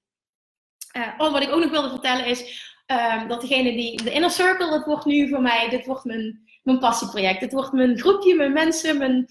Uh, 0.97 1.19
wat 1.19 1.43
ik 1.43 1.51
ook 1.51 1.61
nog 1.61 1.71
wilde 1.71 1.89
vertellen 1.89 2.27
is 2.27 2.73
uh, 2.87 3.29
dat 3.29 3.41
degene 3.41 3.73
die 3.73 4.03
de 4.03 4.13
inner 4.13 4.31
circle, 4.31 4.71
dat 4.71 4.85
wordt 4.85 5.05
nu 5.05 5.29
voor 5.29 5.41
mij, 5.41 5.69
dit 5.69 5.87
wordt 5.87 6.05
mijn, 6.05 6.41
mijn 6.63 6.79
passieproject. 6.79 7.41
Dit 7.41 7.53
wordt 7.53 7.73
mijn 7.73 7.99
groepje, 7.99 8.35
mijn 8.35 8.53
mensen, 8.53 8.99
mijn, 8.99 9.27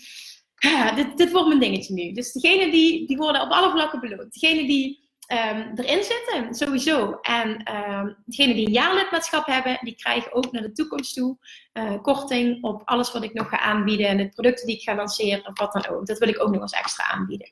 dit, 0.96 1.18
dit 1.18 1.32
wordt 1.32 1.48
mijn 1.48 1.60
dingetje 1.60 1.94
nu. 1.94 2.12
Dus 2.12 2.32
degene 2.32 2.72
die, 2.72 3.08
die 3.08 3.18
worden 3.18 3.42
op 3.42 3.52
alle 3.52 3.72
vlakken 3.72 4.00
beloond. 4.00 4.34
Degene 4.34 4.68
die 4.68 5.03
um, 5.28 5.72
erin 5.76 6.04
zitten, 6.04 6.56
sowieso. 6.56 7.20
En 7.22 7.50
um, 7.76 8.16
degenen 8.26 8.56
die 8.56 8.66
een 8.66 8.74
jaarlidmaatschap 8.74 9.46
hebben, 9.46 9.78
die 9.82 9.96
krijgen 9.96 10.34
ook 10.34 10.52
naar 10.52 10.62
de 10.62 10.72
toekomst 10.72 11.16
toe 11.16 11.38
uh, 11.74 12.02
korting 12.02 12.64
op 12.64 12.82
alles 12.86 13.12
wat 13.12 13.24
ik 13.24 13.34
nog 13.34 13.50
ga 13.50 13.60
aanbieden 13.60 14.08
en 14.08 14.18
de 14.18 14.30
producten 14.30 14.68
die 14.68 14.76
ik 14.76 14.82
ga 14.82 14.96
lanceren 14.96 15.48
of 15.48 15.60
wat 15.60 15.74
dan 15.74 15.88
ook. 15.88 16.06
Dat 16.06 16.18
wil 16.18 16.30
ik 16.30 16.42
ook 16.42 16.52
nog 16.52 16.62
als 16.62 16.72
extra 16.72 17.06
aanbieden. 17.12 17.52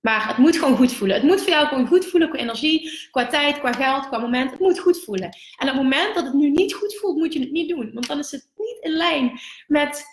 Maar 0.00 0.28
het 0.28 0.36
moet 0.36 0.56
gewoon 0.56 0.76
goed 0.76 0.92
voelen. 0.92 1.16
Het 1.16 1.24
moet 1.24 1.40
voor 1.40 1.50
jou 1.50 1.66
gewoon 1.66 1.86
goed 1.86 2.06
voelen 2.06 2.28
qua 2.28 2.38
energie, 2.38 3.08
qua 3.10 3.26
tijd, 3.26 3.58
qua 3.58 3.72
geld, 3.72 4.08
qua 4.08 4.18
moment. 4.18 4.50
Het 4.50 4.60
moet 4.60 4.78
goed 4.78 5.04
voelen. 5.04 5.36
En 5.56 5.68
op 5.68 5.74
het 5.74 5.82
moment 5.82 6.14
dat 6.14 6.24
het 6.24 6.34
nu 6.34 6.50
niet 6.50 6.74
goed 6.74 6.94
voelt, 6.94 7.16
moet 7.16 7.32
je 7.32 7.40
het 7.40 7.50
niet 7.50 7.68
doen. 7.68 7.90
Want 7.92 8.06
dan 8.06 8.18
is 8.18 8.30
het 8.30 8.50
niet 8.56 8.78
in 8.80 8.90
lijn 8.90 9.40
met 9.66 10.04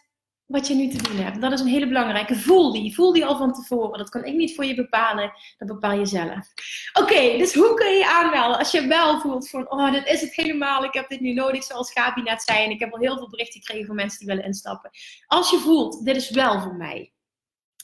wat 0.52 0.68
je 0.68 0.74
nu 0.74 0.88
te 0.88 1.04
doen 1.04 1.18
hebt. 1.18 1.42
Dat 1.42 1.52
is 1.52 1.60
een 1.60 1.68
hele 1.68 1.88
belangrijke. 1.88 2.36
Voel 2.36 2.72
die. 2.72 2.94
Voel 2.94 3.14
die 3.14 3.26
al 3.26 3.38
van 3.38 3.54
tevoren. 3.54 3.98
Dat 3.98 4.10
kan 4.10 4.24
ik 4.24 4.34
niet 4.34 4.56
voor 4.56 4.66
je 4.66 4.76
bepalen. 4.76 5.34
Dat 5.58 5.68
bepaal 5.68 6.00
je 6.00 6.06
zelf. 6.06 6.48
Oké, 6.94 7.38
dus 7.38 7.54
hoe 7.54 7.74
kun 7.74 7.98
je 7.98 8.08
aanmelden 8.08 8.58
als 8.58 8.72
je 8.72 8.88
wel 8.88 9.20
voelt 9.20 9.50
van, 9.50 9.72
oh, 9.72 9.92
dit 9.92 10.08
is 10.08 10.22
het 10.22 10.36
helemaal. 10.36 10.84
Ik 10.84 10.94
heb 10.94 11.10
dit 11.10 11.20
nu 11.20 11.34
nodig, 11.34 11.64
zoals 11.64 11.92
Gabi 11.92 12.22
net 12.22 12.42
zei. 12.42 12.64
En 12.64 12.70
ik 12.70 12.80
heb 12.80 12.94
al 12.94 13.00
heel 13.00 13.18
veel 13.18 13.30
berichten 13.30 13.62
gekregen 13.62 13.88
van 13.88 13.96
mensen 13.96 14.20
die 14.20 14.28
willen 14.28 14.44
instappen. 14.44 14.92
Als 15.28 15.50
je 15.50 15.58
voelt, 15.58 16.06
dit 16.06 16.16
is 16.16 16.30
wel 16.30 16.62
voor 16.62 16.76
mij. 16.76 17.14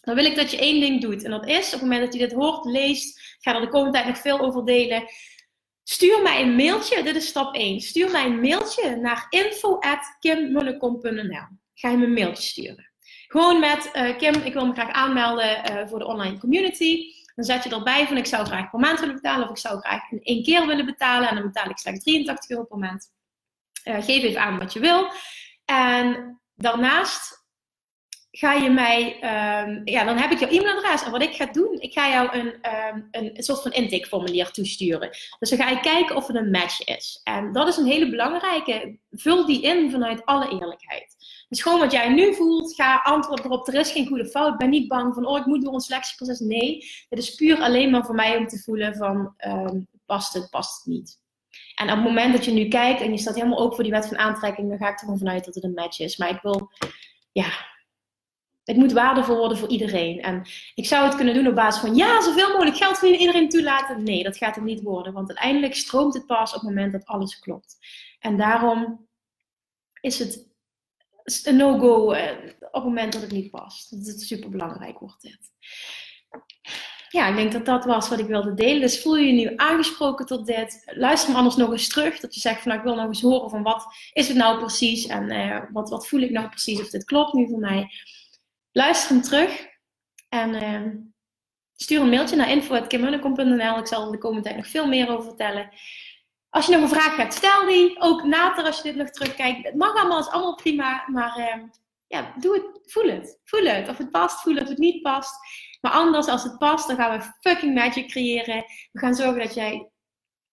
Dan 0.01 0.15
wil 0.15 0.25
ik 0.25 0.35
dat 0.35 0.51
je 0.51 0.57
één 0.57 0.79
ding 0.79 1.01
doet. 1.01 1.23
En 1.23 1.31
dat 1.31 1.47
is, 1.47 1.65
op 1.65 1.71
het 1.71 1.81
moment 1.81 2.01
dat 2.01 2.13
je 2.13 2.19
dit 2.19 2.33
hoort, 2.33 2.65
leest, 2.65 3.35
ga 3.39 3.55
er 3.55 3.61
de 3.61 3.67
komende 3.67 3.93
tijd 3.93 4.07
nog 4.07 4.17
veel 4.17 4.39
over 4.39 4.65
delen. 4.65 5.03
Stuur 5.83 6.21
mij 6.21 6.41
een 6.41 6.55
mailtje, 6.55 7.03
dit 7.03 7.15
is 7.15 7.27
stap 7.27 7.55
1. 7.55 7.79
Stuur 7.79 8.11
mij 8.11 8.25
een 8.25 8.39
mailtje 8.39 8.95
naar 8.95 9.27
info.kimmullecom.nl 9.29 11.65
ga 11.79 11.89
je 11.89 11.97
me 11.97 12.05
een 12.05 12.13
mailtje 12.13 12.43
sturen. 12.43 12.91
Gewoon 13.27 13.59
met 13.59 13.91
uh, 13.93 14.17
Kim, 14.17 14.33
ik 14.33 14.53
wil 14.53 14.65
me 14.65 14.73
graag 14.73 14.91
aanmelden 14.91 15.71
uh, 15.71 15.87
voor 15.87 15.99
de 15.99 16.05
online 16.05 16.37
community. 16.37 17.13
Dan 17.35 17.45
zet 17.45 17.63
je 17.63 17.69
erbij 17.69 18.07
van 18.07 18.17
ik 18.17 18.25
zou 18.25 18.45
graag 18.45 18.69
per 18.69 18.79
maand 18.79 18.99
willen 18.99 19.15
betalen 19.15 19.43
of 19.43 19.49
ik 19.49 19.57
zou 19.57 19.79
graag 19.79 20.11
in 20.11 20.19
één 20.23 20.43
keer 20.43 20.67
willen 20.67 20.85
betalen. 20.85 21.29
En 21.29 21.35
dan 21.35 21.43
betaal 21.43 21.69
ik 21.69 21.77
slechts 21.77 22.03
83 22.03 22.49
euro 22.49 22.63
per 22.63 22.77
maand. 22.77 23.11
Uh, 23.83 23.95
geef 23.95 24.23
even 24.23 24.41
aan 24.41 24.57
wat 24.59 24.73
je 24.73 24.79
wil. 24.79 25.11
En 25.65 26.39
daarnaast 26.55 27.46
ga 28.37 28.53
je 28.53 28.69
mij, 28.69 29.19
ehm, 29.19 29.81
ja, 29.83 30.03
dan 30.03 30.17
heb 30.17 30.31
ik 30.31 30.39
jouw 30.39 30.49
e-mailadres. 30.49 31.03
En 31.03 31.11
wat 31.11 31.21
ik 31.21 31.35
ga 31.35 31.45
doen, 31.45 31.75
ik 31.79 31.93
ga 31.93 32.09
jou 32.09 32.37
een, 32.37 32.47
um, 32.95 33.07
een, 33.11 33.43
soort 33.43 33.61
van 33.61 33.71
intakeformulier 33.71 34.51
toesturen. 34.51 35.09
Dus 35.39 35.49
dan 35.49 35.59
ga 35.59 35.69
je 35.69 35.79
kijken 35.79 36.15
of 36.15 36.27
het 36.27 36.35
een 36.35 36.51
match 36.51 36.83
is. 36.83 37.21
En 37.23 37.51
dat 37.51 37.67
is 37.67 37.77
een 37.77 37.85
hele 37.85 38.09
belangrijke. 38.09 38.99
Vul 39.11 39.45
die 39.45 39.61
in 39.61 39.91
vanuit 39.91 40.25
alle 40.25 40.49
eerlijkheid. 40.49 41.15
Dus 41.49 41.61
gewoon 41.61 41.79
wat 41.79 41.91
jij 41.91 42.09
nu 42.09 42.35
voelt, 42.35 42.75
ga 42.75 43.01
antwoorden 43.03 43.45
erop. 43.45 43.67
Er 43.67 43.73
is 43.73 43.91
geen 43.91 44.07
goede 44.07 44.25
fout. 44.25 44.57
Ben 44.57 44.69
niet 44.69 44.87
bang 44.87 45.13
van, 45.13 45.25
oh, 45.25 45.37
ik 45.37 45.45
moet 45.45 45.63
door 45.63 45.73
een 45.73 45.79
selectieproces. 45.79 46.39
Nee, 46.39 46.89
het 47.09 47.19
is 47.19 47.35
puur 47.35 47.61
alleen 47.61 47.89
maar 47.89 48.05
voor 48.05 48.15
mij 48.15 48.37
om 48.37 48.47
te 48.47 48.59
voelen 48.59 48.95
van, 48.95 49.33
um, 49.47 49.87
past 50.05 50.33
het, 50.33 50.49
past 50.49 50.77
het 50.77 50.93
niet. 50.93 51.19
En 51.75 51.89
op 51.89 51.95
het 51.95 52.03
moment 52.03 52.33
dat 52.33 52.45
je 52.45 52.51
nu 52.51 52.67
kijkt 52.67 53.01
en 53.01 53.11
je 53.11 53.17
staat 53.17 53.35
helemaal 53.35 53.59
open 53.59 53.75
voor 53.75 53.83
die 53.83 53.93
wet 53.93 54.07
van 54.07 54.17
aantrekking, 54.17 54.69
dan 54.69 54.77
ga 54.77 54.87
ik 54.87 54.93
er 54.93 54.99
gewoon 54.99 55.17
vanuit 55.17 55.45
dat 55.45 55.55
het 55.55 55.63
een 55.63 55.73
match 55.73 55.99
is. 55.99 56.17
Maar 56.17 56.29
ik 56.29 56.41
wil, 56.41 56.71
ja, 57.31 57.49
het 58.67 58.77
moet 58.77 58.91
waardevol 58.91 59.37
worden 59.37 59.57
voor 59.57 59.69
iedereen. 59.69 60.21
En 60.21 60.45
ik 60.75 60.85
zou 60.85 61.05
het 61.05 61.15
kunnen 61.15 61.33
doen 61.33 61.47
op 61.47 61.55
basis 61.55 61.81
van, 61.81 61.95
ja, 61.95 62.21
zoveel 62.21 62.51
mogelijk 62.51 62.77
geld 62.77 62.97
voor 62.97 63.07
iedereen 63.09 63.49
toelaten. 63.49 64.03
Nee, 64.03 64.23
dat 64.23 64.37
gaat 64.37 64.55
het 64.55 64.63
niet 64.63 64.81
worden. 64.81 65.13
Want 65.13 65.27
uiteindelijk 65.27 65.75
stroomt 65.75 66.13
het 66.13 66.25
pas 66.25 66.53
op 66.53 66.59
het 66.61 66.69
moment 66.69 66.91
dat 66.91 67.05
alles 67.05 67.39
klopt. 67.39 67.77
En 68.19 68.37
daarom 68.37 69.07
is 70.01 70.19
het 70.19 70.47
een 71.43 71.55
no-go 71.55 72.11
eh, 72.11 72.31
op 72.59 72.73
het 72.73 72.83
moment 72.83 73.13
dat 73.13 73.21
het 73.21 73.31
niet 73.31 73.51
past. 73.51 73.91
Dat 73.91 74.05
het 74.05 74.21
super 74.21 74.49
belangrijk 74.49 74.99
wordt 74.99 75.21
dit. 75.21 75.51
Ja, 77.09 77.27
ik 77.27 77.35
denk 77.35 77.51
dat 77.51 77.65
dat 77.65 77.85
was 77.85 78.09
wat 78.09 78.19
ik 78.19 78.27
wilde 78.27 78.53
delen. 78.53 78.81
Dus 78.81 79.01
voel 79.01 79.17
je 79.17 79.33
je 79.33 79.33
nu 79.33 79.53
aangesproken 79.55 80.25
tot 80.25 80.45
dit. 80.45 80.91
Luister 80.95 81.31
me 81.31 81.37
anders 81.37 81.55
nog 81.55 81.71
eens 81.71 81.87
terug. 81.87 82.19
Dat 82.19 82.33
je 82.33 82.39
zegt 82.39 82.61
van 82.61 82.67
nou, 82.67 82.79
ik 82.79 82.87
wil 82.87 82.95
nog 82.95 83.07
eens 83.07 83.21
horen 83.21 83.49
van 83.49 83.63
wat 83.63 83.85
is 84.13 84.27
het 84.27 84.37
nou 84.37 84.59
precies. 84.59 85.07
En 85.07 85.31
uh, 85.31 85.61
wat, 85.71 85.89
wat 85.89 86.07
voel 86.07 86.19
ik 86.19 86.31
nou 86.31 86.49
precies. 86.49 86.81
Of 86.81 86.89
dit 86.89 87.05
klopt 87.05 87.33
nu 87.33 87.47
voor 87.47 87.59
mij. 87.59 87.89
Luister 88.77 89.09
hem 89.09 89.21
terug. 89.21 89.67
En 90.29 90.49
uh, 90.49 90.95
stuur 91.75 92.01
een 92.01 92.09
mailtje 92.09 92.35
naar 92.35 92.49
info.kimmunnekom.nl. 92.49 93.77
Ik 93.77 93.87
zal 93.87 94.11
de 94.11 94.17
komende 94.17 94.43
tijd 94.43 94.55
nog 94.55 94.67
veel 94.67 94.87
meer 94.87 95.09
over 95.09 95.23
vertellen. 95.23 95.69
Als 96.49 96.65
je 96.65 96.71
nog 96.71 96.81
een 96.81 96.97
vraag 96.97 97.15
hebt, 97.15 97.33
stel 97.33 97.65
die. 97.65 97.99
Ook 97.99 98.25
later 98.25 98.65
als 98.65 98.77
je 98.77 98.83
dit 98.83 98.95
nog 98.95 99.09
terugkijkt. 99.09 99.65
Het 99.65 99.75
mag 99.75 99.95
allemaal, 99.95 100.19
is 100.19 100.27
allemaal 100.27 100.55
prima. 100.55 101.03
Maar 101.07 101.39
uh, 101.39 101.63
ja, 102.07 102.33
doe 102.39 102.53
het. 102.53 102.91
Voel 102.91 103.09
het. 103.09 103.39
Voel 103.43 103.65
het. 103.65 103.89
Of 103.89 103.97
het 103.97 104.11
past, 104.11 104.41
voel 104.41 104.53
het. 104.55 104.63
Of 104.63 104.69
het 104.69 104.77
niet 104.77 105.01
past. 105.01 105.35
Maar 105.81 105.91
anders, 105.91 106.27
als 106.27 106.43
het 106.43 106.57
past, 106.57 106.87
dan 106.87 106.95
gaan 106.95 107.17
we 107.17 107.33
fucking 107.39 107.73
magic 107.73 108.07
creëren. 108.07 108.65
We 108.91 108.99
gaan 108.99 109.15
zorgen 109.15 109.39
dat 109.39 109.53
jij 109.53 109.89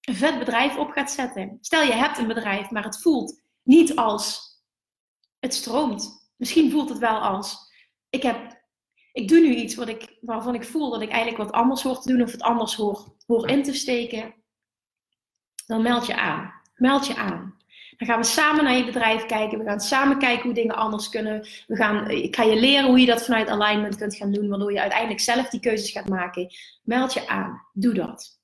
een 0.00 0.16
vet 0.16 0.38
bedrijf 0.38 0.76
op 0.76 0.90
gaat 0.90 1.10
zetten. 1.10 1.58
Stel 1.60 1.82
je 1.82 1.92
hebt 1.92 2.18
een 2.18 2.26
bedrijf, 2.26 2.70
maar 2.70 2.84
het 2.84 3.02
voelt 3.02 3.42
niet 3.62 3.96
als 3.96 4.52
het 5.38 5.54
stroomt. 5.54 6.32
Misschien 6.36 6.70
voelt 6.70 6.88
het 6.88 6.98
wel 6.98 7.18
als 7.18 7.63
ik, 8.14 8.22
heb, 8.22 8.62
ik 9.12 9.28
doe 9.28 9.40
nu 9.40 9.54
iets 9.54 9.74
wat 9.74 9.88
ik, 9.88 10.16
waarvan 10.20 10.54
ik 10.54 10.64
voel 10.64 10.90
dat 10.90 11.02
ik 11.02 11.10
eigenlijk 11.10 11.42
wat 11.42 11.52
anders 11.52 11.82
hoor 11.82 12.00
te 12.00 12.12
doen 12.12 12.22
of 12.22 12.32
het 12.32 12.42
anders 12.42 12.74
hoor, 12.74 13.16
hoor 13.26 13.48
in 13.48 13.62
te 13.62 13.74
steken. 13.74 14.34
Dan 15.66 15.82
meld 15.82 16.06
je 16.06 16.16
aan. 16.16 16.52
Meld 16.74 17.06
je 17.06 17.16
aan. 17.16 17.56
Dan 17.96 18.08
gaan 18.08 18.18
we 18.18 18.24
samen 18.24 18.64
naar 18.64 18.76
je 18.76 18.84
bedrijf 18.84 19.26
kijken. 19.26 19.58
We 19.58 19.64
gaan 19.64 19.80
samen 19.80 20.18
kijken 20.18 20.44
hoe 20.44 20.54
dingen 20.54 20.76
anders 20.76 21.08
kunnen. 21.08 21.46
We 21.66 21.76
gaan, 21.76 22.10
ik 22.10 22.36
ga 22.36 22.42
je 22.42 22.60
leren 22.60 22.88
hoe 22.88 23.00
je 23.00 23.06
dat 23.06 23.24
vanuit 23.24 23.48
alignment 23.48 23.96
kunt 23.96 24.16
gaan 24.16 24.32
doen, 24.32 24.48
waardoor 24.48 24.72
je 24.72 24.80
uiteindelijk 24.80 25.20
zelf 25.20 25.48
die 25.48 25.60
keuzes 25.60 25.90
gaat 25.90 26.08
maken. 26.08 26.54
Meld 26.82 27.12
je 27.12 27.28
aan. 27.28 27.62
Doe 27.72 27.94
dat. 27.94 28.40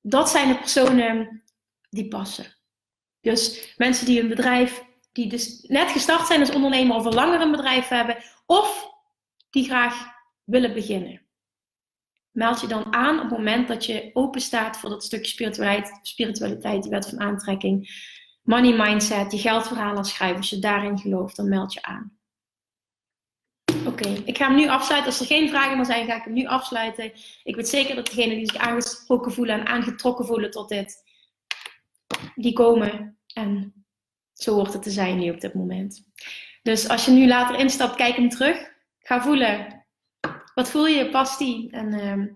Dat 0.00 0.30
zijn 0.30 0.48
de 0.48 0.58
personen 0.58 1.42
die 1.90 2.08
passen. 2.08 2.56
Dus 3.20 3.74
mensen 3.76 4.06
die 4.06 4.20
een 4.20 4.28
bedrijf, 4.28 4.84
die 5.12 5.28
dus 5.28 5.64
net 5.68 5.90
gestart 5.90 6.26
zijn 6.26 6.40
als 6.40 6.50
ondernemer 6.50 6.96
of 6.96 7.06
al 7.06 7.12
langer 7.12 7.40
een 7.40 7.50
bedrijf 7.50 7.88
hebben, 7.88 8.16
of 8.46 8.90
die 9.50 9.64
graag 9.64 10.06
willen 10.44 10.74
beginnen. 10.74 11.26
Meld 12.30 12.60
je 12.60 12.66
dan 12.66 12.92
aan 12.94 13.16
op 13.16 13.22
het 13.22 13.30
moment 13.30 13.68
dat 13.68 13.86
je 13.86 14.10
open 14.12 14.40
staat 14.40 14.76
voor 14.76 14.90
dat 14.90 15.04
stukje 15.04 15.30
spiritualiteit, 15.30 15.98
spiritualiteit 16.02 16.82
die 16.82 16.90
wet 16.90 17.08
van 17.08 17.20
aantrekking 17.20 17.90
money 18.42 18.76
mindset, 18.76 19.32
je 19.32 19.38
geldverhalen 19.38 20.04
schrijven. 20.04 20.36
Als 20.36 20.50
je 20.50 20.58
daarin 20.58 20.98
gelooft, 20.98 21.36
dan 21.36 21.48
meld 21.48 21.72
je 21.72 21.82
aan. 21.82 22.16
Oké, 23.86 24.08
ik 24.08 24.36
ga 24.36 24.46
hem 24.46 24.56
nu 24.56 24.68
afsluiten. 24.68 25.10
Als 25.10 25.20
er 25.20 25.26
geen 25.26 25.48
vragen 25.48 25.76
meer 25.76 25.86
zijn, 25.86 26.06
ga 26.06 26.16
ik 26.16 26.24
hem 26.24 26.32
nu 26.32 26.46
afsluiten. 26.46 27.12
Ik 27.44 27.56
weet 27.56 27.68
zeker 27.68 27.94
dat 27.94 28.06
degenen 28.06 28.36
die 28.36 28.46
zich 28.46 28.60
aangesproken 28.60 29.32
voelen 29.32 29.60
en 29.60 29.66
aangetrokken 29.66 30.26
voelen 30.26 30.50
tot 30.50 30.68
dit, 30.68 31.02
die 32.34 32.52
komen. 32.52 33.18
En 33.34 33.81
zo 34.42 34.54
hoort 34.54 34.72
het 34.72 34.82
te 34.82 34.90
zijn 34.90 35.18
nu 35.18 35.30
op 35.30 35.40
dit 35.40 35.54
moment. 35.54 36.04
Dus 36.62 36.88
als 36.88 37.04
je 37.04 37.10
nu 37.10 37.26
later 37.26 37.58
instapt, 37.58 37.96
kijk 37.96 38.16
hem 38.16 38.28
terug. 38.28 38.70
Ga 38.98 39.22
voelen. 39.22 39.84
Wat 40.54 40.70
voel 40.70 40.86
je? 40.86 41.08
Past 41.08 41.38
die? 41.38 41.70
En 41.70 41.92
uh, 41.92 42.26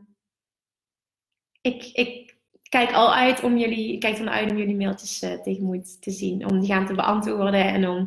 ik, 1.61 1.91
ik 1.93 2.37
kijk 2.69 2.93
al 2.93 3.15
uit 3.15 3.43
om 3.43 3.57
jullie, 3.57 3.99
kijk 3.99 4.19
uit 4.27 4.51
om 4.51 4.57
jullie 4.57 4.77
mailtjes 4.77 5.23
uh, 5.23 5.33
tegemoet 5.43 6.03
te 6.03 6.11
zien. 6.11 6.49
Om 6.51 6.61
die 6.61 6.69
gaan 6.69 6.87
te 6.87 6.95
beantwoorden 6.95 7.65
en 7.65 7.89
om 7.89 8.07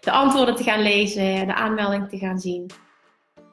de 0.00 0.10
antwoorden 0.10 0.56
te 0.56 0.62
gaan 0.62 0.82
lezen, 0.82 1.46
de 1.46 1.54
aanmelding 1.54 2.08
te 2.08 2.18
gaan 2.18 2.38
zien. 2.38 2.70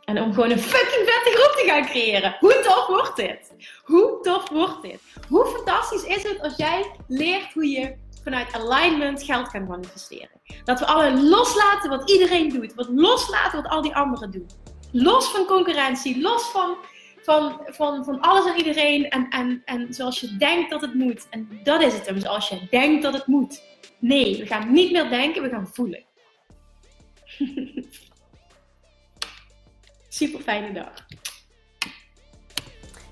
En 0.01 0.21
om 0.21 0.33
gewoon 0.33 0.51
een 0.51 0.59
fucking 0.59 1.09
vette 1.09 1.31
groep 1.37 1.55
te 1.57 1.63
gaan 1.65 1.85
creëren. 1.85 2.35
Hoe 2.39 2.61
tof 2.63 2.87
wordt 2.87 3.15
dit? 3.15 3.53
Hoe 3.83 4.19
tof 4.21 4.49
wordt 4.49 4.81
dit? 4.81 5.01
Hoe 5.27 5.45
fantastisch 5.45 6.03
is 6.03 6.23
het 6.23 6.41
als 6.41 6.55
jij 6.57 6.91
leert 7.07 7.53
hoe 7.53 7.67
je 7.67 7.95
vanuit 8.23 8.53
alignment 8.53 9.23
geld 9.23 9.51
kan 9.51 9.67
manifesteren? 9.67 10.41
Dat 10.63 10.79
we 10.79 10.85
alle 10.85 11.21
loslaten 11.21 11.89
wat 11.89 12.09
iedereen 12.11 12.49
doet. 12.49 12.73
Wat 12.73 12.89
loslaten 12.89 13.61
wat 13.61 13.71
al 13.71 13.81
die 13.81 13.95
anderen 13.95 14.31
doen. 14.31 14.49
Los 14.91 15.27
van 15.27 15.45
concurrentie, 15.45 16.21
los 16.21 16.43
van 16.43 16.77
van, 17.23 17.61
van, 17.65 18.03
van 18.03 18.19
alles 18.19 18.45
en 18.45 18.57
iedereen 18.57 19.09
en, 19.09 19.29
en, 19.29 19.61
en 19.65 19.93
zoals 19.93 20.19
je 20.19 20.37
denkt 20.37 20.69
dat 20.69 20.81
het 20.81 20.93
moet. 20.93 21.27
En 21.29 21.59
dat 21.63 21.81
is 21.81 21.93
het 21.93 22.05
hem, 22.05 22.19
zoals 22.19 22.49
je 22.49 22.67
denkt 22.69 23.03
dat 23.03 23.13
het 23.13 23.27
moet. 23.27 23.63
Nee, 23.99 24.37
we 24.37 24.45
gaan 24.45 24.71
niet 24.71 24.91
meer 24.91 25.09
denken, 25.09 25.41
we 25.41 25.49
gaan 25.49 25.67
voelen. 25.67 26.03
Super 30.09 30.39
fijne 30.39 30.73
dag. 30.73 31.05